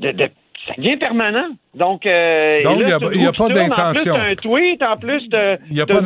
[0.00, 0.28] de, de
[0.66, 1.48] ça devient permanent.
[1.74, 4.14] Donc, euh, Donc, et là, il y a- tout il y a groupe pas d'intention.
[4.14, 5.58] En plus, un tweet, en plus de,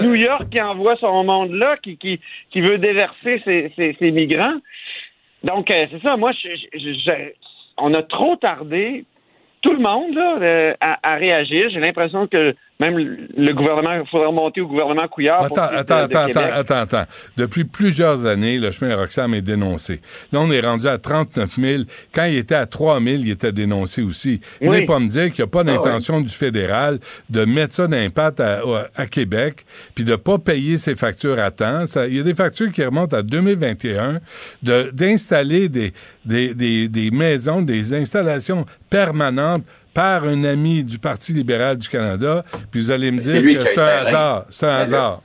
[0.03, 2.21] New York qui envoie son monde là, qui, qui,
[2.51, 4.57] qui veut déverser ses, ses, ses migrants.
[5.45, 6.17] Donc, euh, c'est ça.
[6.17, 6.49] Moi, je,
[6.79, 7.33] je- je-
[7.77, 9.05] on a trop tardé,
[9.63, 11.69] tout le monde, là, euh, à, à réagir.
[11.71, 15.43] J'ai l'impression que même le gouvernement, il faudrait remonter au gouvernement Couillard.
[15.45, 17.05] Attends, attends, de- de attends, attends, attends, attends.
[17.37, 20.01] Depuis plusieurs années, le chemin Roxham est dénoncé.
[20.33, 21.83] Là, on est rendu à 39 000.
[22.15, 24.41] Quand il était à 3 000, il était dénoncé aussi.
[24.61, 24.77] Vous Oui.
[24.77, 26.99] Venez pas me dire qu'il n'y a pas Ah d'intention du fédéral
[27.31, 28.61] de mettre ça d'impact à,
[28.95, 29.65] à Québec,
[29.97, 31.85] puis de pas payer ses factures à temps.
[32.09, 34.21] Il y a des factures qui remontent à 2021,
[34.63, 35.93] de- d'installer des,
[36.25, 39.65] des, des, des maisons, des installations permanentes
[39.99, 43.65] par un ami du Parti libéral du Canada, puis vous allez me C'est dire que
[43.65, 44.47] c'est un hasard.
[44.49, 45.23] C'est un Ben hasard.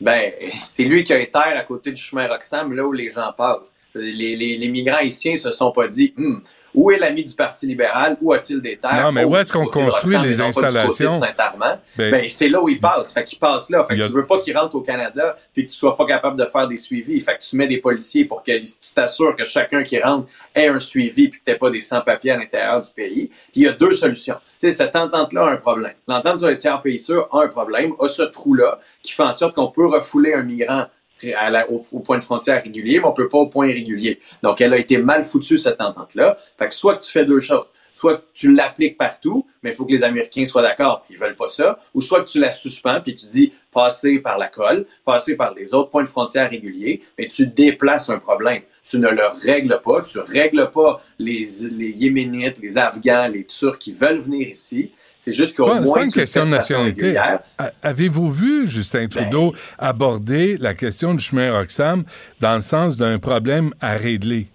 [0.00, 0.32] Ben,
[0.68, 3.32] c'est lui qui a été terre à côté du chemin Roxham, là où les gens
[3.38, 3.76] passent.
[3.94, 6.42] Les, les, les migrants ici se sont pas dit, Hum,
[6.74, 8.16] où est l'ami du Parti libéral?
[8.22, 9.04] Où a-t-il des terres?
[9.04, 10.40] Non, mais où est-ce qu'on construit les
[10.80, 11.12] installations?
[11.96, 13.12] Ben- Ben, c'est là où il passe.
[13.12, 13.84] Fait qu'il passe là.
[13.84, 16.06] Fait que a- tu veux pas qu'il rentre au Canada puis que tu sois pas
[16.06, 17.20] capable de faire des suivis.
[17.20, 20.68] Fait que tu mets des policiers pour que tu t'assures que chacun qui rentre ait
[20.68, 23.26] un suivi puis que t'aies pas des sans-papiers à l'intérieur du pays.
[23.28, 24.36] Puis il y a deux solutions.
[24.60, 25.92] Tu sais, cette entente-là a un problème.
[26.08, 29.32] L'entente sur les tiers pays sûrs a un problème, a ce trou-là qui fait en
[29.32, 30.86] sorte qu'on peut refouler un migrant
[31.68, 34.20] au, point de frontière régulier, mais on peut pas au point irrégulier.
[34.42, 36.36] Donc, elle a été mal foutue, cette entente-là.
[36.58, 37.66] Fait que soit tu fais deux choses.
[37.94, 41.36] Soit tu l'appliques partout, mais il faut que les Américains soient d'accord, puis ils veulent
[41.36, 41.78] pas ça.
[41.94, 45.54] Ou soit que tu la suspends, puis tu dis passer par la colle, passer par
[45.54, 48.62] les autres points de frontière réguliers, mais tu déplaces un problème.
[48.84, 53.92] Tu ne le règles pas, tu règles pas les Yéménites, les Afghans, les Turcs qui
[53.92, 54.92] veulent venir ici.
[55.24, 57.16] C'est juste qu'au c'est moins, pas une le question de nationalité.
[57.80, 62.02] Avez-vous vu Justin Trudeau aborder la question du chemin Roxham
[62.40, 64.48] dans le sens d'un problème à régler?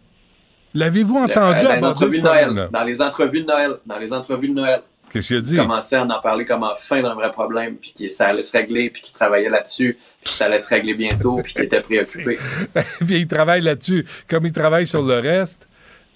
[0.73, 4.56] L'avez-vous entendu Euh, dans les Noël, dans les entrevues de Noël, dans les entrevues de
[4.56, 4.81] Noël.
[5.10, 5.53] Qu'est-ce qu'il a dit?
[5.53, 8.41] Il commençait à en parler comme en fin d'un vrai problème, puis que ça allait
[8.41, 11.80] se régler, puis qu'il travaillait là-dessus, puis ça allait se régler bientôt, puis qu'il était
[11.80, 12.38] préoccupé.
[12.99, 14.06] Puis il travaille là-dessus.
[14.30, 15.69] Comme il travaille sur le reste,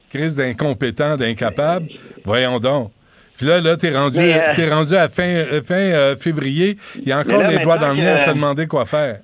[0.09, 1.87] crise d'incompétent, d'incapable,
[2.25, 2.91] voyons donc.
[3.41, 6.77] Puis là, là, t'es rendu, euh, t'es rendu à fin, euh, fin euh, février.
[7.01, 9.17] Il y a encore les doigts dans le nez à se demander quoi faire.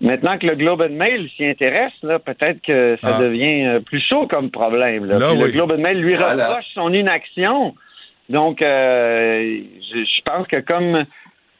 [0.00, 3.22] Maintenant que le Globe and Mail s'y intéresse, là, peut-être que ça Ah.
[3.24, 5.04] devient plus chaud comme problème.
[5.04, 5.18] Là.
[5.18, 5.44] Là, Puis oui.
[5.46, 6.46] Le Globe and Mail lui Voilà.
[6.48, 7.74] reproche son inaction.
[8.28, 9.58] Donc, euh,
[9.92, 11.02] je, je pense que comme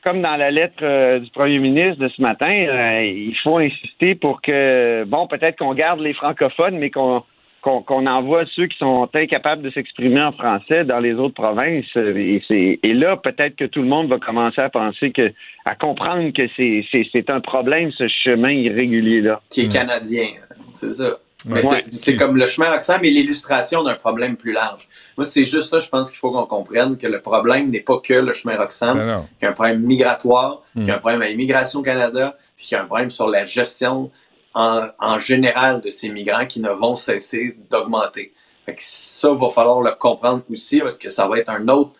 [0.04, 4.14] comme dans la lettre euh, du premier ministre de ce matin, euh, il faut insister
[4.14, 7.22] pour que, bon, peut-être qu'on garde les francophones, mais qu'on
[7.62, 11.84] qu'on envoie ceux qui sont incapables de s'exprimer en français dans les autres provinces.
[11.96, 15.32] Et, là, peut-être que tout le monde va commencer à penser que,
[15.64, 19.40] à comprendre que c'est c'est- c'est un problème, ce chemin irrégulier-là.
[19.50, 20.26] qui est canadien.
[20.74, 21.18] C'est ça.
[21.46, 21.82] Mais Ouais.
[21.90, 24.86] c'est- comme le chemin Roxham et l'illustration d'un problème plus large.
[25.16, 27.98] Moi, c'est juste ça, je pense qu'il faut qu'on comprenne que le problème n'est pas
[27.98, 28.98] que le chemin Roxham,
[29.38, 30.80] qu'il y a un problème migratoire, Mm.
[30.80, 33.26] qu'il y a un problème à Immigration Canada, puis qu'il y a un problème sur
[33.28, 34.10] la gestion
[34.54, 38.32] en, en général de ces migrants qui ne vont cesser d'augmenter.
[38.66, 41.92] Fait que ça, va falloir le comprendre aussi parce que ça va être un autre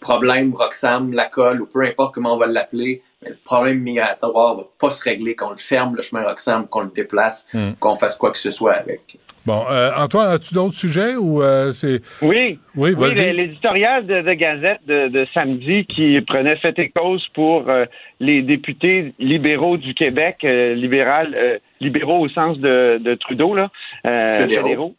[0.00, 4.56] problème, Roxham, la colle, ou peu importe comment on va l'appeler, mais le problème migratoire
[4.56, 7.72] va pas se régler qu'on le ferme, le chemin Roxham, qu'on le déplace, Mm.
[7.78, 9.16] qu'on fasse quoi que ce soit avec.
[9.46, 12.00] Bon, euh, Antoine, as-tu d'autres sujets ou euh, c'est.
[12.20, 12.58] Oui.
[12.76, 17.68] Oui, Oui, l'éditorial de, de Gazette de, de samedi qui prenait fait et cause pour
[17.68, 17.84] euh,
[18.20, 23.70] les députés libéraux du Québec, euh, libéral, euh, libéraux au sens de, de Trudeau, là,
[24.06, 24.94] euh, Fédéraux.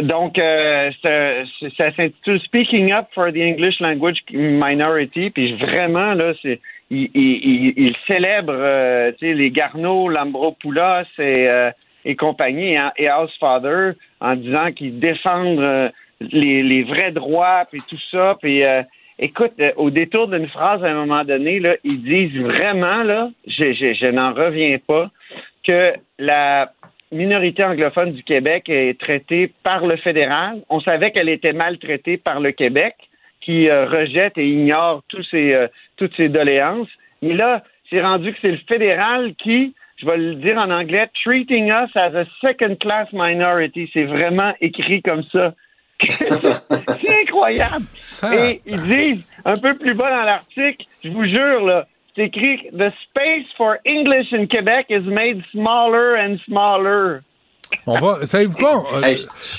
[0.00, 0.90] Donc, euh,
[1.76, 5.30] ça s'intitule Speaking Up for the English Language Minority.
[5.30, 6.58] Puis vraiment, là, c'est
[6.90, 11.70] il, il, il- il célèbre euh, les Garneau, Lambropoulos et, euh,
[12.04, 17.98] et compagnie, hein, et Housefather, en disant qu'ils défendent les, les vrais droits, puis tout
[18.10, 18.36] ça.
[18.42, 18.62] Puis,
[19.18, 23.72] écoute, au détour d'une phrase, à un moment donné, là, ils disent vraiment, là, je,
[23.72, 25.10] je, je n'en reviens pas,
[25.64, 26.72] que la
[27.12, 30.62] minorité anglophone du Québec est traitée par le fédéral.
[30.68, 32.94] On savait qu'elle était maltraitée par le Québec,
[33.40, 36.88] qui euh, rejette et ignore tous ces, euh, toutes ces doléances.
[37.22, 41.08] Mais là, c'est rendu que c'est le fédéral qui, je vais le dire en anglais,
[41.22, 43.90] treating us as a second class minority.
[43.92, 45.54] C'est vraiment écrit comme ça.
[46.08, 47.84] c'est incroyable.
[48.22, 48.34] Ah.
[48.34, 51.86] Et ils disent, un peu plus bas dans l'article, je vous jure, là,
[52.16, 57.22] c'est écrit The space for English in Quebec is made smaller and smaller.
[57.86, 58.84] On va, savez-vous quoi?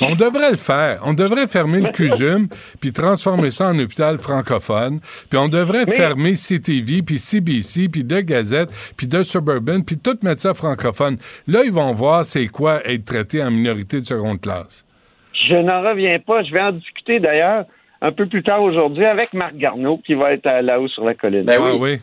[0.01, 0.99] On, devrait le faire.
[1.05, 2.47] On devrait fermer le CUSUM,
[2.79, 4.99] puis transformer ça en hôpital francophone.
[5.29, 10.17] Puis on devrait fermer CTV, puis CBC, puis De Gazette, puis De Suburban, puis tout
[10.23, 11.17] mettre ça francophone.
[11.47, 14.85] Là, ils vont voir c'est quoi être traité en minorité de seconde classe.
[15.47, 16.43] Je n'en reviens pas.
[16.43, 17.65] Je vais en discuter d'ailleurs
[18.01, 21.43] un peu plus tard aujourd'hui avec Marc Garneau qui va être là-haut sur la colline.
[21.43, 21.99] Ben Ah oui.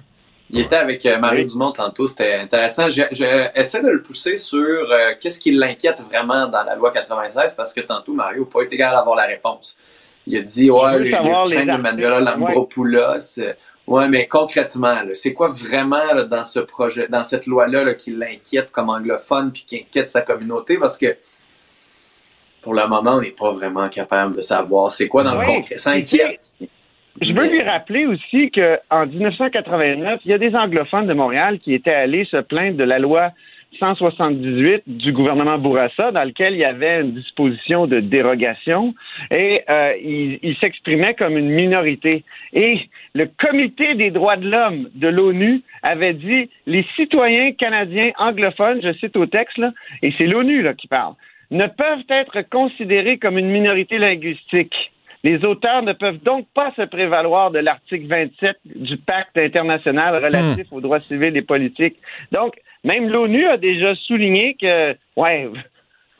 [0.52, 2.90] Il était avec euh, Mario Dumont tantôt, c'était intéressant.
[2.90, 6.90] Je, je essaie de le pousser sur euh, qu'est-ce qui l'inquiète vraiment dans la loi
[6.92, 9.78] 96 parce que tantôt Mario n'a pas été égal à avoir la réponse.
[10.26, 11.10] Il a dit ouais les les
[11.46, 13.38] chaînes de Manuela Lambropoulos.
[13.38, 13.52] euh,
[13.88, 18.12] Ouais, mais concrètement, c'est quoi vraiment là, dans ce projet, dans cette loi-là là, qui
[18.12, 20.78] l'inquiète comme anglophone puis qui inquiète sa communauté?
[20.78, 21.16] Parce que
[22.60, 25.78] pour le moment, on n'est pas vraiment capable de savoir c'est quoi dans le concret.
[25.78, 26.54] Ça inquiète.
[27.20, 31.74] Je veux lui rappeler aussi qu'en 1989, il y a des anglophones de Montréal qui
[31.74, 33.32] étaient allés se plaindre de la loi
[33.78, 38.94] 178 du gouvernement Bourassa, dans lequel il y avait une disposition de dérogation,
[39.30, 42.24] et euh, ils il s'exprimaient comme une minorité.
[42.52, 42.80] Et
[43.14, 48.92] le Comité des droits de l'homme de l'ONU avait dit les citoyens canadiens anglophones, je
[48.94, 49.72] cite au texte, là,
[50.02, 51.14] et c'est l'ONU qui parle,
[51.50, 54.92] ne peuvent être considérés comme une minorité linguistique.
[55.24, 60.66] Les auteurs ne peuvent donc pas se prévaloir de l'article 27 du pacte international relatif
[60.72, 61.96] aux droits civils et politiques.
[62.32, 62.54] Donc,
[62.84, 65.48] même l'ONU a déjà souligné que, ouais,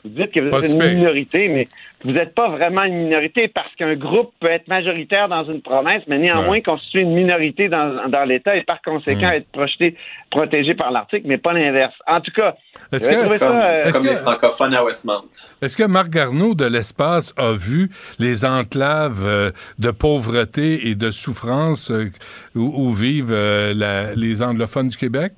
[0.03, 1.67] vous dites que vous Pas êtes une minorité, mais
[2.03, 6.03] vous n'êtes pas vraiment une minorité parce qu'un groupe peut être majoritaire dans une province,
[6.07, 9.33] mais néanmoins constituer une minorité dans, dans l'État et par conséquent Hmm.
[9.35, 9.95] être projeté,
[10.29, 11.93] protégé par l'article, mais pas l'inverse.
[12.07, 12.55] En tout cas,
[12.91, 15.23] Est-ce que- Comme, ça, euh, Est-ce comme que- les francophones à Westmount.
[15.61, 17.89] Est-ce que Marc Garneau de l'Espace a vu
[18.19, 22.09] les enclaves euh, de pauvreté et de souffrance euh,
[22.55, 25.33] où, où vivent la- les anglophones du Québec?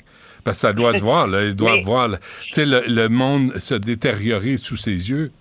[0.45, 1.43] Parce que ça doit se voir, là.
[1.43, 5.31] Il doit Mais- voir là, tu sais, le, le monde se détériorer sous ses yeux.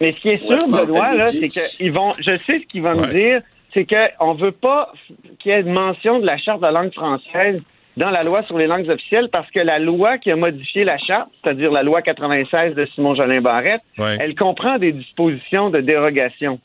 [0.00, 2.10] Mais ce qui est sûr, Benoît, là, c'est qu'ils vont.
[2.18, 3.06] Je sais ce qu'ils vont Ouais.
[3.06, 3.42] me dire,
[3.74, 4.92] c'est qu'on veut pas
[5.38, 7.60] qu'il y ait une mention de la charte de la langue française
[7.98, 10.96] dans la loi sur les langues officielles parce que la loi qui a modifié la
[10.96, 14.16] charte, c'est-à-dire la loi 96 de Simon Jolin Barrette, Ouais.
[14.18, 16.58] elle comprend des dispositions de dérogation.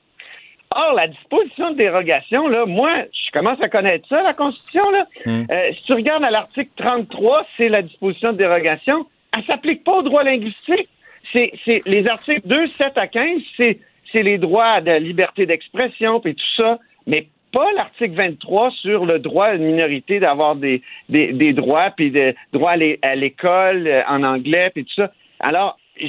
[0.77, 5.05] Or, la disposition de dérogation, là, moi, je commence à connaître ça, la Constitution, là.
[5.25, 5.45] Mm.
[5.49, 9.05] Euh, si tu regardes à l'article 33, c'est la disposition de dérogation.
[9.35, 10.89] Elle s'applique pas au droit linguistique.
[11.31, 13.79] C'est, c'est les articles 2, 7 à 15, c'est,
[14.11, 16.77] c'est les droits de liberté d'expression puis tout ça,
[17.07, 21.89] mais pas l'article 23 sur le droit à une minorité d'avoir des, des, des droits
[21.95, 25.11] puis des droits à l'école euh, en anglais puis tout ça.
[25.39, 26.07] Alors, je-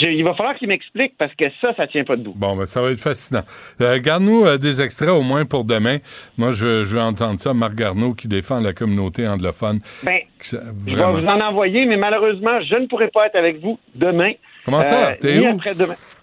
[0.00, 2.34] je- il va falloir qu'il m'explique parce que ça, ça tient pas debout.
[2.36, 3.42] Bon, ben, ça va être fascinant.
[3.80, 5.98] Euh, Garde-nous euh, des extraits au moins pour demain.
[6.38, 7.54] Moi, je, je veux entendre ça.
[7.54, 9.80] Marc Garneau qui défend la communauté anglophone.
[10.02, 13.60] Ben, ça- Je vais vous en envoyer, mais malheureusement, je ne pourrai pas être avec
[13.60, 14.32] vous demain.
[14.66, 15.10] Comment ça?
[15.10, 15.58] Euh, T'es où?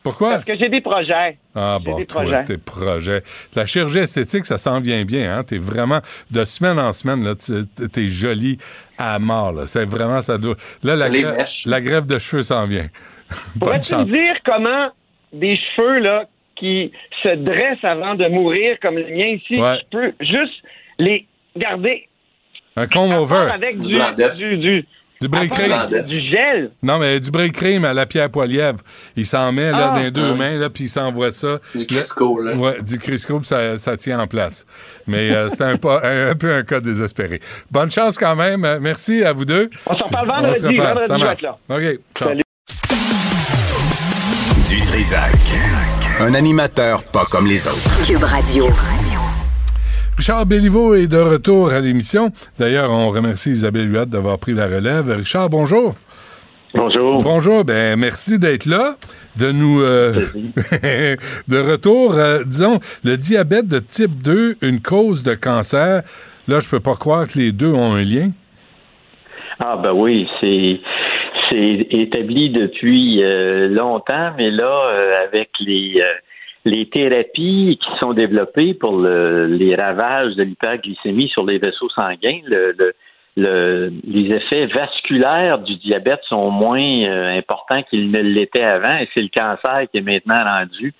[0.04, 0.32] Pourquoi?
[0.34, 1.38] Parce que j'ai des projets.
[1.56, 2.44] Ah bon, des toi, projets.
[2.44, 3.24] tes projets.
[3.56, 5.44] La chirurgie esthétique, ça s'en vient bien, hein?
[5.44, 8.58] T'es vraiment, de semaine en semaine, là, tu- t'es jolie
[8.98, 9.66] à mort, là.
[9.66, 10.56] C'est vraiment, ça doit...
[10.84, 12.88] Là, la, greffe- la greffe de cheveux s'en vient.
[13.62, 14.90] Pourrais-tu me dire comment
[15.32, 16.26] des cheveux là
[16.58, 16.92] qui
[17.24, 19.78] se dressent avant de mourir, comme le mien ici, Ouais.
[19.80, 20.62] je peux juste
[21.00, 21.26] les
[21.56, 22.08] garder
[22.76, 23.50] Un comb over.
[23.54, 23.98] avec Du
[24.38, 24.86] du, du,
[25.22, 25.72] du, break cream.
[26.06, 26.72] du- gel.
[26.82, 28.80] Non, mais du break cream à la pierre poilièvre.
[29.16, 29.96] Il s'en met, là, Ah.
[29.96, 31.60] dans les deux mains, là, puis il s'envoie ça.
[31.74, 32.56] Du Là- Crisco, là.
[32.56, 34.66] Ouais, du Crisco, puis ça, ça tient en place.
[35.08, 37.40] Mais euh, c'est un, pas- un, un peu un cas désespéré.
[37.72, 38.66] Bonne chance quand même.
[38.66, 39.70] Euh, Merci à vous deux.
[39.86, 40.60] On s'en parle On vendredi.
[40.60, 40.88] se reparle.
[40.88, 41.42] Vendredi, Ça je vais marche.
[41.42, 41.58] là.
[41.70, 42.00] OK.
[42.18, 42.28] Ciao.
[42.30, 42.42] Salut.
[44.70, 45.32] Du Trisac.
[46.20, 48.06] Un animateur pas comme les autres.
[48.06, 48.68] Cube Radio.
[50.18, 52.30] Richard Béliveau est de retour à l'émission.
[52.60, 55.10] D'ailleurs, on remercie Isabelle Huot d'avoir pris la relève.
[55.10, 55.96] Richard, bonjour.
[56.76, 57.22] Bonjour.
[57.24, 58.96] Bonjour, ben merci d'être là,
[59.40, 60.12] de nous euh,
[61.48, 62.16] de retour.
[62.16, 66.04] Euh, disons, le diabète de type 2, une cause de cancer.
[66.48, 68.30] Là, je peux pas croire que les deux ont un lien.
[69.60, 70.80] Ah ben oui, c'est
[71.50, 76.02] c'est établi depuis euh, longtemps, mais là, avec les
[76.66, 82.40] les thérapies qui sont développées pour le- les ravages de l'hyperglycémie sur les vaisseaux sanguins,
[82.46, 82.94] le, le-
[83.36, 89.10] le- les effets vasculaires du diabète sont moins euh, importants qu'ils ne l'étaient avant, et
[89.14, 90.94] c'est le cancer qui est maintenant rendu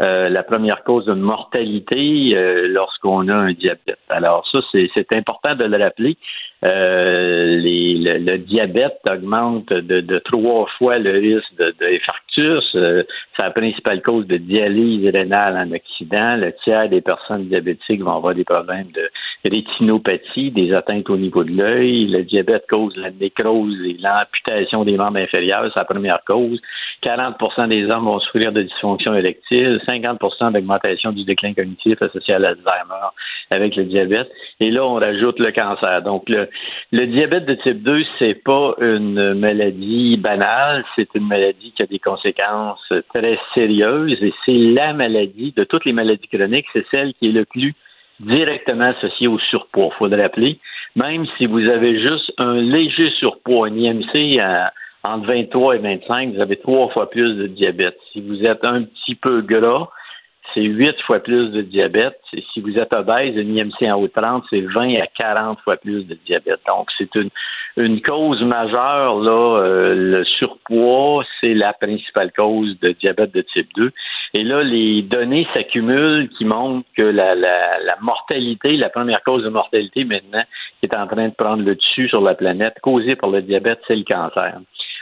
[0.00, 3.98] euh, la première cause de mortalité euh, lorsqu'on a un diabète.
[4.08, 6.16] Alors ça, c'est c'est important de le rappeler.
[6.62, 12.74] Euh, les, le, le, diabète augmente de, de, trois fois le risque d'infarctus.
[12.74, 13.02] Euh,
[13.34, 16.36] c'est la principale cause de dialyse rénale en Occident.
[16.36, 19.10] Le tiers des personnes diabétiques vont avoir des problèmes de
[19.44, 22.08] rétinopathie, des atteintes au niveau de l'œil.
[22.08, 26.60] Le diabète cause la nécrose et l'amputation des membres inférieurs, c'est la première cause.
[27.02, 32.38] 40% des hommes vont souffrir de dysfonction élective, 50% d'augmentation du déclin cognitif associé à
[32.38, 33.08] l'Alzheimer
[33.50, 34.30] avec le diabète.
[34.60, 36.02] Et là, on rajoute le cancer.
[36.02, 36.49] Donc, le,
[36.92, 41.86] le diabète de type 2, c'est pas une maladie banale, c'est une maladie qui a
[41.86, 47.14] des conséquences très sérieuses et c'est la maladie de toutes les maladies chroniques, c'est celle
[47.14, 47.74] qui est le plus
[48.20, 49.90] directement associée au surpoids.
[49.92, 50.58] Il faudrait rappeler,
[50.96, 54.40] même si vous avez juste un léger surpoids, un IMC
[55.02, 57.96] entre 23 et 25, vous avez trois fois plus de diabète.
[58.12, 59.88] Si vous êtes un petit peu gras,
[60.54, 62.18] c'est huit fois plus de diabète.
[62.52, 65.76] Si vous êtes obèse, une IMC en haut de 30, c'est 20 à 40 fois
[65.76, 66.60] plus de diabète.
[66.66, 67.30] Donc, c'est une,
[67.76, 73.68] une cause majeure, là, euh, le surpoids, c'est la principale cause de diabète de type
[73.76, 73.90] 2.
[74.34, 79.44] Et là, les données s'accumulent qui montrent que la, la, la, mortalité, la première cause
[79.44, 80.42] de mortalité maintenant,
[80.80, 83.80] qui est en train de prendre le dessus sur la planète, causée par le diabète,
[83.86, 84.60] c'est le cancer.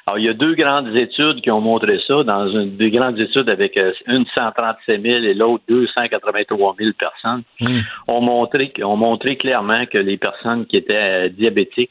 [0.08, 3.20] Alors, il y a deux grandes études qui ont montré ça, dans une, deux grandes
[3.20, 7.80] études avec euh, une 137 000 et l'autre 283 000 personnes, hmm.
[8.06, 11.90] ont, montré, ont montré clairement que les personnes qui étaient euh, diabétiques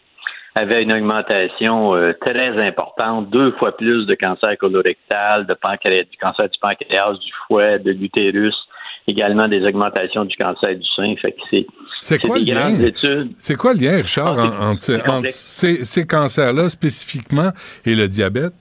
[0.56, 6.18] avaient une augmentation euh, très importante, deux fois plus de cancer colorectal, de pancréas, du
[6.18, 8.67] cancer du pancréas, du foie, de l'utérus,
[9.08, 11.16] également des augmentations du cancer du sein.
[11.22, 11.66] Fait que c'est
[12.00, 12.92] c'est quoi, le lien?
[13.38, 17.50] C'est quoi le lien, Richard, ah, entre, ces, cancers-là spécifiquement
[17.86, 18.54] et le diabète?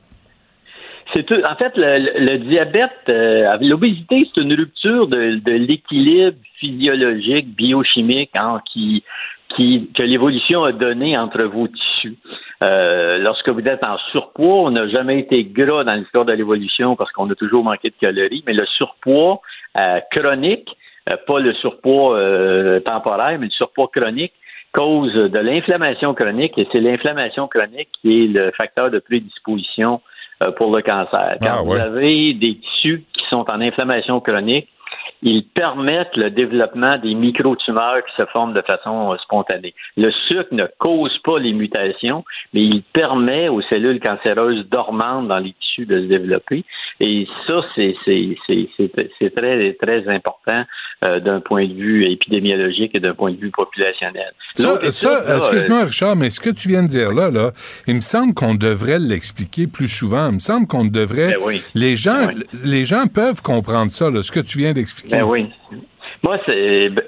[1.13, 1.41] C'est tout.
[1.49, 9.05] En fait, le, diabète, euh, l'obésité, c'est une rupture de, l'équilibre physiologique, biochimique, hein, qui,
[9.55, 12.17] qui, que l'évolution a donné entre vos tissus.
[12.63, 16.97] Euh, lorsque vous êtes en surpoids, on n'a jamais été gras dans l'histoire de l'évolution
[16.97, 19.41] parce qu'on a toujours manqué de calories, mais le surpoids
[20.11, 20.69] chronique,
[21.11, 24.33] euh, pas le surpoids euh, temporaire, mais le surpoids chronique,
[24.73, 30.01] cause de l'inflammation chronique, et c'est l'inflammation chronique qui est le facteur de prédisposition
[30.59, 31.37] pour le cancer.
[31.41, 34.69] Quand ah, vous avez des tissus qui sont en inflammation chronique,
[35.23, 39.75] ils permettent le développement des micro-tumeurs qui se forment de façon euh, spontanée.
[39.97, 45.39] Le sucre ne cause pas les mutations, mais il permet aux cellules cancéreuses dormantes dans
[45.39, 45.55] les
[45.85, 46.65] de se développer.
[47.01, 47.95] Et ça, c'est
[49.37, 50.65] très, très important
[51.05, 54.33] euh, d'un point de vue épidémiologique et d'un point de vue populationnel.
[54.55, 57.51] Ça, excuse-moi, euh, Richard, mais ce que tu viens de dire là, là
[57.87, 60.29] il me semble qu'on devrait l'expliquer plus souvent.
[60.29, 61.35] Il me semble qu'on devrait.
[61.39, 65.17] Ben les gens, ben les gens peuvent comprendre ça, là, ce que tu viens d'expliquer.
[65.17, 65.51] Ben oui.
[66.23, 66.39] Moi,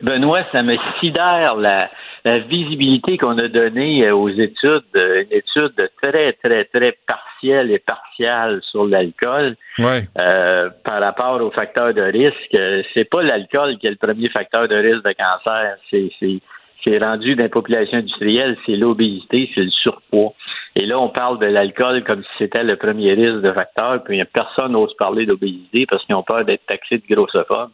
[0.03, 1.91] Benoît, ça me sidère la,
[2.37, 7.79] visibilité qu'on a donnée euh, aux études, euh, une étude très, très, très partielle et
[7.79, 12.85] partiale sur l'alcool euh, par rapport aux facteurs de risque.
[12.93, 16.11] C'est pas l'alcool qui est le premier facteur de risque de cancer, c'est
[16.85, 20.33] c'est rendu dans la population industrielle, c'est l'obésité, c'est le surpoids.
[20.77, 24.23] Et là, on parle de l'alcool comme si c'était le premier risque de facteur, puis
[24.33, 27.71] personne n'ose parler d'obésité parce qu'ils ont peur d'être taxés de grossophobes.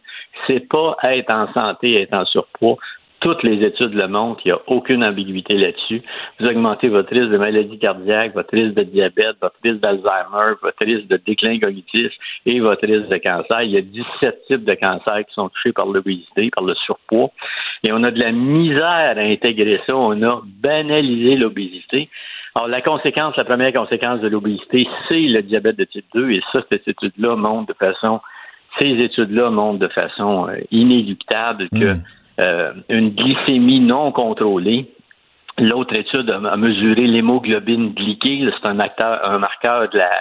[0.47, 2.77] C'est pas être en santé, être en surpoids,
[3.25, 6.03] toutes les études le montrent, il n'y a aucune ambiguïté là-dessus.
[6.39, 10.85] Vous augmentez votre risque de maladie cardiaque, votre risque de diabète, votre risque d'Alzheimer, votre
[10.85, 12.11] risque de déclin cognitif
[12.45, 13.63] et votre risque de cancer.
[13.63, 17.31] Il y a 17 types de cancers qui sont touchés par l'obésité, par le surpoids.
[17.87, 19.95] Et on a de la misère à intégrer ça.
[19.95, 22.09] On a banalisé l'obésité.
[22.53, 26.29] Alors, la conséquence, la première conséquence de l'obésité, c'est le diabète de type 2.
[26.29, 28.21] Et ça, cette étude-là montre de façon,
[28.77, 32.03] ces études-là montrent de façon euh, inéluctable que hmm.
[32.39, 34.91] Euh, une glycémie non contrôlée.
[35.57, 38.49] L'autre étude a, mesuré l'hémoglobine glyquée.
[38.61, 40.11] C'est un, un marqueur de la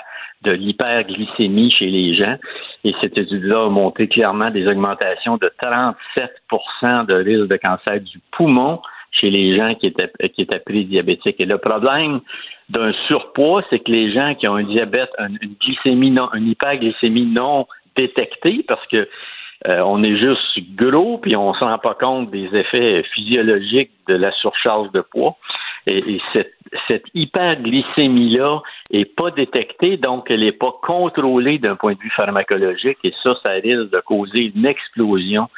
[0.44, 2.36] de l'hyperglycémie chez les gens.
[2.84, 8.20] Et cette étude-là a montré clairement des augmentations de 37% de risque de cancer du
[8.30, 8.80] poumon
[9.10, 11.40] chez les gens qui étaient, qui étaient prédiabétiques.
[11.40, 12.20] Et le problème
[12.68, 17.26] d'un surpoids, c'est que les gens qui ont un diabète, une glycémie non, une hyperglycémie
[17.26, 17.66] non
[17.96, 19.08] détectée, parce que
[19.66, 23.92] euh, on est juste gros, puis on ne se rend pas compte des effets physiologiques
[24.08, 25.36] de la surcharge de poids.
[25.86, 26.20] Et,
[26.88, 28.60] cette, hyperglycémie-là
[28.90, 33.34] n'est pas détectée, donc elle n'est pas contrôlée d'un point de vue pharmacologique, et ça,
[33.42, 35.48] ça risque de causer une explosion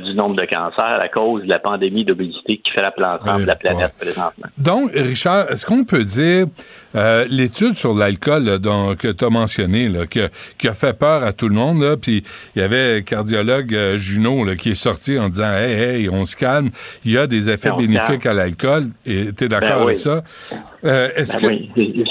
[0.00, 3.56] du nombre de cancers à cause de la pandémie d'obésité qui frappe l'ensemble de la
[3.56, 4.46] planète présentement.
[4.58, 6.46] Donc, Richard, est-ce qu'on peut dire
[6.94, 8.44] euh, l'étude sur l'alcool
[8.98, 10.28] que tu as mentionné, là, que,
[10.58, 12.22] qui a fait peur à tout le monde, puis
[12.54, 16.08] il y avait un cardiologue euh, Junot là, qui est sorti en disant Hey, hey,
[16.10, 16.70] on se calme,
[17.04, 19.98] il y a des effets bénéfiques à l'alcool, et tu es d'accord Ben avec oui.
[19.98, 20.22] ça?
[20.84, 21.80] Euh, est-ce Ben que.
[21.80, 22.02] oui.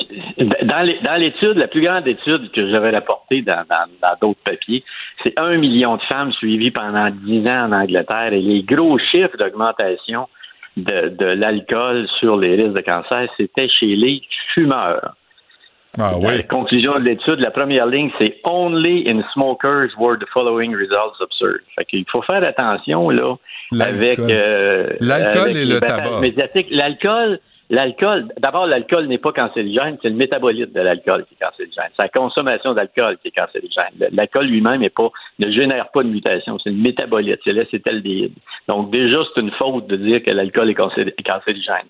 [0.64, 3.64] Dans l'étude, la plus grande étude que j'avais rapportée dans
[4.20, 4.84] d'autres papiers,
[5.24, 9.38] c'est un million de femmes suivies pendant dix ans en Angleterre et les gros chiffres
[9.38, 10.28] d'augmentation
[10.78, 14.22] de, de l'alcool sur les risques de cancer, c'était chez les
[14.54, 15.16] fumeurs.
[16.00, 20.74] Ah La conclusion de l'étude, la première ligne, c'est Only in smokers were the following
[20.74, 21.64] results observed.
[21.76, 23.36] Fait qu'il faut faire attention là
[23.78, 24.32] avec L'alcool.
[24.32, 26.22] euh, L'alcool et le tabac.
[26.72, 27.40] L'alcool,
[27.72, 31.90] l'alcool, d'abord l'alcool n'est pas cancérigène, c'est le métabolite de l'alcool qui est cancérigène.
[31.96, 34.10] C'est la consommation d'alcool qui est cancérigène.
[34.12, 38.34] L'alcool lui-même est pas, ne génère pas de mutation, c'est le métabolite, c'est l'acétaldéhyde.
[38.68, 41.88] Donc déjà c'est une faute de dire que l'alcool est cancé- cancérigène.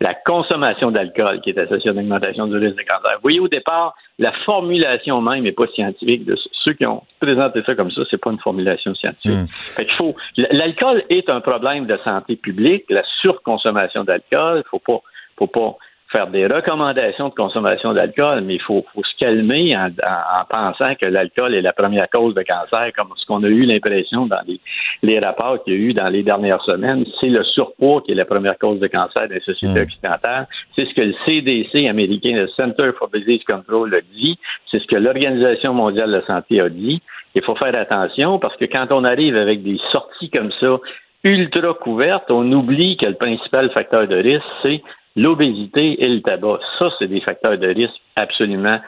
[0.00, 3.12] La consommation d'alcool qui est associée à une augmentation du risque de cancer.
[3.14, 6.24] Vous voyez au départ, la formulation même n'est pas scientifique.
[6.24, 9.30] De ceux qui ont présenté ça comme ça, c'est pas une formulation scientifique.
[9.30, 9.46] Hmm.
[9.52, 10.14] Fait faut.
[10.36, 12.84] L'alcool est un problème de santé publique.
[12.88, 15.00] La surconsommation d'alcool, faut pas,
[15.36, 15.76] faut pas
[16.14, 20.44] faire des recommandations de consommation d'alcool, mais il faut, faut se calmer en, en- en
[20.48, 24.26] pensant que l'alcool est la première cause de cancer, comme ce qu'on a eu l'impression
[24.26, 24.60] dans les,
[25.02, 27.04] les rapports qu'il y a eu dans les dernières semaines.
[27.20, 30.46] C'est le surpoids qui est la première cause de cancer des sociétés occidentales.
[30.76, 34.38] C'est ce que le CDC américain, le Center for Disease Control, a dit.
[34.70, 37.02] C'est ce que l'Organisation mondiale de la santé a dit.
[37.34, 40.78] Il faut faire attention parce que quand on arrive avec des sorties comme ça,
[41.24, 44.82] ultra couvertes, on oublie que le principal facteur de risque, c'est
[45.16, 46.58] l'obésité et le tabac.
[46.78, 48.78] Ça, c'est des facteurs de risque absolument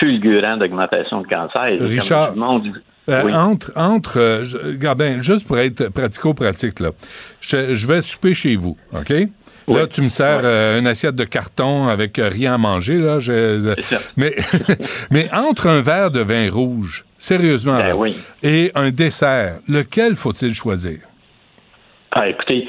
[0.00, 1.66] fulgurants d'augmentation de cancer.
[1.68, 2.34] Et Richard,
[3.08, 3.32] Euh, Oui.
[3.34, 4.44] Entre, entre, euh,
[4.94, 6.90] bien, juste pour être pratico-pratique, là,
[7.40, 9.10] je, je vais souper chez vous, OK?
[9.66, 13.18] Là, tu me sers euh, une assiette de carton avec euh, rien à manger, là.
[13.18, 13.74] je-
[14.16, 14.34] mais,
[15.10, 17.94] mais entre un verre de vin rouge, sérieusement, là,
[18.42, 20.98] et un dessert, lequel faut-il choisir?
[22.12, 22.66] Ah, écoutez,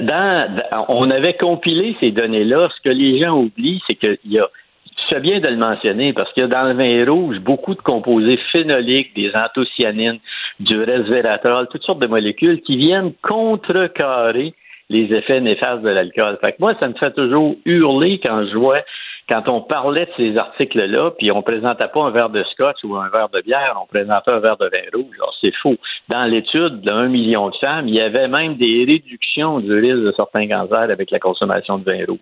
[0.00, 2.68] dans- on avait compilé ces données-là.
[2.76, 4.48] Ce que les gens oublient, c'est qu'il y a,
[4.84, 7.74] tu fais bien de le mentionner, parce qu'il y a dans le vin rouge beaucoup
[7.74, 10.18] de composés phénoliques, des anthocyanines,
[10.60, 14.54] du resveratrol, toutes sortes de molécules qui viennent contrecarrer
[14.90, 16.38] les effets néfastes de l'alcool.
[16.40, 18.80] Fait que moi, ça me fait toujours hurler quand je vois,
[19.28, 22.96] quand on parlait de ces articles-là, puis on présentait pas un verre de scotch ou
[22.96, 25.14] un verre de bière, on présentait un verre de vin rouge.
[25.16, 25.76] Alors, c'est faux.
[26.08, 30.12] Dans l'étude d'un million de femmes, il y avait même des réductions du risque de
[30.16, 32.18] certains cancers avec la consommation de vin rouge.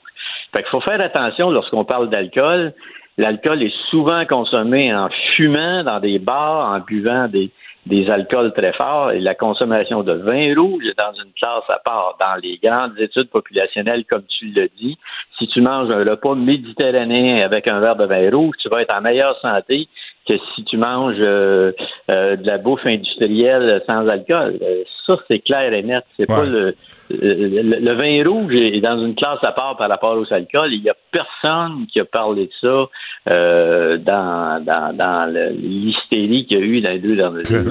[0.52, 2.72] Fait qu'il faut faire attention lorsqu'on parle d'alcool.
[3.18, 7.50] L'alcool est souvent consommé en fumant dans des bars, en buvant des,
[7.86, 11.78] des alcools très forts et la consommation de vin rouge est dans une classe à
[11.84, 12.16] part.
[12.18, 14.98] Dans les grandes études populationnelles, comme tu le dis,
[15.38, 18.94] si tu manges un repas méditerranéen avec un verre de vin rouge, tu vas être
[18.94, 19.88] en meilleure santé
[20.26, 21.70] que si tu manges euh,
[22.10, 24.58] euh, de la bouffe industrielle sans alcool.
[24.60, 26.04] Euh, ça, c'est clair et net.
[26.16, 26.74] C'est pas le,
[27.10, 30.72] le, le vin rouge est dans une classe à part par rapport aux alcools.
[30.72, 32.88] Il n'y a personne qui a parlé de ça
[33.28, 37.16] euh, dans, dans, dans le- l'hystérie qu'il y a eu dans les deux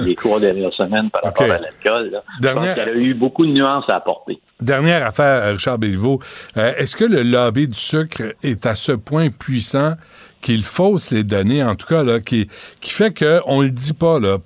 [0.04, 2.20] les trois dernières semaines par rapport à l'alcool.
[2.40, 4.38] Dernière- y a eu beaucoup de nuances à apporter.
[4.60, 6.20] Dernière affaire, Richard Béliveau.
[6.56, 9.94] Euh, Est-ce que le lobby du sucre est à ce point puissant
[10.42, 12.48] qu'il fausse les données, en tout cas, là, qui,
[12.80, 14.36] qui fait qu'on le dit pas, là.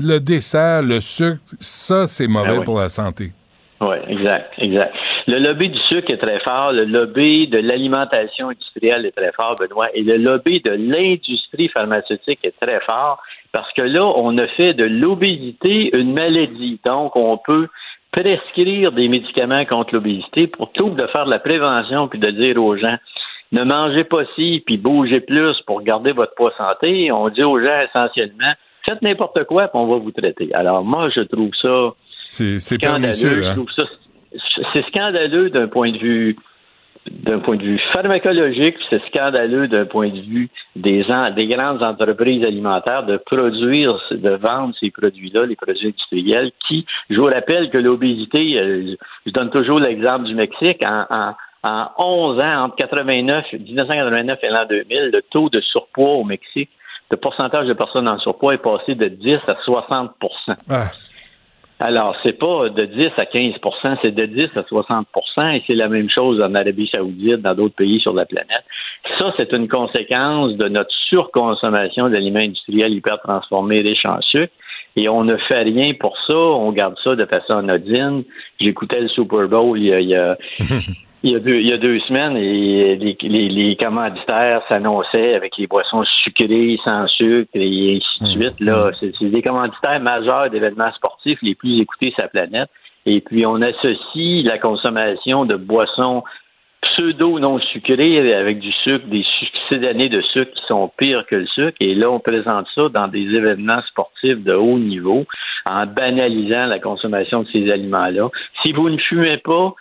[0.00, 2.64] Le dessert, le sucre, ça, c'est mauvais oui.
[2.64, 3.32] pour la santé.
[3.80, 4.94] Oui, exact, exact.
[5.26, 9.54] Le lobby du sucre est très fort, le lobby de l'alimentation industrielle est très fort,
[9.58, 13.22] Benoît, et le lobby de l'industrie pharmaceutique est très fort
[13.52, 16.80] parce que là, on a fait de l'obésité une maladie.
[16.84, 17.68] Donc, on peut
[18.12, 22.62] prescrire des médicaments contre l'obésité pour tout de faire de la prévention puis de dire
[22.62, 22.96] aux gens
[23.52, 27.10] ne mangez pas ci puis bougez plus pour garder votre poids santé.
[27.12, 28.52] On dit aux gens essentiellement
[28.88, 30.52] faites n'importe quoi puis on va vous traiter.
[30.54, 31.94] Alors moi, je trouve ça
[32.26, 33.54] C'est pernicieux, Je hein?
[33.54, 33.84] trouve ça
[34.72, 36.36] c'est scandaleux d'un point de vue
[37.10, 37.56] d'un point
[37.92, 44.74] pharmacologique, c'est scandaleux d'un point de vue des, grandes entreprises alimentaires de produire, de vendre
[44.78, 49.80] ces produits-là, les produits industriels, qui, je vous rappelle que l'obésité, euh, je donne toujours
[49.80, 55.22] l'exemple du Mexique, en, en, en 11 ans, entre 89, 1989 et l'an 2000, le
[55.30, 56.70] taux de surpoids au Mexique,
[57.10, 60.12] le pourcentage de personnes en surpoids est passé de 10 à 60
[61.80, 65.88] alors, c'est pas de 10 à 15% c'est de 10 à 60% et c'est la
[65.88, 68.64] même chose en Arabie saoudite, dans d'autres pays sur la planète.
[69.18, 74.52] Ça, c'est une conséquence de notre surconsommation d'aliments industriels hyper transformés riches en sucre.
[74.96, 78.24] Et on ne fait rien pour ça, on garde ça de façon anodine.
[78.60, 80.36] J'écoutais le Super Bowl il y a, il y a,
[81.22, 85.34] il y a, deux, il y a deux semaines et les, les, les commanditaires s'annonçaient
[85.34, 88.60] avec les boissons sucrées, sans sucre et ainsi de suite.
[88.60, 92.70] Là, c'est c'est des commanditaires majeurs d'événements sportifs les plus écoutés sur la planète.
[93.06, 96.22] Et puis, on associe la consommation de boissons
[96.82, 101.46] pseudo non sucrées avec du sucre, des succédanés de sucre qui sont pires que le
[101.46, 101.76] sucre.
[101.80, 105.26] Et là, on présente ça dans des événements sportifs de haut niveau
[105.66, 108.30] en banalisant la consommation de ces aliments-là.
[108.62, 109.74] Si vous ne fumez pas,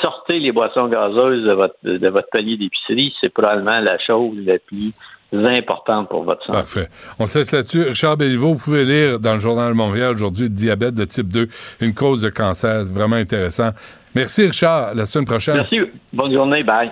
[0.00, 3.14] sortez les boissons gazeuses de votre, de votre panier d'épicerie.
[3.20, 4.92] C'est probablement la chose la plus
[5.32, 6.58] importante pour votre santé.
[6.58, 6.88] Parfait.
[7.18, 7.82] On se laisse là-dessus.
[7.82, 11.28] Richard Béliveau, vous pouvez lire dans le Journal de Montréal aujourd'hui le diabète de type
[11.28, 11.48] 2,
[11.80, 12.84] une cause de cancer.
[12.84, 13.70] Vraiment intéressant.
[14.14, 14.94] Merci, Richard.
[14.94, 15.56] La semaine prochaine.
[15.56, 15.80] Merci.
[16.12, 16.62] Bonne journée.
[16.62, 16.90] Bye.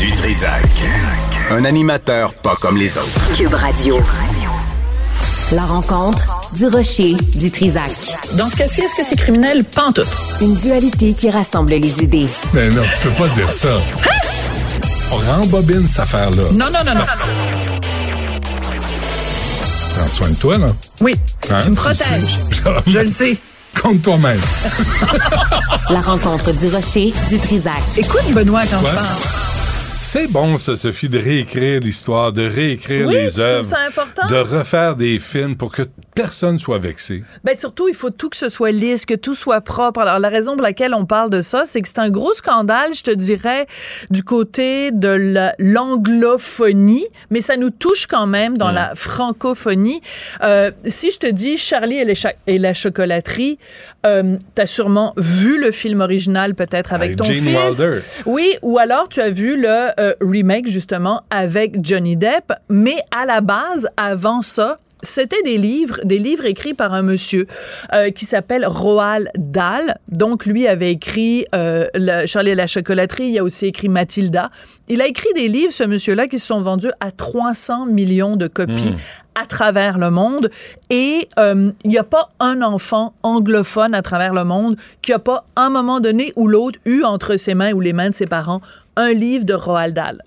[0.00, 0.62] Du Trisac.
[1.50, 3.36] Un animateur pas comme les autres.
[3.36, 3.96] Cube Radio.
[5.54, 7.90] La rencontre du rocher du Trisac.
[8.34, 9.64] Dans ce cas-ci, est-ce que c'est criminel?
[9.64, 10.06] Pantoute.
[10.40, 12.26] Une dualité qui rassemble les idées.
[12.52, 13.78] Mais non, tu peux pas dire ça.
[15.10, 16.42] On rembobine cette affaire-là.
[16.52, 17.04] Non, non, non, non.
[19.96, 20.66] Prends soin de toi, là.
[21.00, 21.14] Oui,
[21.50, 22.38] Hein, tu me protèges.
[22.86, 23.36] Je le sais.
[23.82, 24.40] Compte toi-même.
[25.90, 27.82] La rencontre du rocher du Trisac.
[27.96, 28.90] Écoute, Benoît, quand Ouais.
[28.90, 29.06] je parle.
[30.00, 34.26] C'est bon, ça, Sophie, de réécrire l'histoire, de réécrire Oui, les œuvres, ça important?
[34.28, 35.82] de refaire des films pour que
[36.14, 37.22] personne soit vexé.
[37.44, 40.00] Ben surtout, il faut tout que ce soit lisse, que tout soit propre.
[40.00, 42.94] Alors, la raison pour laquelle on parle de ça, c'est que c'est un gros scandale,
[42.94, 43.66] je te dirais,
[44.10, 50.00] du côté de la- l'anglophonie, mais ça nous touche quand même dans la francophonie.
[50.42, 53.58] Euh, si je te dis Charlie et, les cha- et la chocolaterie,
[54.06, 57.78] euh, t'as sûrement vu le film original peut-être avec, Avec ton Gene fils.
[57.78, 58.00] Wilder.
[58.26, 63.24] Oui, ou alors tu as vu le euh, remake justement avec Johnny Depp, mais à
[63.26, 67.46] la base, avant ça, c'était des livres, des livres écrits par un monsieur
[67.92, 69.96] euh, qui s'appelle Roald Dahl.
[70.08, 71.86] Donc, lui avait écrit euh,
[72.26, 73.26] Charlie et la chocolaterie.
[73.26, 74.48] Il a aussi écrit Mathilda.
[74.88, 78.46] Il a écrit des livres, ce monsieur-là, qui se sont vendus à 300 millions de
[78.46, 78.94] copies
[79.34, 80.50] à travers le monde.
[80.90, 85.18] Et euh, il n'y a pas un enfant anglophone à travers le monde qui a
[85.18, 88.14] pas, à un moment donné ou l'autre, eu entre ses mains ou les mains de
[88.14, 88.60] ses parents
[88.96, 90.22] un livre de Roald Dahl.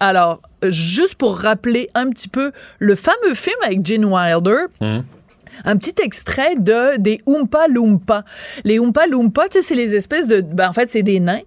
[0.00, 5.94] Alors, juste pour rappeler un petit peu le fameux film avec Gene Wilder, un petit
[6.02, 8.24] extrait de des Oompa Loompa.
[8.64, 10.40] Les Oompa Loompa, tu sais, c'est les espèces de...
[10.40, 11.40] Ben, en fait, c'est des nains.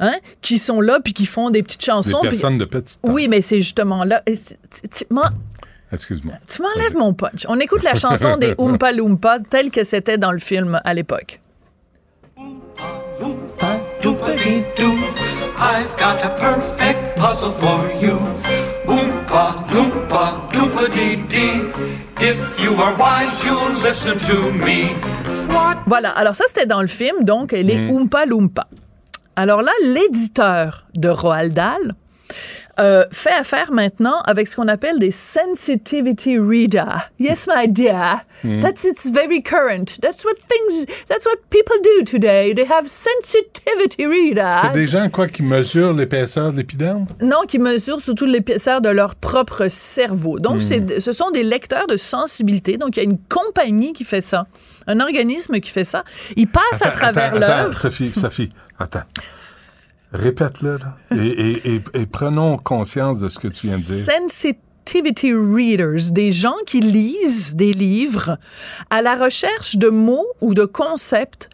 [0.00, 2.18] Hein, qui sont là puis qui font des petites Des chansons.
[2.22, 4.20] puis- personnes de petite Oui, mais c'est justement là.
[4.26, 5.30] Excuse-moi.
[6.48, 7.44] tu m'enlèves mon punch.
[7.48, 11.38] On écoute la chanson des Oompa Loompa telle que c'était dans le film à l'époque.
[15.62, 18.18] I've got a perfect puzzle for you.
[18.86, 21.70] Oompa, loompa, doopity-dee.
[22.20, 24.90] If you are wise, you'll listen to me.
[25.86, 26.10] Voilà.
[26.10, 27.90] Alors ça, c'était dans le film, donc les Mm.
[27.90, 28.66] Oompa Loompa.
[29.36, 31.94] Alors là, l'éditeur de Roald Dahl
[32.80, 37.08] euh, fait affaire maintenant avec ce qu'on appelle des sensitivity reader.
[37.18, 38.20] Yes, my dear.
[38.44, 38.60] Mm.
[38.60, 40.00] That's it's very current.
[40.00, 40.86] That's what things.
[41.08, 42.54] That's what people do today.
[42.54, 44.52] They have sensitivity readers.
[44.62, 47.06] C'est des gens, quoi, qui mesurent l'épaisseur de l'épiderme?
[47.20, 50.38] Non, qui mesurent surtout l'épaisseur de leur propre cerveau.
[50.38, 50.60] Donc, Hmm.
[50.60, 52.78] c'est- ce sont des lecteurs de sensibilité.
[52.78, 54.46] Donc, il y a une compagnie qui fait ça,
[54.86, 56.04] un organisme qui fait ça.
[56.36, 57.74] Ils passent à travers l'œuvre.
[57.74, 59.02] Sophie, Sophie, attends.
[60.12, 60.96] Répète-le, là.
[61.16, 64.14] Et, et- et- et prenons conscience de ce que tu viens de dire.
[64.20, 68.38] Sensitivity readers, des gens qui lisent des livres
[68.90, 71.48] à la recherche de mots ou de concepts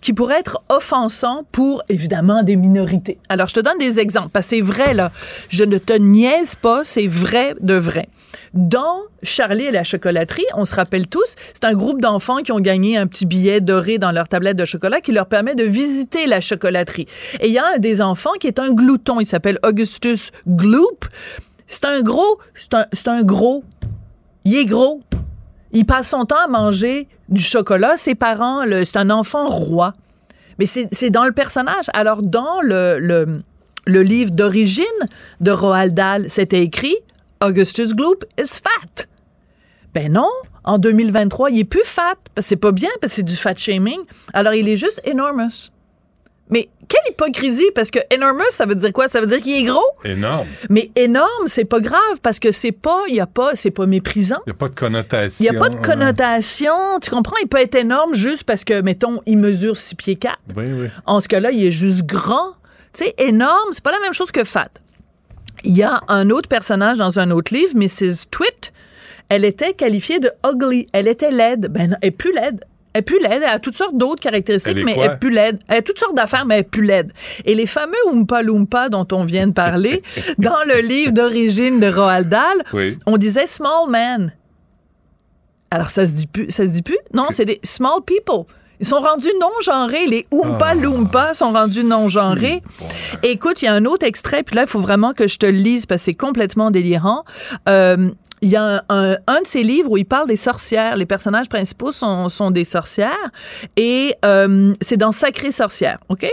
[0.00, 3.18] qui pourraient être offensants pour, évidemment, des minorités.
[3.28, 5.12] Alors, je te donne des exemples, parce que c'est vrai, là.
[5.48, 8.08] Je ne te niaise pas, c'est vrai de vrai.
[8.54, 12.60] Dans Charlie et la chocolaterie, on se rappelle tous, c'est un groupe d'enfants qui ont
[12.60, 16.26] gagné un petit billet doré dans leur tablette de chocolat qui leur permet de visiter
[16.26, 17.06] la chocolaterie.
[17.40, 21.06] Et il y a un des enfants qui est un glouton, il s'appelle Augustus Gloop.
[21.66, 23.64] C'est un gros, c'est un, gros.
[24.44, 25.02] Il est gros.
[25.72, 27.96] Il passe son temps à manger du chocolat.
[27.96, 29.92] Ses parents, c'est un enfant roi.
[30.58, 31.86] Mais c'est dans le personnage.
[31.92, 33.36] Alors, dans le
[33.86, 34.84] livre d'origine
[35.40, 36.96] de Roald Dahl, c'était écrit
[37.40, 39.06] Augustus Gloop is fat.
[39.94, 40.30] Ben non,
[40.64, 42.16] en 2023, il est plus fat.
[42.34, 44.00] Parce que c'est pas bien, parce que c'est du fat shaming.
[44.32, 45.70] Alors, il est juste enormous.
[46.48, 49.08] Mais quelle hypocrisie, parce que enormous, ça veut dire quoi?
[49.08, 49.84] Ça veut dire qu'il est gros?
[50.04, 50.46] Énorme.
[50.70, 53.86] Mais énorme, c'est pas grave, parce que c'est pas, il y a pas, c'est pas
[53.86, 54.40] méprisant.
[54.46, 55.44] Il n'y a pas de connotation.
[55.44, 55.82] Il n'y a pas de hein.
[55.82, 57.00] connotation.
[57.02, 57.36] Tu comprends?
[57.42, 60.36] Il peut être énorme juste parce que, mettons, il mesure 6 pieds 4.
[60.56, 60.88] Oui, oui.
[61.04, 62.52] En ce cas-là, il est juste grand.
[62.92, 64.68] Tu sais, énorme, c'est pas la même chose que fat.
[65.66, 68.28] Il y a un autre personnage dans un autre livre, Mrs.
[68.30, 68.72] Twit.
[69.28, 70.86] elle était qualifiée de ugly.
[70.92, 71.66] Elle était laide.
[71.70, 72.64] Ben non, elle est plus laide.
[72.92, 73.42] Elle est plus laide.
[73.42, 75.58] Elle a toutes sortes d'autres caractéristiques, Elle mais elle est plus laide.
[75.68, 77.12] Elle a toutes sortes d'affaires, mais elle est plus laide.
[77.44, 80.02] Et les fameux Oompa Loompa dont on vient de parler,
[80.38, 82.96] dans le livre d'origine de Roald Dahl, Oui.
[83.06, 84.32] on disait small man.
[85.70, 86.50] Alors, ça se dit plus?
[86.50, 86.96] Ça se dit plus?
[87.12, 88.44] Non, c'est des small people.
[88.80, 90.06] Ils sont rendus non-genrés.
[90.06, 92.62] Les Oompa Loompa sont rendus non-genrés.
[93.22, 95.46] Écoute, il y a un autre extrait, puis là, il faut vraiment que je te
[95.46, 97.24] le lise parce que c'est complètement délirant.
[97.68, 98.10] Euh,
[98.42, 100.96] il y a un, un- un de ses livres où il parle des sorcières.
[100.96, 103.30] Les personnages principaux sont, sont des sorcières.
[103.76, 106.26] Et euh, c'est dans Sacré sorcière, OK?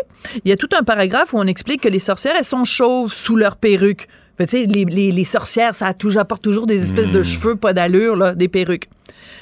[0.44, 3.14] Il y a tout un paragraphe où on explique que les sorcières, elles sont chauves
[3.14, 4.08] sous leur perruque.
[4.40, 7.74] Tu sais, les, les, les sorcières, ça toujours, apporte toujours des espèces de cheveux pas
[7.74, 8.90] d'allure, là, des perruques.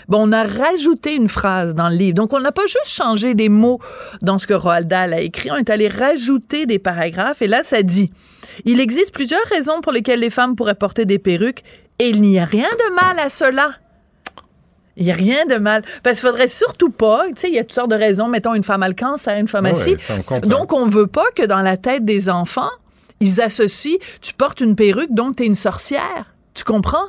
[0.08, 2.16] Bon, on a rajouté une phrase dans le livre.
[2.16, 3.80] Donc, on n'a pas juste changé des mots
[4.22, 5.50] dans ce que Roald Dahl a écrit.
[5.52, 7.42] On est allé rajouter des paragraphes.
[7.42, 8.12] Et là, ça dit
[8.66, 11.64] Il existe plusieurs raisons pour lesquelles les femmes pourraient porter des perruques
[12.00, 13.72] et il n'y a rien de mal à cela.
[14.98, 15.84] Il n'y a rien de mal.
[16.04, 18.28] Parce qu'il faudrait surtout pas, tu sais, il y a toutes sortes de raisons.
[18.28, 19.98] Mettons, une femme a le cancer, une femme Ah a ouais,
[20.28, 20.40] comprend.
[20.50, 22.70] Donc, on veut pas que dans la tête des enfants,
[23.22, 26.36] ils associent, tu portes une perruque, donc tu es une sorcière.
[26.54, 27.06] Tu comprends?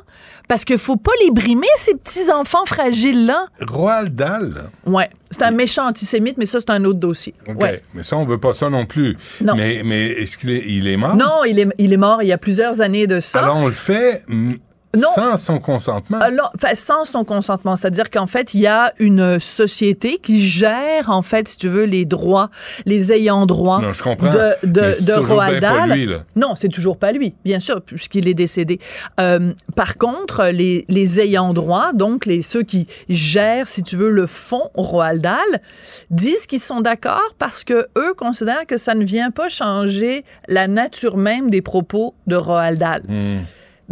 [0.47, 3.45] Parce qu'il faut pas les brimer, ces petits enfants fragiles-là.
[3.61, 4.69] Roald Dahl.
[4.85, 5.09] Ouais.
[5.31, 7.33] C'est un méchant antisémite, mais ça, c'est un autre dossier.
[7.47, 7.61] OK.
[7.61, 7.81] Ouais.
[7.93, 9.17] Mais ça, on veut pas ça non plus.
[9.41, 9.55] Non.
[9.55, 11.15] Mais, mais est-ce qu'il est, il est mort?
[11.15, 13.39] Non, il est, il est mort il y a plusieurs années de ça.
[13.39, 14.23] Alors, on le fait
[14.95, 15.07] Non.
[15.15, 16.19] sans son consentement.
[16.19, 21.09] Alors, enfin, sans son consentement, c'est-à-dire qu'en fait, il y a une société qui gère,
[21.09, 22.49] en fait, si tu veux, les droits,
[22.85, 24.29] les ayants droit Non, je comprends.
[24.29, 25.91] de, de, de toujours Roald bien pas Dahl.
[25.97, 26.23] lui, là.
[26.35, 28.79] Non, c'est toujours pas lui, bien sûr, puisqu'il est décédé.
[29.19, 34.09] Euh, par contre, les, les ayants droit, donc les ceux qui gèrent, si tu veux,
[34.09, 35.39] le fond Roald Dahl,
[36.11, 40.67] disent qu'ils sont d'accord parce que eux considèrent que ça ne vient pas changer la
[40.67, 43.01] nature même des propos de Roald Dahl.
[43.07, 43.39] Hmm.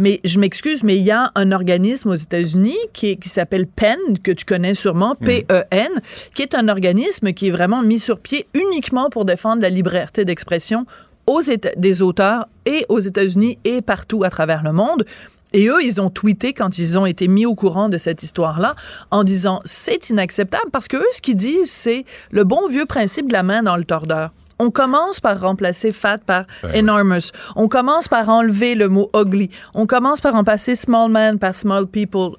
[0.02, 3.96] Mais je m'excuse, mais il y a un organisme aux États-Unis qui, qui s'appelle PEN,
[4.22, 5.90] que tu connais sûrement, P-E-N,
[6.34, 10.24] qui est un organisme qui est vraiment mis sur pied uniquement pour défendre la liberté
[10.24, 10.86] d'expression
[11.28, 15.04] aux Éta- des auteurs et aux États-Unis et partout à travers le monde.
[15.52, 18.74] Et eux, ils ont tweeté quand ils ont été mis au courant de cette histoire-là
[19.12, 23.28] en disant c'est inacceptable parce que eux, ce qu'ils disent, c'est le bon vieux principe
[23.28, 24.32] de la main dans le tordeur.
[24.64, 26.44] On commence par remplacer fat par
[26.74, 27.32] enormous.
[27.56, 29.48] On commence par enlever le mot ugly.
[29.74, 32.36] On commence par remplacer small man par small people.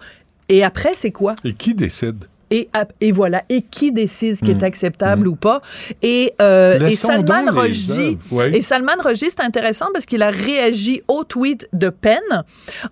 [0.48, 1.36] Et après, c'est quoi?
[1.44, 2.26] Et qui décide?
[3.02, 3.44] Et, voilà.
[3.50, 5.62] Et qui décide ce qui est acceptable ou pas?
[6.04, 8.18] Et, euh, et Salman Rushdie.
[8.32, 8.44] Oui.
[8.54, 12.22] et Salman Rushdie, c'est intéressant parce qu'il a réagi au tweet de Penn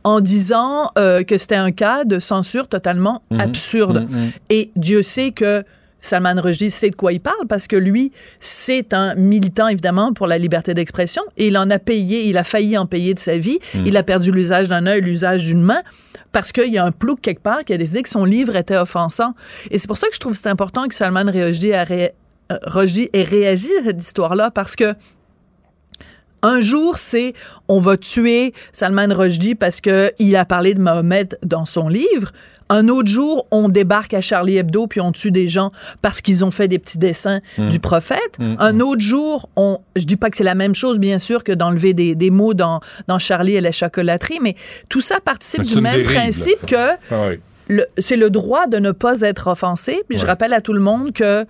[0.03, 3.39] en disant euh, que c'était un cas de censure totalement Mhm.
[3.39, 4.07] absurde.
[4.49, 5.63] Et Dieu sait que
[6.01, 10.25] Salman Rushdie sait de quoi il parle parce que lui, c'est un militant évidemment pour
[10.27, 13.37] la liberté d'expression et il en a payé, il a failli en payer de sa
[13.37, 13.59] vie.
[13.75, 13.85] Mhm.
[13.85, 15.81] Il a perdu l'usage d'un œil, l'usage d'une main
[16.31, 18.77] parce qu'il y a un plouc quelque part qui a décidé que son livre était
[18.77, 19.33] offensant.
[19.69, 22.13] Et c'est pour ça que je trouve que c'est important que Salman Rushdie, a ré-
[22.51, 24.95] euh, Rushdie ait réagi à cette histoire-là parce que
[26.43, 27.33] un jour, c'est
[27.67, 32.31] on va tuer Salman Rushdie parce que il a parlé de Mohamed dans son livre.
[32.71, 35.71] Un autre jour, on débarque à Charlie Hebdo puis on tue des gens
[36.01, 37.69] parce qu'ils ont fait des petits dessins Mm.
[37.69, 38.37] du prophète.
[38.39, 38.53] Mm.
[38.59, 41.51] Un autre jour, on, je dis pas que c'est la même chose, bien sûr, que
[41.51, 44.55] d'enlever des, des mots dans, dans Charlie et la chocolaterie, mais
[44.89, 46.19] tout ça participe du même dérive, là.
[46.21, 47.79] principe que Ah oui.
[47.97, 50.03] c'est le droit de ne pas être offensé.
[50.07, 50.29] Puis je Ouais.
[50.29, 51.45] rappelle à tout le monde que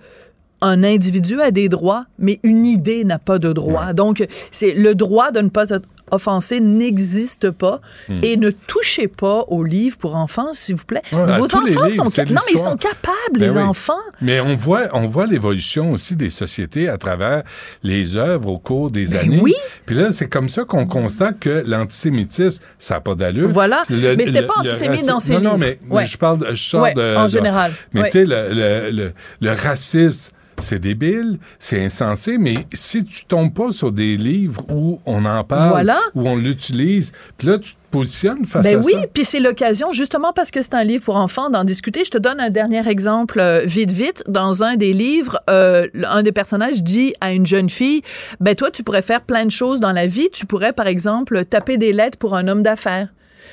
[0.64, 3.92] un individu a des droits, mais une idée n'a pas de droit.
[3.94, 7.80] Donc, c'est le droit de ne pas être offensé n'existe pas.
[8.08, 8.20] Hmm.
[8.22, 11.02] Et ne touchez pas aux livres pour enfants, s'il vous plaît.
[11.12, 13.62] Ouais, Vos enfants livres, sont c'est ca- non, mais ils sont capables, Ben les oui.
[13.62, 13.98] enfants.
[14.20, 17.42] Mais on voit, on voit l'évolution aussi des sociétés à travers
[17.82, 19.40] les œuvres au cours des Ben années.
[19.42, 19.54] oui.
[19.86, 23.48] Puis là, c'est comme ça qu'on constate que l'antisémitisme, ça n'a pas d'allure.
[23.50, 23.82] Voilà.
[23.90, 25.76] Le- Mais c'était pas antisémite dans ses non, Non, livres.
[25.90, 27.16] mais je parle, je sors Ouais, de...
[27.16, 27.72] en de- général.
[27.94, 30.32] Mais tu sais, le, le, le racisme,
[30.62, 35.44] c'est débile, c'est insensé, mais si tu tombes pas sur des livres où on en
[35.44, 35.98] parle, Voilà.
[36.14, 39.00] où on l'utilise, puis là, tu te positionnes face Ben à oui, ça.
[39.12, 42.04] puis c'est l'occasion, justement parce que c'est un livre pour enfants, d'en discuter.
[42.04, 44.24] Je te donne un dernier exemple, euh, vite, vite.
[44.28, 48.02] Dans un des livres, euh, un des personnages dit à une jeune fille,
[48.40, 50.30] ben toi, tu pourrais faire plein de choses dans la vie.
[50.32, 53.08] Tu pourrais, par exemple, taper des lettres pour un homme d'affaires.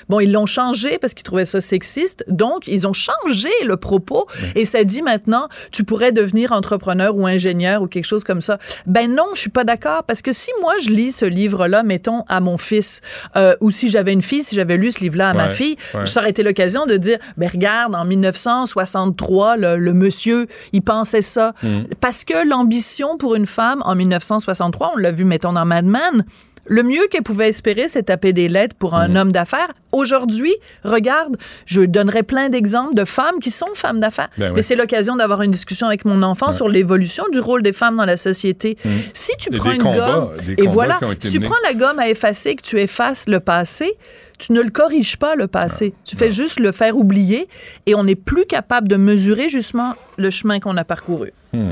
[0.08, 2.24] Bon, ils l'ont changé parce qu'ils trouvaient ça sexiste.
[2.28, 7.26] Donc, ils ont changé le propos et ça dit maintenant, tu pourrais devenir entrepreneur ou
[7.26, 8.60] ingénieur ou quelque chose comme ça.
[8.86, 12.24] Ben non, je suis pas d'accord parce que si moi je lis ce livre-là, mettons
[12.28, 13.02] à mon fils,
[13.36, 16.06] euh, ou si j'avais une fille, si j'avais lu ce livre-là à ma fille, ouais.
[16.06, 21.22] ça aurait été l'occasion de dire, ben regarde, en 1963, le, le monsieur, il pensait
[21.22, 21.54] ça.
[21.64, 21.82] Mm.
[22.00, 26.26] Parce que l'ambition pour une femme en 1963, on l'a vu, mettons, dans Mad Men,
[26.70, 29.70] Le mieux qu'elle pouvait espérer, c'est taper des lettres pour un homme d'affaires.
[29.92, 31.36] Aujourd'hui, regarde,
[31.66, 34.30] je donnerai plein d'exemples de femmes qui sont femmes d'affaires.
[34.38, 34.54] Ben oui.
[34.58, 36.56] Mais c'est l'occasion d'avoir une discussion avec mon enfant Ouais.
[36.56, 38.78] sur l'évolution du rôle des femmes dans la société.
[38.86, 38.90] Mm.
[39.14, 41.50] Si tu prends une combats, gomme, et voilà, si tu menés.
[41.50, 43.98] prends la gomme à effacer, que tu effaces le passé,
[44.38, 45.96] tu ne le corriges pas, le passé.
[46.06, 47.48] Tu fais juste le faire oublier
[47.88, 51.32] et on n'est plus capable de mesurer justement le chemin qu'on a parcouru.
[51.52, 51.72] Hmm.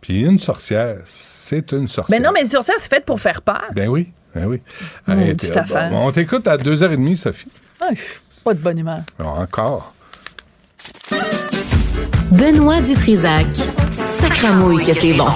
[0.00, 2.18] Puis une sorcière, c'est une sorcière.
[2.18, 3.66] Mais non, mais sur ça, c'est fait pour faire peur.
[3.74, 4.60] Ben oui, ben oui.
[5.36, 5.90] T'es- affaire.
[5.90, 7.48] bon, on t'écoute à 2h30, Sophie.
[7.80, 7.88] Ah,
[8.44, 9.00] pas de bonne humeur.
[9.18, 9.94] Alors, encore.
[12.30, 13.46] Benoît Dutrisac.
[13.90, 15.28] Sacramouille que c'est bon.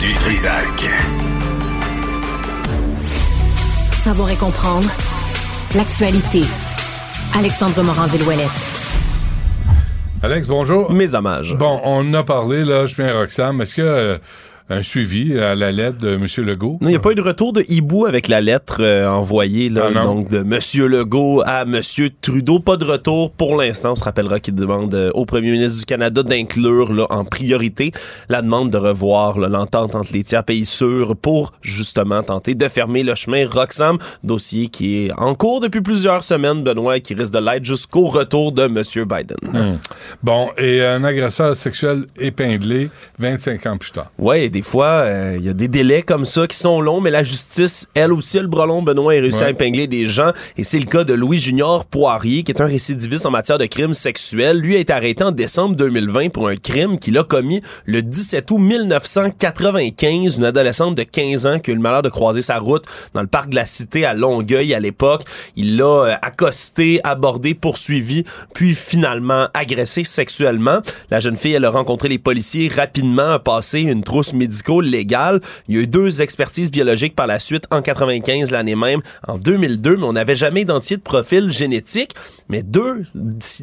[0.00, 0.86] Du Trisac.
[3.92, 4.88] Savoir et comprendre.
[5.74, 6.40] L'actualité.
[7.36, 8.75] Alexandre Morin-Villouellette.
[10.26, 10.92] Alex, bonjour.
[10.92, 11.54] Mes hommages.
[11.54, 13.60] Bon, on en a parlé, là, je viens à Roxham.
[13.60, 14.18] Est-ce a euh,
[14.68, 16.26] un suivi à la lettre de M.
[16.44, 16.78] Legault?
[16.80, 19.68] Non, il n'y a pas eu de retour de hibou avec la lettre euh, envoyée
[19.68, 20.86] là, Ah donc de M.
[20.88, 21.80] Legault à M.
[22.20, 22.58] Trudeau.
[22.58, 23.92] Pas de retour pour l'instant.
[23.92, 27.92] On se rappellera qu'il demande euh, au premier ministre du Canada d'inclure là, en priorité
[28.28, 32.68] la demande de revoir là, l'entente entre les tiers pays sûrs pour justement tenter de
[32.68, 37.14] fermer le chemin Roxham, dossier qui est en cours depuis plusieurs semaines, Benoît, et qui
[37.14, 38.82] risque de l'être jusqu'au retour de M.
[39.06, 39.36] Biden.
[39.42, 39.76] Hmm.
[40.22, 44.10] Bon, et un agresseur sexuel épinglé 25 ans plus tard.
[44.18, 47.10] Ouais, des fois, euh, il y a des délais comme ça qui sont longs, mais
[47.10, 49.48] la justice, elle aussi, le bras long, Benoît, a réussi Ouais.
[49.48, 50.30] à épingler des gens.
[50.56, 53.66] Et c'est le cas de Louis Junior Poirier, qui est un récidiviste en matière de
[53.66, 54.58] crimes sexuels.
[54.58, 58.50] Lui a été arrêté en décembre 2020 pour un crime qu'il a commis le 17
[58.50, 60.36] août 1995.
[60.38, 63.20] Une adolescente de 15 ans qui a eu le malheur de croiser sa route dans
[63.20, 65.22] le parc de la Cité à Longueuil à l'époque.
[65.56, 68.24] Il l'a euh, accosté, abordé, poursuivi,
[68.54, 70.78] puis finalement agressé sexuellement.
[71.10, 75.40] La jeune fille, elle a rencontré les policiers rapidement, a passé une trousse médico-légale.
[75.68, 79.38] Il y a eu deux expertises biologiques par la suite en 95 l'année même, en
[79.38, 82.12] 2002, mais on n'avait jamais identifié de profil génétique.
[82.48, 83.04] Mais deux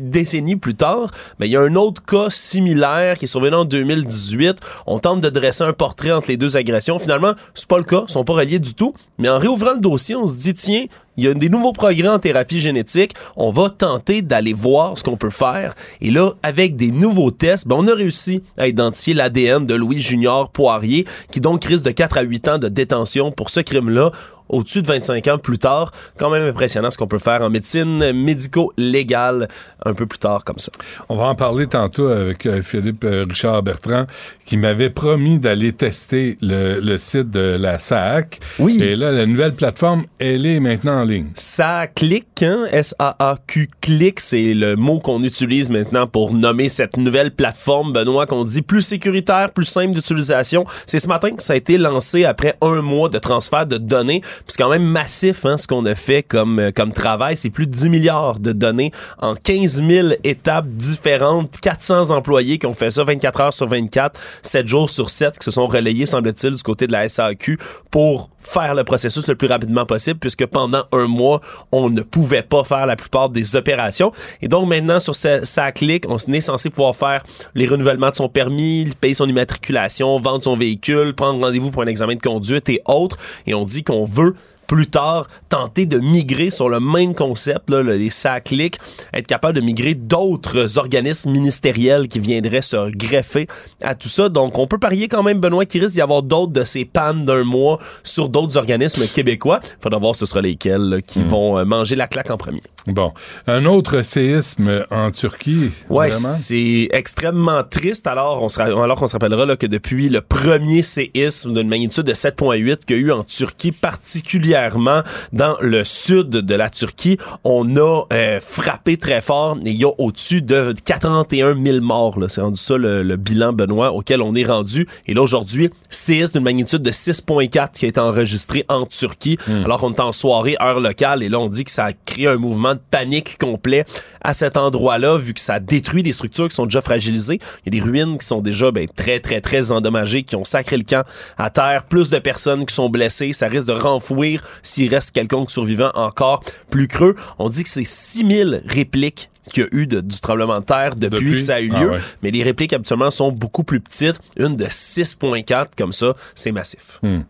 [0.02, 3.66] décennies plus tard, ben, il y a un autre cas similaire qui est survenu en
[3.66, 4.58] 2018.
[4.88, 7.00] On tente de dresser un portrait entre les deux agressions.
[7.00, 8.94] Finalement, c'est pas le cas, ils sont pas reliés du tout.
[9.18, 10.86] Mais en réouvrant le dossier, on se dit, tiens,
[11.18, 13.14] il y a des nouveaux progrès en thérapie génétique.
[13.36, 15.76] On va tenter d'aller voir ce qu'on peut faire.
[16.02, 20.02] Et là, avec des nouveaux tests, ben, on a réussi à identifier l'ADN de Louis
[20.02, 24.12] Junior Poirier, qui donc risque de 4 à 8 ans de détention pour ce crime-là.
[24.50, 28.12] Au-dessus de 25 ans plus tard, quand même impressionnant ce qu'on peut faire en médecine
[28.14, 29.48] médico-légale
[29.86, 30.72] un peu plus tard comme ça.
[31.10, 34.06] On va en parler tantôt avec euh, Philippe euh, Richard Bertrand,
[34.46, 38.40] qui m'avait promis d'aller tester le, le site de la SAC.
[38.60, 38.82] Oui.
[38.82, 41.30] Et là, la nouvelle plateforme, elle est maintenant en ligne.
[41.36, 42.66] Ça clique, hein?
[42.72, 48.44] S-A-A-Q clique, c'est le mot qu'on utilise maintenant pour nommer cette nouvelle plateforme, Benoît, qu'on
[48.44, 50.66] dit plus sécuritaire, plus simple d'utilisation.
[50.86, 54.22] C'est ce matin que ça a été lancé après un mois de transfert de données.
[54.48, 57.38] C'est quand même massif, hein, ce qu'on a fait comme, euh, comme travail.
[57.38, 62.66] C'est plus de 10 milliards de données en 15 000 étapes différentes, 400 employés qui
[62.66, 66.06] ont fait ça 24 heures sur 24, 7 jours sur 7, qui se sont relayés,
[66.06, 67.58] semble-t-il, du côté de la SAQ
[67.92, 71.42] pour faire le processus le plus rapidement possible puisque pendant un mois,
[71.72, 74.12] on ne pouvait pas faire la plupart des opérations.
[74.42, 77.24] Et donc maintenant, sur sa, sa clique, on est censé pouvoir faire
[77.56, 81.88] les renouvellements de son permis, payer son immatriculation, vendre son véhicule, prendre rendez-vous pour un
[81.88, 83.18] examen de conduite et autres.
[83.48, 84.23] Et on dit qu'on veut
[84.66, 88.78] plus tard tenter de migrer sur le même concept, là, le- les SACLIC,
[89.14, 93.46] être capable de migrer d'autres organismes ministériels qui viendraient se greffer
[93.84, 94.30] à tout ça.
[94.30, 97.26] Donc, on peut parier quand même, Benoît, qu'il risque d'y avoir d'autres de ces pannes
[97.26, 99.60] d'un mois sur d'autres organismes québécois.
[99.82, 102.62] Faudra voir ce sera lesquels là, qui vont euh, manger la claque en premier.
[102.88, 103.14] Bon.
[103.48, 105.72] Un autre séisme en Turquie.
[105.90, 106.12] Vraiment?
[106.12, 108.08] c'est extrêmement triste.
[108.08, 112.04] Alors, on se, alors qu'on se rappellera là, que depuis le premier séisme d'une magnitude
[112.04, 115.02] de 7.8 qu'il y a eu en Turquie, particulièrement
[115.32, 119.58] dans le sud de la Turquie, on a euh, frappé très fort.
[119.66, 122.20] Et il y a au-dessus de 41 000 morts.
[122.28, 124.88] C'est rendu ça le, le bilan, Benoît, auquel on est rendu.
[125.08, 129.38] Et là, aujourd'hui, séisme d'une magnitude de 6.4 qui a été enregistré en Turquie.
[129.64, 131.24] Alors qu'on est en soirée, heure locale.
[131.24, 133.86] Et là, on dit que ça a créé un mouvement de panique complet
[134.22, 137.40] à cet endroit-là, vu que ça détruit des structures qui sont déjà fragilisées.
[137.66, 140.46] Il y a des ruines qui sont déjà ben, très, très, très endommagées, qui ont
[140.46, 141.04] sacré le camp
[141.38, 141.84] à terre.
[141.84, 143.34] Plus de personnes qui sont blessées.
[143.34, 147.16] Ça risque de renfouir s'il reste quelconque survivant encore plus creux.
[147.40, 150.96] On dit que c'est 6000 répliques qu'il y a eu de- du tremblement de terre
[150.96, 151.32] depuis, Depuis?
[151.34, 151.90] que ça a eu Ah lieu.
[151.92, 152.00] ouais.
[152.22, 154.20] Mais les répliques, habituellement, sont beaucoup plus petites.
[154.38, 157.00] Une de 6.4, comme ça, c'est massif.
[157.04, 157.22] Hmm.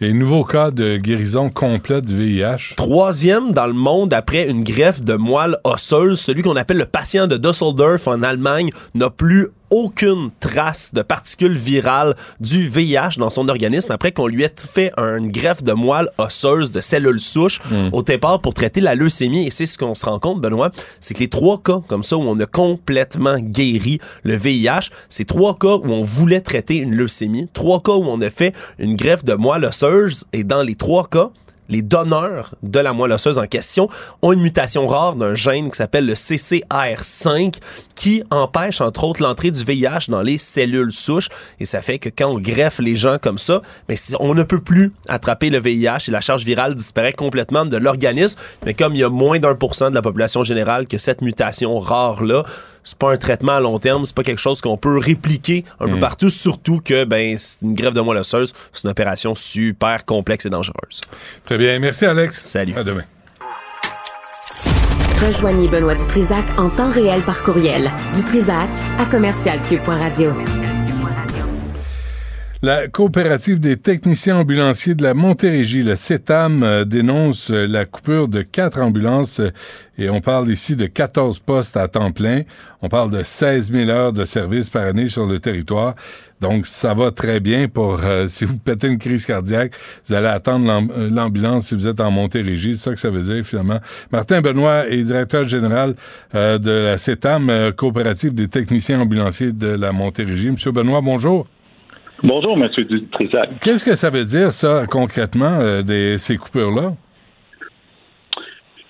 [0.00, 2.74] Et nouveau cas de guérison complète du VIH.
[2.76, 7.26] Troisième dans le monde après une greffe de moelle osseuse, celui qu'on appelle le patient
[7.26, 13.48] de Düsseldorf en Allemagne n'a plus aucune trace de particules virales du VIH dans son
[13.48, 17.88] organisme après qu'on lui ait fait une greffe de moelle osseuse de cellules souches Hmm.
[17.92, 19.46] au départ pour traiter la leucémie.
[19.46, 20.70] Et c'est ce qu'on se rend compte, Benoît,
[21.00, 25.24] c'est que les trois cas comme ça où on a complètement guéri le VIH, c'est
[25.26, 28.94] trois cas où on voulait traiter une leucémie, trois cas où on a fait une
[28.96, 31.30] greffe de moelle osseuse et dans les trois cas,
[31.68, 33.88] les donneurs de la moelle osseuse en question
[34.22, 37.54] ont une mutation rare d'un gène qui s'appelle le CCR5
[37.94, 41.28] qui empêche entre autres l'entrée du VIH dans les cellules souches.
[41.60, 44.60] Et ça fait que quand on greffe les gens comme ça, mais on ne peut
[44.60, 49.00] plus attraper le VIH et la charge virale disparaît complètement de l'organisme, mais comme il
[49.00, 52.44] y a moins d'un pour cent de la population générale que cette mutation rare là,
[52.88, 55.86] c'est pas un traitement à long terme, c'est pas quelque chose qu'on peut répliquer un
[55.88, 56.00] peu Mm.
[56.00, 60.46] partout, surtout que ben c'est une greffe de moelle osseuse, c'est une opération super complexe
[60.46, 61.00] et dangereuse.
[61.44, 61.78] Très bien.
[61.78, 62.42] Merci, Alex.
[62.42, 62.72] Salut.
[62.76, 63.04] À demain.
[65.24, 67.90] Rejoignez Benoît Dutrisac en temps réel par courriel.
[68.14, 70.32] Dutrisac à commercialcube.radio.
[72.60, 78.26] La coopérative des techniciens ambulanciers de la Montérégie, le CETAM, euh, dénonce euh, la coupure
[78.26, 79.50] de quatre ambulances euh,
[79.96, 82.42] et on parle ici de 14 postes à temps plein.
[82.82, 85.94] On parle de 16 000 heures de service par année sur le territoire.
[86.40, 89.72] Donc, ça va très bien pour, si vous pétez une crise cardiaque,
[90.06, 92.74] vous allez attendre l'am- l'ambulance si vous êtes en Montérégie.
[92.74, 93.78] C'est ça que ça veut dire, finalement.
[94.10, 95.94] Martin Benoît est directeur général
[96.34, 100.50] de la CETAM, coopérative des techniciens ambulanciers de la Montérégie.
[100.50, 101.46] Monsieur Benoît, bonjour.
[102.22, 102.68] Bonjour, M.
[102.84, 103.60] Dutrisac.
[103.60, 106.92] Qu'est-ce que ça veut dire, ça, concrètement, euh, des, ces coupures-là?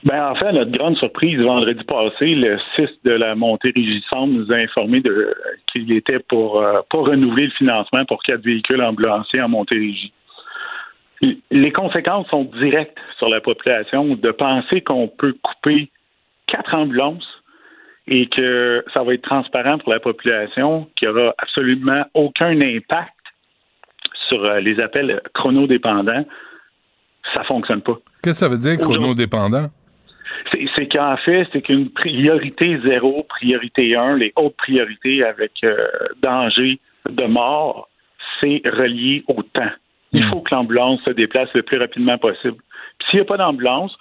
[0.05, 4.33] Ben, en fait, à notre grande surprise, vendredi passé, le 6 de la Montérégie Centre
[4.33, 5.35] nous a informé de,
[5.71, 10.13] qu'il était pour euh, pas renouveler le financement pour quatre véhicules ambulanciers en Montérégie.
[11.51, 15.91] Les conséquences sont directes sur la population de penser qu'on peut couper
[16.47, 17.29] quatre ambulances
[18.07, 23.18] et que ça va être transparent pour la population, qu'il n'y aura absolument aucun impact
[24.29, 26.25] sur euh, les appels chronodépendants,
[27.35, 27.99] ça fonctionne pas.
[28.23, 29.69] Qu'est-ce que ça veut dire, chronodépendant?
[30.77, 35.77] C'est qu'en fait, c'est qu'une priorité zéro, priorité 1, les hautes priorités avec euh,
[36.23, 36.79] danger
[37.09, 37.89] de mort,
[38.41, 39.71] c'est relié au temps.
[40.13, 42.57] Il faut que l'ambulance se déplace le plus rapidement possible.
[42.99, 43.95] Puis S'il n'y a pas d'ambulance,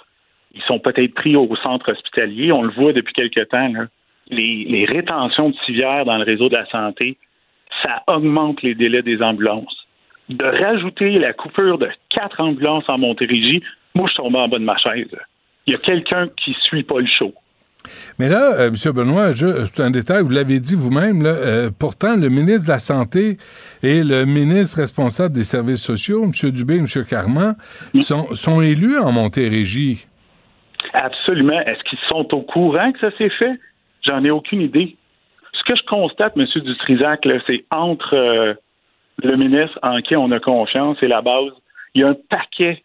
[0.53, 2.51] ils sont peut-être pris au centre hospitalier.
[2.51, 3.67] On le voit depuis quelque temps.
[3.67, 3.87] là.
[4.29, 7.17] Les, les rétentions de civières dans le réseau de la santé,
[7.83, 9.86] ça augmente les délais des ambulances.
[10.29, 13.63] De rajouter la coupure de quatre ambulances en Montérégie,
[13.95, 15.07] moi, je tombe en bas de ma chaise.
[15.65, 17.33] Il y a quelqu'un qui suit pas le show.
[18.19, 18.93] Mais là, euh, M.
[18.93, 23.37] Benoît, c'est un détail, vous l'avez dit vous-même, euh, pourtant, le ministre de la Santé
[23.83, 26.51] et le ministre responsable des services sociaux, M.
[26.51, 26.87] Dubé et M.
[27.09, 27.55] Carman,
[27.99, 30.07] sont, sont élus en Montérégie.
[30.93, 31.59] Absolument.
[31.61, 33.59] Est-ce qu'ils sont au courant que ça s'est fait?
[34.05, 34.95] J'en ai aucune idée.
[35.53, 36.45] Ce que je constate, M.
[36.55, 38.53] Dutrisac, c'est entre euh,
[39.23, 41.51] le ministre en qui on a confiance et la base,
[41.95, 42.83] il y a un paquet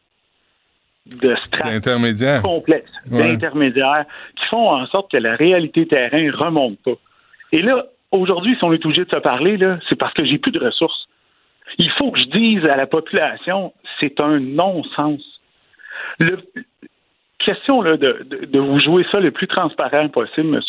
[1.06, 3.18] de strates complexes, Ouais.
[3.32, 4.04] d'intermédiaires,
[4.36, 6.92] qui font en sorte que la réalité terrain remonte pas.
[7.50, 10.52] Et là, aujourd'hui, si on est obligé de se parler, c'est parce que j'ai plus
[10.52, 11.06] de ressources.
[11.78, 15.20] Il faut que je dise à la population, c'est un non-sens.
[16.18, 16.38] Le,
[17.38, 20.60] question là, de, de- de vous jouer ça le plus transparent possible, M.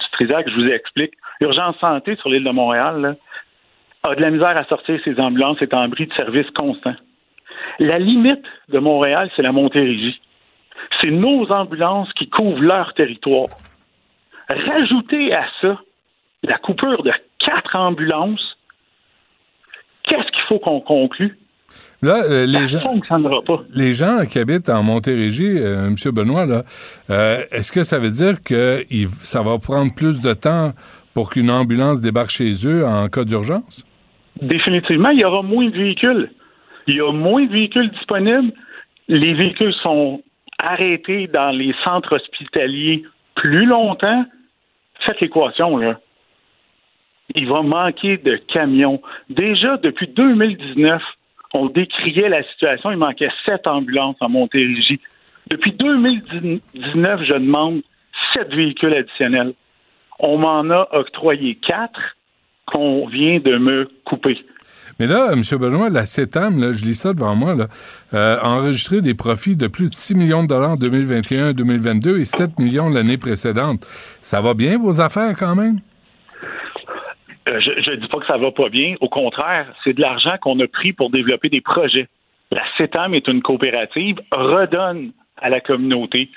[0.00, 1.14] Dutrisac, je vous explique.
[1.40, 3.14] Urgence santé sur l'île de Montréal là,
[4.02, 6.94] a de la misère à sortir ses ambulances, est en bris de service constant.
[7.78, 10.20] La limite de Montréal, c'est la Montérégie.
[11.00, 13.48] C'est nos ambulances qui couvrent leur territoire.
[14.48, 15.78] Rajoutez à ça
[16.42, 18.56] la coupure de quatre ambulances.
[20.04, 21.36] Qu'est-ce qu'il faut qu'on conclue?
[22.00, 23.60] Là, euh, les gens, fonctionnera pas.
[23.74, 25.96] les gens qui habitent en Montérégie, euh, M.
[26.12, 26.46] Benoît,
[27.10, 30.72] euh, est-ce que ça veut dire que il- ça va prendre plus de temps
[31.12, 33.84] pour qu'une ambulance débarque chez eux en cas d'urgence?
[34.42, 36.30] Définitivement, il y aura moins de véhicules.
[36.86, 38.52] Il y a moins de véhicules disponibles.
[39.08, 40.22] Les véhicules sont
[40.58, 43.04] arrêtés dans les centres hospitaliers
[43.34, 44.24] plus longtemps.
[45.00, 45.98] Faites l'équation, là.
[47.34, 49.02] Il va manquer de camions.
[49.28, 51.02] Déjà, depuis 2019,
[51.54, 52.90] on décriait la situation.
[52.90, 55.00] Il manquait sept ambulances en Montérégie.
[55.50, 57.82] Depuis 2019, je demande
[58.32, 59.52] sept véhicules additionnels.
[60.18, 62.16] On m'en a octroyé quatre
[62.72, 64.38] qu'on vient de me couper.
[64.98, 65.42] Mais là, M.
[65.58, 67.68] Benoît, la CETAM, là, je lis ça devant moi, là,
[68.14, 72.24] euh, a enregistré des profits de plus de 6 millions de dollars en 2021-2022 et
[72.24, 73.86] 7 millions l'année précédente.
[74.22, 75.78] Ça va bien, vos affaires, quand même?
[77.48, 78.96] Euh, je ne dis pas que ça va pas bien.
[79.00, 82.08] Au contraire, c'est de l'argent qu'on a pris pour développer des projets.
[82.50, 86.28] La CETAM est une coopérative, redonne à la communauté.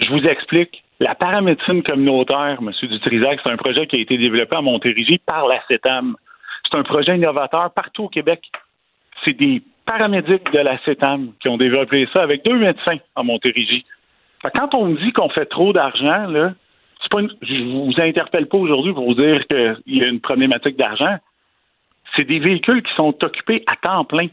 [0.00, 0.84] Je vous explique.
[1.00, 2.72] La paramédecine communautaire, M.
[2.82, 6.16] Dutrisac, c'est un projet qui a été développé à Montérégie par la CETAM.
[6.68, 8.42] C'est un projet innovateur partout au Québec.
[9.24, 13.84] C'est des paramédics de la CETAM qui ont développé ça avec deux médecins à Montérégie.
[14.54, 16.52] Quand on me dit qu'on fait trop d'argent, là,
[17.00, 20.20] c'est pas une- je vous interpelle pas aujourd'hui pour vous dire qu'il y a une
[20.20, 21.16] problématique d'argent.
[22.16, 24.28] C'est des véhicules qui sont occupés à temps plein,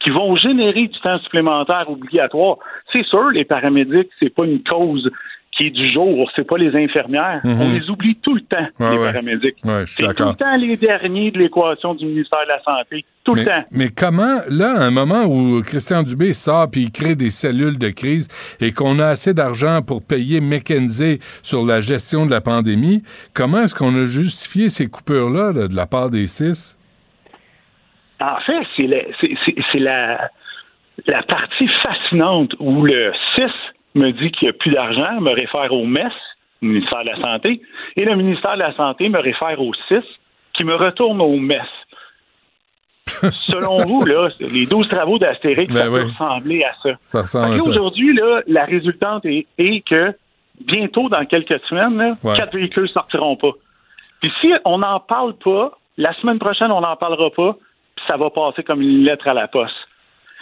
[0.00, 2.58] qui vont générer du temps supplémentaire obligatoire.
[2.92, 5.10] C'est sûr, les paramédics, c'est pas une cause
[5.56, 7.40] qui est du jour, c'est pas les infirmières.
[7.44, 7.60] Mhm.
[7.60, 9.04] On les oublie tout le temps, Ouais, les ouais.
[9.12, 9.56] paramédics.
[9.64, 12.62] Ouais, je suis c'est tout le temps les derniers de l'équation du ministère de la
[12.62, 13.04] Santé.
[13.22, 13.64] Tout mais, le temps.
[13.70, 17.78] mais comment, là, à un moment où Christian Dubé sort puis il crée des cellules
[17.78, 18.28] de crise
[18.60, 23.02] et qu'on a assez d'argent pour payer McKenzie sur la gestion de la pandémie,
[23.32, 26.78] comment est-ce qu'on a justifié ces coupures-là là, de la part des six?
[28.20, 29.02] En fait, c'est la,
[29.80, 30.30] la,
[31.06, 33.42] la partie fascinante où le 6
[33.94, 36.08] me dit qu'il n'y a plus d'argent, me réfère au MES,
[36.62, 37.60] le ministère de la Santé,
[37.96, 39.96] et le ministère de la Santé me réfère au 6,
[40.54, 41.60] qui me retourne au MES.
[43.46, 46.90] Selon vous, là, les 12 travaux d'Astérix, Ben ça peut ressembler à ça.
[47.00, 47.60] Ça ressemble.
[47.62, 50.12] Aujourd'hui, la résultante est, est que
[50.60, 52.36] bientôt, dans quelques semaines, là, Ouais.
[52.36, 53.52] quatre véhicules sortiront pas.
[54.20, 57.56] Puis si on n'en parle pas, la semaine prochaine, on n'en parlera pas,
[57.96, 59.74] puis ça va passer comme une lettre à la poste.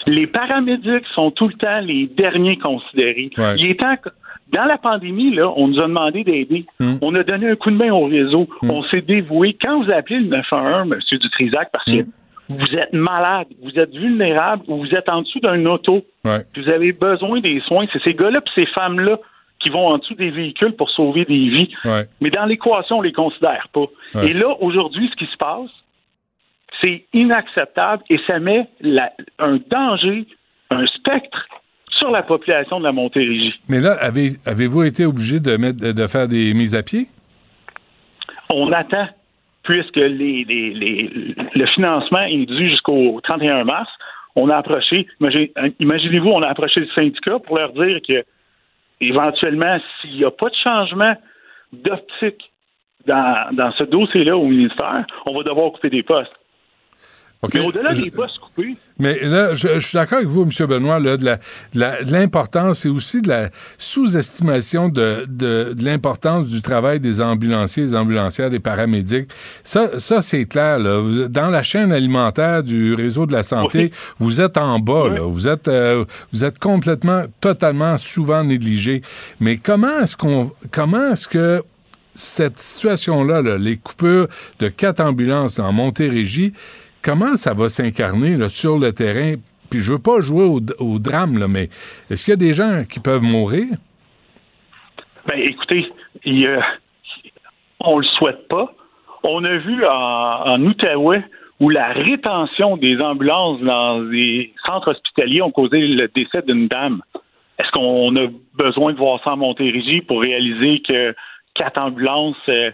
[0.07, 3.31] Les paramédics sont tout le temps les derniers considérés.
[3.39, 3.55] Ouais.
[3.59, 4.11] Il est temps que-
[4.53, 6.67] dans la pandémie, là, on nous a demandé d'aider.
[6.81, 6.95] Mm.
[7.01, 8.49] On a donné un coup de main au réseau.
[8.63, 9.57] On s'est dévoué.
[9.61, 11.19] Quand vous appelez le 911, M.
[11.19, 12.05] Dutrisac, parce que
[12.51, 16.41] vous êtes malade, vous êtes vulnérable ou vous êtes en dessous d'un auto, Ouais.
[16.57, 19.19] vous avez besoin des soins, c'est ces gars-là et ces femmes-là
[19.61, 21.71] qui vont en dessous des véhicules pour sauver des vies.
[21.85, 22.05] Ouais.
[22.21, 23.87] Mais dans l'équation, on les considère pas.
[24.17, 24.31] Ouais.
[24.31, 25.71] Et là, aujourd'hui, ce qui se passe,
[26.83, 30.27] c'est inacceptable et ça met la- un danger,
[30.71, 31.47] un spectre
[31.91, 33.55] sur la population de la Montérégie.
[33.69, 37.07] Mais là, avez, avez-vous été obligé de, mettre, de faire des mises à pied?
[38.51, 39.09] On attend,
[39.63, 41.11] puisque les, les- les-
[41.55, 43.89] le financement est dû jusqu'au 31 mars.
[44.35, 45.49] On a approché, imagine-
[45.79, 48.25] imaginez-vous, on a approché le syndicat pour leur dire que
[49.01, 51.15] éventuellement, s'il n'y a pas de changement
[51.73, 52.51] d'optique
[53.07, 56.33] dans, dans ce dossier-là au ministère, on va devoir couper des postes.
[57.53, 60.67] Mais au-delà Je- des postes coupés, Mais là, je, je suis d'accord avec vous, M.
[60.69, 67.01] Benoît, là, de l'importance et aussi de la sous-estimation de, de, de l'importance du travail
[67.01, 69.29] des ambulanciers, des ambulancières, des paramédics.
[69.65, 70.79] Ça, ça c'est clair.
[70.79, 71.03] Là.
[71.29, 75.09] Dans la chaîne alimentaire du réseau de la santé, vous êtes en bas.
[75.09, 75.23] Là.
[75.23, 79.03] Vous êtes, euh, vous êtes complètement, totalement, souvent négligé.
[79.41, 81.63] Mais comment est-ce qu'on, comment est-ce que
[82.15, 84.29] cette situation-là, là, les coupures
[84.61, 86.53] de quatre ambulances en Montérégie,
[87.03, 89.35] comment ça va s'incarner sur le terrain?
[89.71, 91.69] Puis je veux pas jouer au, drame, mais
[92.11, 93.69] est-ce qu'il y a des gens qui peuvent mourir?
[95.27, 95.91] Ben, écoutez,
[96.25, 96.61] il, euh,
[97.81, 98.73] on le souhaite pas.
[99.23, 101.25] On a vu en, Outaouais
[101.61, 107.03] où la rétention des ambulances dans des centres hospitaliers ont causé le décès d'une dame.
[107.59, 111.15] Est-ce qu'on a besoin de voir ça en Montérégie pour réaliser que
[111.55, 112.73] quatre ambulances euh,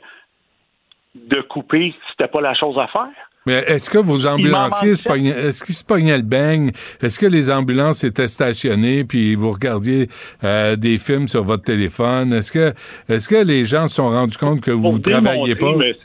[1.14, 3.27] de couper, c'était pas la chose à faire?
[3.48, 6.70] Mais est-ce que vos ambulanciers, manque se pognaient- est-ce qu'ils se pognaient le beigne?
[7.02, 10.08] Est-ce que les ambulances étaient stationnées puis vous regardiez
[10.44, 12.32] euh, des films sur votre téléphone?
[12.32, 12.72] Est-ce que,
[13.08, 15.72] est-ce que les gens se sont rendus compte que vous ne travailliez pas?
[15.78, 15.96] mais-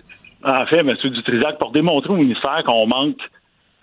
[0.45, 0.93] en fait, M.
[1.03, 3.17] Dutrisac, pour démontrer au ministère qu'on manque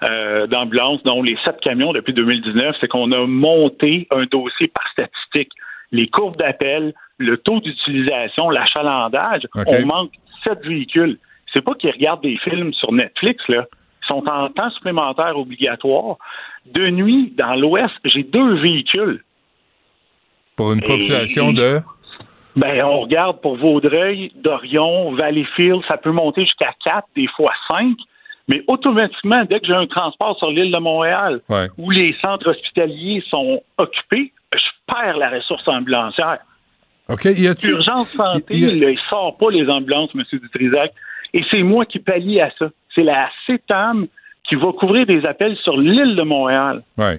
[0.03, 4.87] euh, d'ambulances, dont les sept camions depuis 2019, c'est qu'on a monté un dossier par
[4.93, 5.53] statistique.
[5.93, 9.43] Les courbes d'appel, le taux d'utilisation, l'achalandage,
[9.82, 10.12] on manque
[10.45, 11.19] sept véhicules.
[11.53, 13.67] C'est pas qu'ils regardent des films sur Netflix, là.
[14.03, 16.17] Ils sont en temps supplémentaire obligatoire.
[16.67, 19.23] De nuit, dans l'Ouest, j'ai deux véhicules.
[20.57, 21.79] Pour une population de...
[22.57, 27.97] Ben, on regarde pour Vaudreuil, Dorion, Valleyfield, ça peut monter jusqu'à 4, des fois 5.
[28.49, 31.69] Mais automatiquement, dès que j'ai un transport sur l'île de Montréal, Ouais.
[31.79, 34.59] où les centres hospitaliers sont occupés, je
[34.93, 36.39] perds la ressource ambulancière.
[37.09, 37.71] OK, y a-tu...
[37.71, 40.25] Urgence santé, y a- là, il sort pas les ambulances, M.
[40.33, 40.93] Dutrisac.
[41.35, 42.70] Et c'est moi qui pallie à ça.
[42.94, 44.07] C'est la CETAM
[44.44, 46.82] qui va couvrir des appels sur l'île de Montréal.
[46.98, 47.15] A,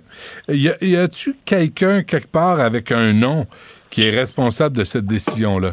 [0.47, 3.45] y a-tu quelqu'un quelque part avec un nom
[3.89, 5.71] qui est responsable de cette décision-là?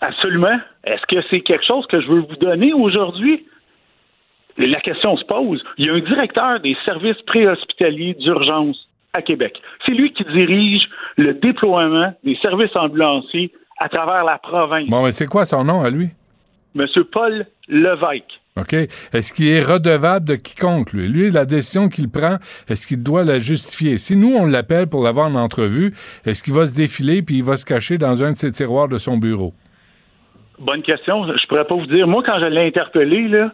[0.00, 0.56] Absolument.
[0.84, 3.46] Est-ce que c'est quelque chose que je veux vous donner aujourd'hui?
[4.56, 5.64] La question se pose.
[5.78, 9.60] Il y a un directeur des services préhospitaliers d'urgence à Québec.
[9.84, 14.88] C'est lui qui dirige le déploiement des services ambulanciers à travers la province.
[14.88, 16.08] Bon, mais c'est quoi son nom à lui?
[16.74, 18.40] Monsieur Paul Levesque.
[18.56, 18.72] OK?
[18.72, 21.06] Est-ce qu'il est redevable de quiconque, lui?
[21.08, 22.36] Lui, la décision qu'il prend,
[22.68, 23.98] est-ce qu'il doit la justifier?
[23.98, 25.92] Si nous, on l'appelle pour l'avoir en entrevue,
[26.26, 28.88] est-ce qu'il va se défiler puis il va se cacher dans un de ses tiroirs
[28.88, 29.54] de son bureau?
[30.58, 31.24] Bonne question.
[31.36, 32.08] Je pourrais pas vous dire.
[32.08, 33.52] Moi, quand je l'ai interpellé, là,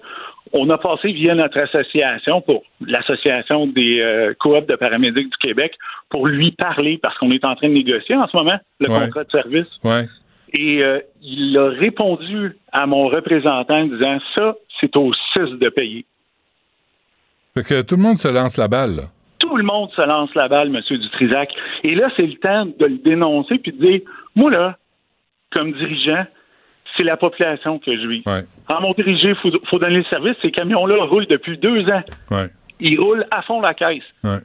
[0.54, 5.72] on a passé via notre association pour l'association des euh, coops de paramédics du Québec
[6.08, 9.00] pour lui parler parce qu'on est en train de négocier en ce moment le Ouais.
[9.04, 9.66] contrat de service.
[9.82, 10.06] Ouais.
[10.54, 15.68] Et euh, il a répondu à mon représentant en disant ça, c'est au 6 de
[15.68, 16.04] payer.
[17.54, 19.02] Fait que tout le monde se lance la balle, là.
[19.38, 20.80] Tout le monde se lance la balle, M.
[20.98, 21.50] Dutrisac.
[21.82, 24.00] Et là, c'est le temps de le dénoncer puis de dire
[24.34, 24.78] moi, là,
[25.52, 26.24] comme dirigeant,
[26.96, 28.22] c'est la population que je vis.
[28.26, 28.44] Ouais.
[28.68, 30.36] En Montérégie, il faut, faut donner le service.
[30.42, 32.02] Ces camions-là roulent depuis deux ans.
[32.30, 32.46] Ouais.
[32.80, 34.02] Ils roulent à fond la caisse.
[34.22, 34.38] Ouais.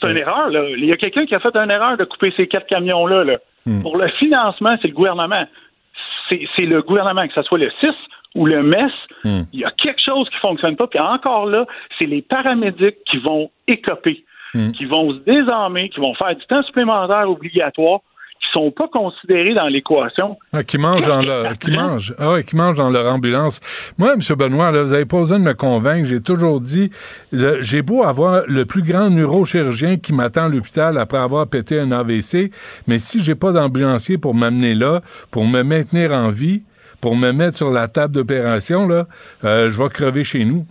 [0.00, 0.68] C'est une erreur, là.
[0.76, 3.24] Il y a quelqu'un qui a fait une erreur de couper ces quatre camions-là.
[3.24, 3.34] là.
[3.66, 3.82] Hmm.
[3.82, 5.44] Pour le financement, c'est le gouvernement.
[6.28, 7.94] C'est le gouvernement, que ce soit le CIS
[8.34, 8.90] ou le MES,
[9.24, 9.42] Hmm.
[9.52, 10.86] il y a quelque chose qui fonctionne pas.
[10.86, 11.66] Puis encore là,
[11.98, 14.24] c'est les paramédics qui vont écoper,
[14.54, 14.72] Hmm.
[14.72, 18.00] qui vont se désarmer, qui vont faire du temps supplémentaire obligatoire,
[18.44, 20.36] qui sont pas considérés dans l'équation.
[20.52, 23.60] Ah, qui mange dans leur, qui mange, ah qui mange dans leur ambulance.
[23.98, 24.20] Moi, M.
[24.36, 26.06] Benoît, là, vous avez pas besoin de me convaincre.
[26.06, 26.90] J'ai toujours dit,
[27.32, 31.92] j'ai beau avoir le plus grand neurochirurgien qui m'attend à l'hôpital après avoir pété un
[31.92, 32.50] AVC,
[32.86, 35.00] mais si j'ai pas d'ambulancier pour m'amener là,
[35.30, 36.62] pour me maintenir en vie,
[37.00, 39.06] pour me mettre sur la table d'opération, là,
[39.44, 40.66] euh, je vais crever chez nous.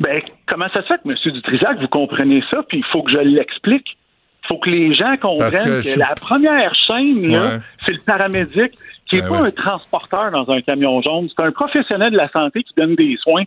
[0.00, 1.16] Ben, comment ça se fait que M.
[1.32, 3.96] Dutrisac, vous comprenez ça, puis il faut que je l'explique?
[4.44, 7.58] Il faut que les gens comprennent que que, je suis- la première chaîne, Ouais.
[7.84, 8.72] c'est le paramédic,
[9.08, 9.48] qui n'est Ben pas ouais.
[9.48, 13.16] un transporteur dans un camion jaune, c'est un professionnel de la santé qui donne des
[13.22, 13.44] soins.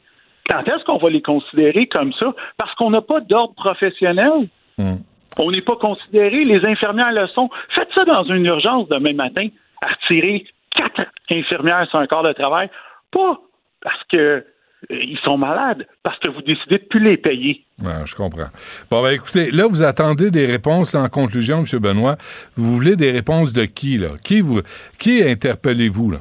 [0.50, 2.34] Quand est-ce qu'on va les considérer comme ça?
[2.58, 4.48] Parce qu'on n'a pas d'ordre professionnel.
[4.78, 4.96] Hmm.
[5.40, 6.46] On n'est pas considéré.
[6.46, 7.50] Les infirmières le sont.
[7.70, 9.48] Faites ça dans une urgence demain matin,
[9.82, 10.46] à retirer
[10.76, 12.70] quatre infirmières sur un corps de travail.
[13.12, 13.38] Pas
[13.82, 14.44] parce que
[14.90, 17.66] ils sont malades, parce que vous décidez de plus les payer.
[17.84, 18.50] Ouais, je comprends.
[18.90, 21.80] Bon, ben écoutez, là, vous attendez des réponses en conclusion, M.
[21.80, 22.18] Benoît.
[22.56, 24.10] Vous voulez des réponses de qui, là?
[24.24, 24.62] Qui vous,
[25.00, 26.20] qui interpellez-vous, là?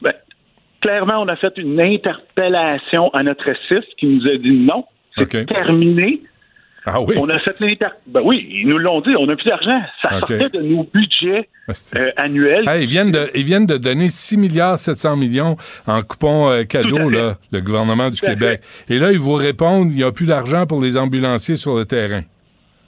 [0.00, 0.14] Ben,
[0.80, 4.84] clairement, on a fait une interpellation à notre CIS qui nous a dit non,
[5.16, 6.22] c'est terminé.
[6.86, 7.16] Ah oui?
[7.18, 7.86] On a fait l'inter...
[8.06, 9.80] Ben oui, ils nous l'ont dit, on n'a plus d'argent.
[10.02, 11.48] Ça sortait de nos budgets
[11.96, 12.62] euh, annuels.
[12.66, 15.56] Ah, ils, viennent de, ils viennent de donner 6 milliards 700 millions
[15.88, 18.60] en coupons euh, cadeaux, là, le gouvernement du Tout Québec.
[18.88, 21.84] Et là, ils vous répondent, il n'y a plus d'argent pour les ambulanciers sur le
[21.84, 22.22] terrain.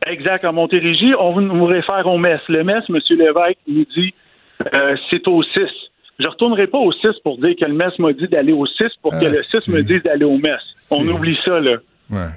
[0.07, 0.45] Exact.
[0.45, 2.39] En Montérégie, on vous- nous réfère au MES.
[2.49, 2.99] Le MES, M.
[3.11, 4.15] Lévesque, nous dit
[4.73, 5.51] euh, c'est au 6.
[6.21, 8.65] Je ne retournerai pas au 6 pour dire que le MES m'a dit d'aller au
[8.67, 10.57] 6 pour que Ah, le 6 c'est- me dise d'aller au MES.
[10.93, 11.77] On oublie ça, là.
[12.11, 12.29] Ouais.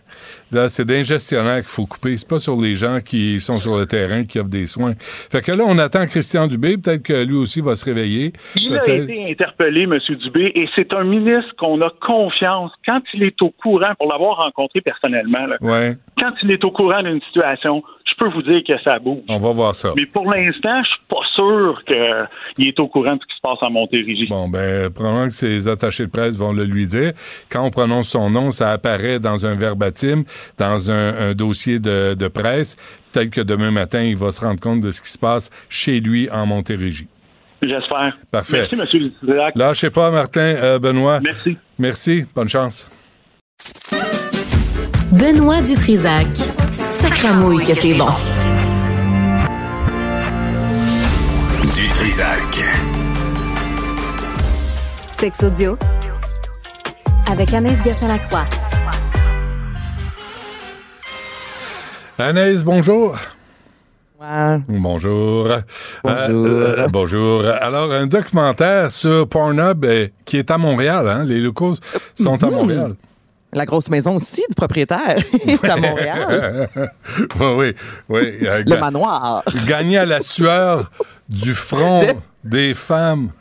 [0.52, 2.18] Là, c'est des gestionnaires qu'il faut couper.
[2.18, 4.94] C'est pas sur les gens qui sont sur le terrain qui offrent des soins.
[4.98, 6.78] Fait que là, on attend Christian Dubé.
[6.78, 8.34] Peut-être que lui aussi va se réveiller.
[8.58, 9.98] Il a été interpellé, M.
[10.24, 14.38] Dubé, et c'est un ministre qu'on a confiance quand il est au courant, pour l'avoir
[14.38, 15.96] rencontré personnellement, là, Ouais.
[16.20, 17.82] quand il est au courant d'une situation,
[18.12, 19.22] je peux vous dire que ça bouge.
[19.30, 19.94] On va voir ça.
[19.96, 23.42] Mais pour l'instant, je suis pas sûr qu'il est au courant de ce qui se
[23.42, 24.28] passe en Montérégie.
[24.30, 27.14] Bon, ben, probablement que ses attachés de presse vont le lui dire.
[27.50, 30.24] Quand on prononce son nom, ça apparaît dans un verbatim,
[30.58, 32.76] dans un, un dossier de, de presse.
[33.12, 36.00] Peut-être que demain matin, il va se rendre compte de ce qui se passe chez
[36.00, 37.08] lui en Montérégie.
[37.62, 38.18] J'espère.
[38.32, 38.68] Parfait.
[38.76, 39.12] Merci, M.
[39.22, 39.56] Dutrac.
[39.56, 41.20] Lâchez pas, Martin, euh, Benoît.
[41.22, 41.58] Merci.
[41.78, 42.26] Merci.
[42.34, 42.90] Bonne chance.
[45.12, 46.61] Benoît Dutrisac.
[46.72, 48.08] Sacramouille que c'est bon.
[51.64, 52.64] Du Trisac.
[55.20, 55.78] Sex audio
[57.30, 58.46] avec Anaïs Gertin-Lacroix.
[62.18, 63.16] Anaïs, bonjour.
[64.20, 64.64] Bonjour.
[64.68, 65.48] Bonjour.
[65.50, 65.58] Euh,
[66.06, 67.46] euh, bonjour.
[67.48, 71.10] Alors, un documentaire sur Pornhub euh, qui est à Montréal.
[71.10, 71.24] Hein?
[71.26, 71.74] Les locaux
[72.16, 72.54] sont à Mhm.
[72.54, 72.96] Montréal.
[73.54, 75.16] La grosse maison aussi du propriétaire
[75.48, 76.70] est à Montréal.
[76.76, 76.86] oui,
[77.40, 77.76] oui.
[78.10, 78.48] oui.
[78.48, 79.44] Euh, Le manoir.
[79.68, 80.90] Gagné à la sueur
[81.28, 82.06] du front
[82.44, 83.32] des femmes.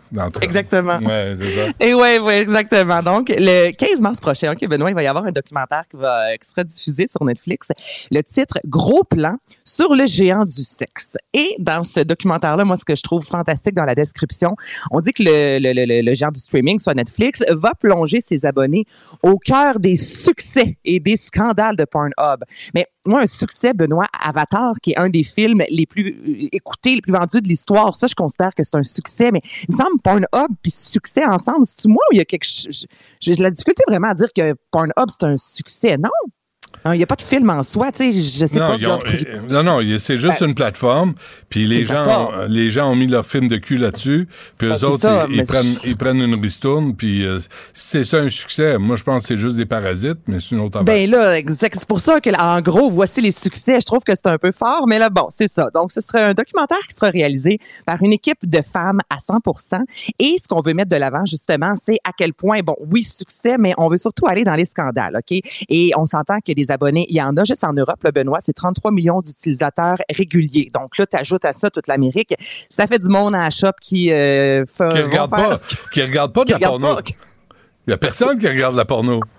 [0.40, 0.98] Exactement.
[0.98, 1.70] Ouais, ça.
[1.78, 3.02] Et ouais, ouais, exactement.
[3.02, 6.36] Donc, le 15 mars prochain, OK, Benoît, il va y avoir un documentaire qui va
[6.36, 7.68] qui sera diffusé sur Netflix.
[8.10, 9.36] Le titre Gros plan
[9.74, 11.16] sur le géant du sexe.
[11.32, 14.54] Et dans ce documentaire-là, moi, ce que je trouve fantastique dans la description,
[14.90, 18.84] on dit que le, géant du streaming, soit Netflix, va plonger ses abonnés
[19.22, 22.44] au cœur des succès et des scandales de Pornhub.
[22.74, 26.96] Mais moi, un succès, Benoît, Avatar, qui est un des films les plus euh, écoutés,
[26.96, 29.30] les plus vendus de l'histoire, ça, je considère que c'est un succès.
[29.32, 32.44] Mais il me semble Pornhub puis succès ensemble, c'est-tu moi ou il y a quelque
[32.44, 32.86] chose...
[33.20, 36.10] J'ai la difficulté vraiment à dire que Pornhub, c'est un succès, non?
[36.86, 38.94] Il n'y a pas de film en soi, tu sais, je sais non, pas.
[38.94, 41.12] ont- euh, non, non, c'est juste Ben, une plateforme.
[41.50, 42.46] Puis les gens, plateforme.
[42.48, 44.26] les gens ont mis leur film de cul là-dessus.
[44.56, 46.96] Puis Ben, eux autres, ça, ils, prennent, je- ils prennent une ristourne.
[46.96, 47.38] Puis euh,
[47.74, 48.78] c'est ça un succès.
[48.78, 50.84] Moi, je pense que c'est juste des parasites, mais c'est une autre affaire.
[50.84, 51.36] Ben là.
[51.50, 53.78] C'est pour ça que, en gros, voici les succès.
[53.80, 55.68] Je trouve que c'est un peu fort, mais là, bon, c'est ça.
[55.74, 59.38] Donc, ce serait un documentaire qui sera réalisé par une équipe de femmes à 100
[60.18, 63.56] Et ce qu'on veut mettre de l'avant, justement, c'est à quel point, bon, oui, succès,
[63.58, 65.38] mais on veut surtout aller dans les scandales, OK?
[65.68, 68.38] Et on s'entend que des abonnés, il y en a juste en Europe, le Benoît,
[68.40, 70.68] c'est 33 millions d'utilisateurs réguliers.
[70.74, 72.34] Donc là, tu ajoutes à ça toute l'Amérique.
[72.38, 76.02] Ça fait du monde à la shop qui euh, fait- qui regarde pas, ce qui
[76.02, 76.94] regarde pas de la porno.
[76.94, 77.00] pas.
[77.86, 79.20] Il y a personne qui regarde la porno.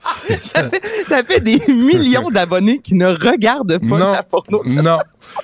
[0.00, 4.62] Ça fait des millions d'abonnés qui ne regardent pas Non, la porno.
[4.64, 4.98] non.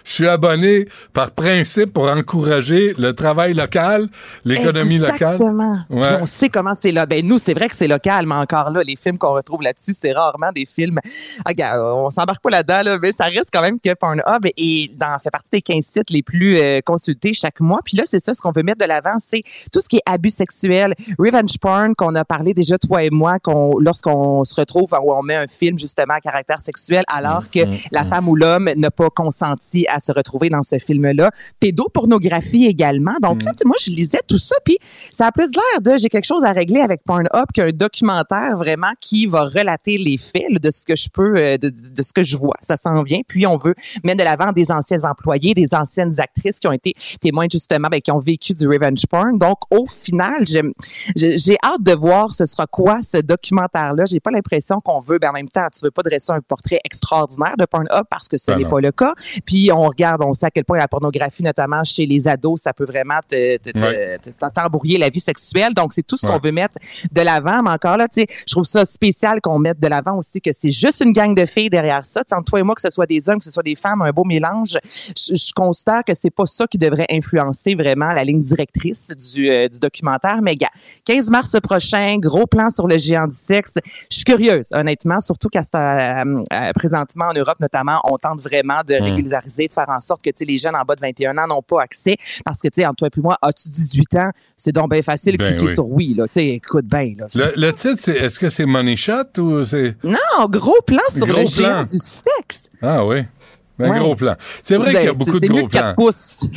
[0.04, 4.08] Je suis abonné par principe pour encourager le travail local,
[4.44, 5.34] l'économie locale.
[5.34, 5.78] Exactement.
[5.90, 6.06] Ouais.
[6.20, 7.06] On sait comment c'est là.
[7.06, 9.94] Ben nous, c'est vrai que c'est local, mais encore là, les films qu'on retrouve là-dessus,
[9.94, 10.98] c'est rarement des films.
[11.44, 15.18] Ah, on s'embarque pas là-dedans, là, mais ça reste quand même que Pornhub et dans
[15.22, 17.80] fait partie des 15 sites les plus euh, consultés chaque mois.
[17.84, 19.42] Puis là, c'est ça, ce qu'on veut mettre de l'avant, c'est
[19.72, 23.38] tout ce qui est abus sexuel, revenge porn qu'on a parlé déjà toi et moi,
[23.38, 27.66] qu'on lorsqu'on se retrouve où on met un film justement à caractère sexuel, alors que
[27.66, 31.30] Mm, la femme ou l'homme n'a pas consenti à se retrouver dans ce film-là.
[31.60, 33.14] Pédopornographie également.
[33.22, 36.08] Donc là, sais, moi, je lisais tout ça, puis ça a plus l'air de j'ai
[36.08, 40.58] quelque chose à régler avec Pornhub qu'un documentaire vraiment qui va relater les faits là,
[40.58, 42.56] de ce que je peux, euh, de, de ce que je vois.
[42.60, 43.20] Ça s'en vient.
[43.26, 43.74] Puis on veut
[44.04, 48.00] mettre de l'avant des anciens employés, des anciennes actrices qui ont été témoins justement, ben,
[48.00, 49.38] qui ont vécu du revenge porn.
[49.38, 54.04] Donc au final, j'ai hâte de voir ce sera quoi ce documentaire-là.
[54.06, 56.80] J'ai pas l'impression qu'on veut, ben en même temps, tu veux pas dresser un portrait
[56.84, 59.14] extraordinaire de Pornhub parce que ce Ben n'est pas le cas.
[59.44, 62.72] Puis on regarde, on sait à quel point la pornographie, notamment chez les ados, ça
[62.72, 63.34] peut vraiment te,
[63.78, 64.18] Ouais.
[64.98, 65.74] la vie sexuelle.
[65.74, 66.38] Donc c'est tout ce qu'on Ouais.
[66.42, 66.74] veut mettre
[67.12, 67.62] de l'avant.
[67.62, 70.50] Mais encore là, tu sais, je trouve ça spécial qu'on mette de l'avant aussi que
[70.52, 72.20] c'est juste une gang de filles derrière ça.
[72.24, 73.76] Tu sais, entre toi et moi, que ce soit des hommes, que ce soit des
[73.76, 74.78] femmes, un beau mélange.
[75.16, 79.48] Je, je considère que c'est pas ça qui devrait influencer vraiment la ligne directrice du,
[79.50, 80.40] euh, du documentaire.
[80.42, 80.70] Mais gars,
[81.04, 83.74] 15 mars prochain, gros plan sur le géant du sexe.
[84.10, 88.80] Je suis curieuse, honnêtement, surtout qu'à euh, euh, présentement en Europe notamment, on tente vraiment
[88.86, 89.02] de Mm.
[89.02, 91.82] régulariser, de faire en sorte que les jeunes en bas de 21 ans n'ont pas
[91.82, 94.90] accès parce que tu sais, entre toi et puis moi, as-tu 18 ans, c'est donc
[94.90, 95.74] bien facile de Ben cliquer oui.
[95.74, 97.12] sur oui là, écoute bien.
[97.34, 99.96] Le, le titre, c'est est-ce que c'est Money Shot ou c'est.
[100.04, 100.16] Non,
[100.48, 102.70] gros plan sur Gros le géant du sexe.
[102.82, 103.20] Ah oui.
[103.78, 103.98] Un Ouais.
[103.98, 104.34] gros plan.
[104.62, 106.04] C'est vrai qu'il y a beaucoup de gros mieux que 4 plans.
[106.06, 106.48] pouces.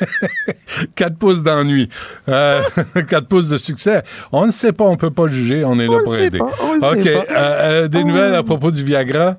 [0.94, 1.88] 4 pouces d'ennui.
[2.28, 2.62] Euh,
[3.08, 4.02] 4 pouces de succès.
[4.32, 6.38] On ne sait pas, on peut pas juger, on est là On pour aider.
[6.38, 7.02] pas, OK.
[7.02, 7.32] sait pas.
[7.34, 8.06] euh, euh, des Oh.
[8.06, 9.36] nouvelles à propos du Viagra?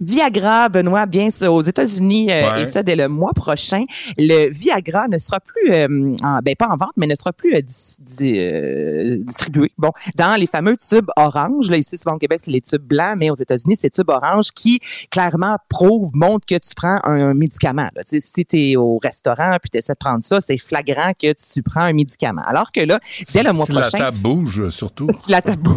[0.00, 2.62] Viagra, Benoît, bien sûr, aux États-Unis euh, Ouais.
[2.62, 3.84] et ça dès le mois prochain,
[4.18, 7.54] le Viagra ne sera plus, euh, en, ben pas en vente, mais ne sera plus
[7.54, 9.72] euh, dis- dis- euh, distribué.
[9.78, 13.16] Bon, dans les fameux tubes orange, là ici souvent au Québec c'est les tubes blancs,
[13.16, 17.88] mais aux États-Unis c'est tubes orange qui clairement prouvent, montrent que tu prends un, médicament.
[17.94, 18.02] Là.
[18.06, 21.62] Si tu es au restaurant puis tu essaies de prendre ça, c'est flagrant que tu
[21.62, 22.42] prends un médicament.
[22.46, 23.00] Alors que là,
[23.32, 25.08] dès le mois si prochain, la table bouge, surtout.
[25.10, 25.68] si la table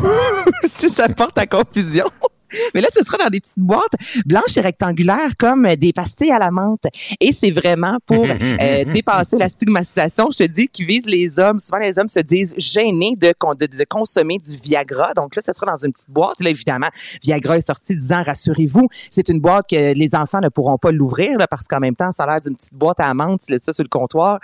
[0.66, 2.06] si ça porte à confusion.
[2.76, 3.94] Mais là, ce sera dans des petites boîtes
[4.26, 6.84] blanches et rectangulaires comme des pastilles à la menthe.
[7.20, 11.60] Et c'est vraiment pour euh, dépasser la stigmatisation, je te dis, qui vise les hommes.
[11.60, 15.14] Souvent, les hommes se disent gênés de, con- de, de consommer du Viagra.
[15.16, 16.40] Donc là, ce sera dans une petite boîte.
[16.40, 16.90] Là, évidemment,
[17.24, 21.38] Viagra est sorti disant, rassurez-vous, c'est une boîte que les enfants ne pourront pas l'ouvrir
[21.50, 23.42] parce qu'en même temps, ça a l'air d'une petite boîte à menthe.
[23.46, 24.40] Tu laisses ça sur le comptoir.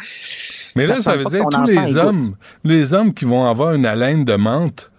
[0.75, 1.95] Mais là, ça veut dire tous les écoute.
[1.97, 2.23] hommes,
[2.63, 4.91] les hommes qui vont avoir une haleine de menthe.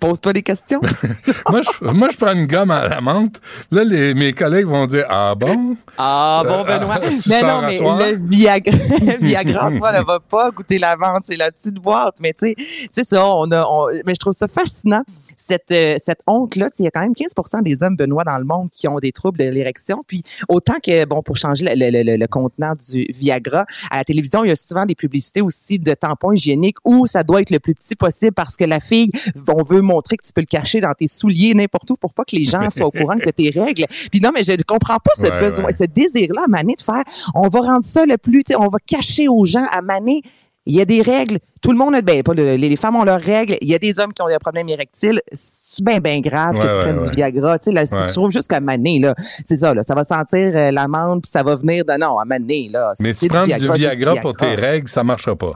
[0.00, 0.80] Pose-toi des questions.
[1.48, 3.40] moi, je, moi, je prends une gomme à la menthe.
[3.70, 5.76] Là, les, mes collègues vont dire Ah bon?
[5.96, 6.98] Ah bon, Euh, Benoît.
[7.00, 7.98] tu mais sors non, à mais soir?
[8.00, 8.76] le Viagra,
[9.20, 11.22] Viagra en soi ne va pas goûter la vente.
[11.24, 12.16] C'est la petite boîte.
[12.20, 12.56] Mais tu sais,
[12.90, 15.02] c'est ça, on a, on- mais je trouve ça fascinant.
[15.46, 18.24] Cette, euh, cette honte-là, Tu sais, il y a quand même 15% des hommes, Benoît,
[18.24, 20.02] dans le monde qui ont des troubles de l'érection.
[20.06, 24.04] Puis autant que, bon, pour changer le, le- le- le contenant du Viagra, à la
[24.04, 27.50] télévision, il y a souvent des publicités aussi de tampons hygiéniques où ça doit être
[27.50, 29.10] le plus petit possible parce que la fille,
[29.48, 32.24] on veut montrer que tu peux le cacher dans tes souliers, n'importe où, pour pas
[32.24, 33.86] que les gens soient au courant que tes règles.
[34.10, 35.72] Puis non, mais je ne comprends pas ce Ouais, besoin, ouais.
[35.72, 37.02] ce désir-là à Mané de faire,
[37.34, 40.22] on va rendre ça le plus, tu sais, on va cacher aux gens à Mané.
[40.66, 41.38] Il y a des règles.
[41.60, 43.56] Tout le monde a, ben, pas le- les, femmes ont leurs règles.
[43.60, 45.20] Il y a des hommes qui ont des problèmes érectiles.
[45.32, 47.08] C'est bien, bien grave que tu prennes ouais.
[47.08, 47.58] du Viagra.
[47.58, 49.14] Tu sais, là, je trouve juste qu'à Mané, là,
[49.44, 52.24] c'est ça, là, ça va sentir euh, l'amande puis ça va venir de, non, à
[52.24, 52.92] Mané, là.
[53.00, 55.52] Mais si prendre du c'est Viagra pour tes règles, ça marchera pas.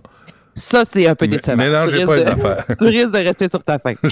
[0.55, 1.57] Ça, c'est un peu Mais- décevant.
[1.57, 2.65] mélangez tu, pas les affaires.
[2.79, 3.95] tu risques de rester sur ta faim.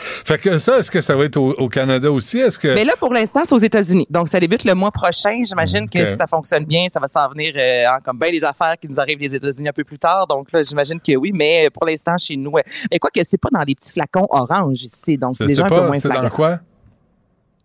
[0.00, 2.38] Fait que ça, est-ce que ça va être au, au Canada aussi?
[2.38, 2.74] Est-ce que.
[2.74, 4.06] Mais là, pour l'instant, c'est aux États-Unis.
[4.10, 5.42] Donc, ça débute le mois prochain.
[5.44, 8.42] J'imagine que si ça fonctionne bien, ça va s'en venir euh, en- comme bien des
[8.44, 10.26] affaires qui nous arrivent des États-Unis un peu plus tard.
[10.26, 11.32] Donc, là, j'imagine que oui.
[11.34, 14.26] Mais pour l'instant, chez nous, euh, mais quoi que c'est pas dans des petits flacons
[14.30, 15.18] orange ici.
[15.18, 16.58] Donc, c'est déjà un peu moins c'est dans quoi?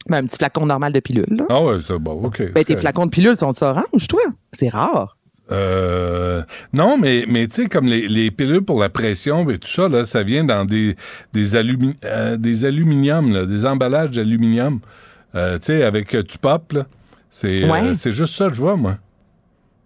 [0.08, 1.38] Ben, un petit flacon normal de pilule.
[1.50, 2.52] Ah ouais, c'est bon, OK.
[2.54, 4.22] Ben, tes flacons de pilule sont orange, toi?
[4.54, 5.15] C'est rare.
[5.52, 6.42] Euh,
[6.74, 9.88] non, mais, mais tu sais, comme les, les pilules pour la pression et tout ça,
[9.88, 10.96] là, ça vient dans des,
[11.34, 14.80] des, alumi- euh, des aluminiums, là, des emballages d'aluminium.
[15.36, 16.86] Euh, tu sais, avec euh, tu pop, là.
[17.30, 17.94] C'est Ouais.
[17.96, 18.98] c'est juste ça que je vois, moi.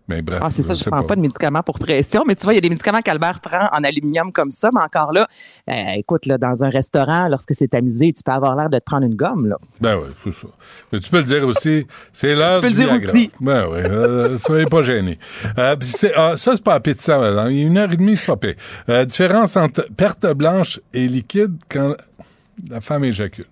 [0.09, 0.39] Mais bref.
[0.41, 1.15] Ah, c'est ça, je sais prends pas.
[1.15, 3.83] de médicaments pour pression, mais tu vois, il y a des médicaments qu'Albert prend en
[3.83, 5.27] aluminium comme ça, mais encore là,
[5.69, 8.83] euh, écoute, là, dans un restaurant, lorsque c'est tamisé, tu peux avoir l'air de te
[8.83, 9.57] prendre une gomme, là.
[9.79, 10.47] Ben oui, c'est ça.
[10.91, 13.11] Mais tu peux le dire aussi, c'est l'heure Tu peux le dire Viagra.
[13.11, 13.31] aussi.
[13.39, 15.19] Ben oui, euh, soyez pas gênés.
[15.57, 15.75] Euh,
[16.15, 17.51] ah, ça, c'est pas pizza, madame.
[17.51, 18.55] Il y a une heure et demie, c'est pas pire.
[18.89, 21.93] Euh, différence entre perte blanche et liquide quand
[22.69, 23.45] la femme éjacule.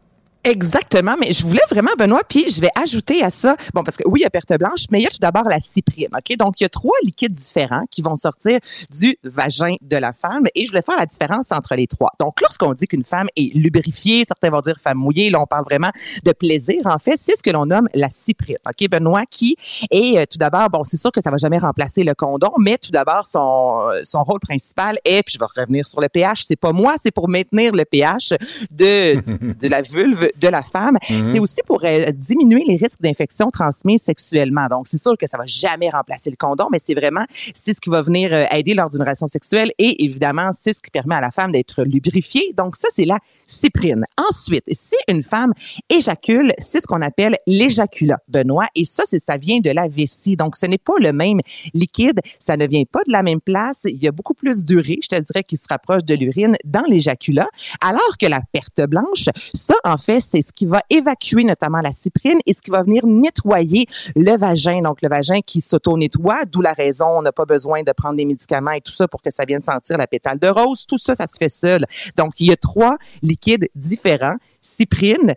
[0.48, 4.08] Exactement, mais je voulais vraiment, Benoît, puis je vais ajouter à ça, bon, parce que
[4.08, 6.38] oui, il y a perte blanche, mais il y a tout d'abord la cyprine, OK?
[6.38, 8.60] Donc, il y a trois liquides différents qui vont sortir
[8.90, 12.12] du vagin de la femme et je voulais faire la différence entre les trois.
[12.18, 15.66] Donc, lorsqu'on dit qu'une femme est lubrifiée, certains vont dire femme mouillée, là, on parle
[15.66, 15.92] vraiment
[16.24, 19.58] de plaisir, en fait, c'est ce que l'on nomme la cyprine, OK, Benoît, qui
[19.92, 22.78] est euh, tout d'abord, bon, c'est sûr que ça va jamais remplacer le condom, mais
[22.78, 26.44] tout d'abord, son, euh, son rôle principal est, puis je vais revenir sur le pH,
[26.46, 28.30] c'est pas moi, c'est pour maintenir le pH
[28.72, 30.98] de, du- de la vulve de la femme.
[31.10, 31.24] Mhm.
[31.26, 34.68] C'est aussi pour euh, diminuer les risques d'infections transmises sexuellement.
[34.68, 37.82] Donc, c'est sûr que ça va jamais remplacer le condom, mais c'est vraiment, c'est ce
[37.82, 41.16] qui va venir euh, aider lors d'une relation sexuelle et évidemment, c'est ce qui permet
[41.16, 42.54] à la femme d'être lubrifiée.
[42.56, 44.06] Donc, ça, c'est la cyprine.
[44.30, 45.54] Ensuite, si une femme
[45.90, 50.36] éjacule, c'est ce qu'on appelle l'éjaculat, Benoît, et ça, ça vient de la vessie.
[50.36, 51.40] Donc, ce n'est pas le même
[51.74, 53.82] liquide, ça ne vient pas de la même place.
[53.86, 56.84] Il y a beaucoup plus d'urée, je te dirais, qui se rapproche de l'urine dans
[56.88, 57.48] l'éjaculat,
[57.82, 61.92] alors que la perte blanche, ça, en fait, c'est ce qui va évacuer notamment la
[61.92, 63.86] cyprine et ce qui va venir nettoyer
[64.16, 64.82] le vagin.
[64.82, 68.26] Donc, le vagin qui s'auto-nettoie, d'où la raison, on n'a pas besoin de prendre des
[68.26, 70.86] médicaments et tout ça pour que ça vienne sentir la pétale de rose.
[70.86, 71.86] Tout ça, ça se fait seul.
[72.18, 74.36] Donc, il y a trois liquides différents.
[74.62, 75.34] Cyprine,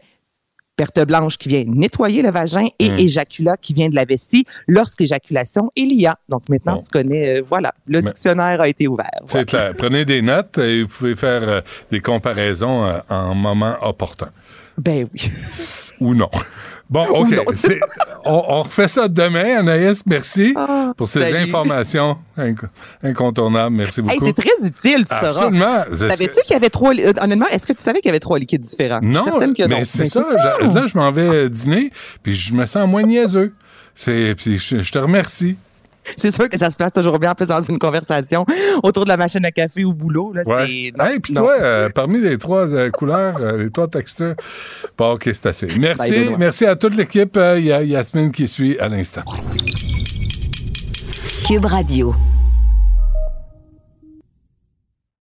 [0.81, 2.99] perte blanche qui vient nettoyer le vagin et Mm.
[3.07, 6.15] éjaculat qui vient de la vessie lorsqu'éjaculation il y a.
[6.33, 9.21] Donc maintenant, tu connais, euh, voilà, le dictionnaire a été ouvert.
[9.27, 9.73] C'est clair.
[9.77, 14.31] Prenez des notes et vous pouvez faire euh, des comparaisons euh, en moment opportun.
[14.79, 15.21] Ben oui.
[16.01, 16.31] Ou non.
[16.91, 17.35] Bon, Ou OK.
[18.27, 20.03] On, on refait ça demain, Anaïs.
[20.05, 20.55] Merci
[20.97, 21.39] pour ces Ah, salut.
[21.49, 22.69] informations inc-
[23.03, 23.75] incontournables.
[23.75, 24.13] Merci beaucoup.
[24.15, 25.29] Hey, c'est très utile, tu sauras.
[25.47, 25.85] Absolument.
[25.91, 26.93] Savais-tu qu'il y avait trois.
[26.95, 29.01] euh, honnêtement, est-ce que tu savais qu'il y avait trois liquides différents?
[29.03, 30.23] Non, que mais c'est ça.
[30.61, 31.91] Là, je m'en vais dîner,
[32.23, 33.55] puis je me sens moins niaiseux.
[33.95, 35.57] C'est, puis je, je te remercie.
[36.17, 38.45] C'est sûr que ça se passe toujours bien en plus dans une conversation
[38.83, 40.33] autour de la machine à café au boulot.
[40.33, 40.67] Là, Ouais.
[40.67, 40.99] c'est...
[40.99, 41.43] non, Hey, puis non.
[41.43, 44.35] toi, euh, parmi les trois euh, couleurs, euh, les trois textures,
[44.97, 45.67] bon, OK, c'est assez.
[45.79, 46.31] Merci.
[46.39, 47.37] Merci à toute l'équipe.
[47.37, 49.23] Euh, Il y a Yasmine qui suit à l'instant.
[51.47, 52.15] Cube Radio.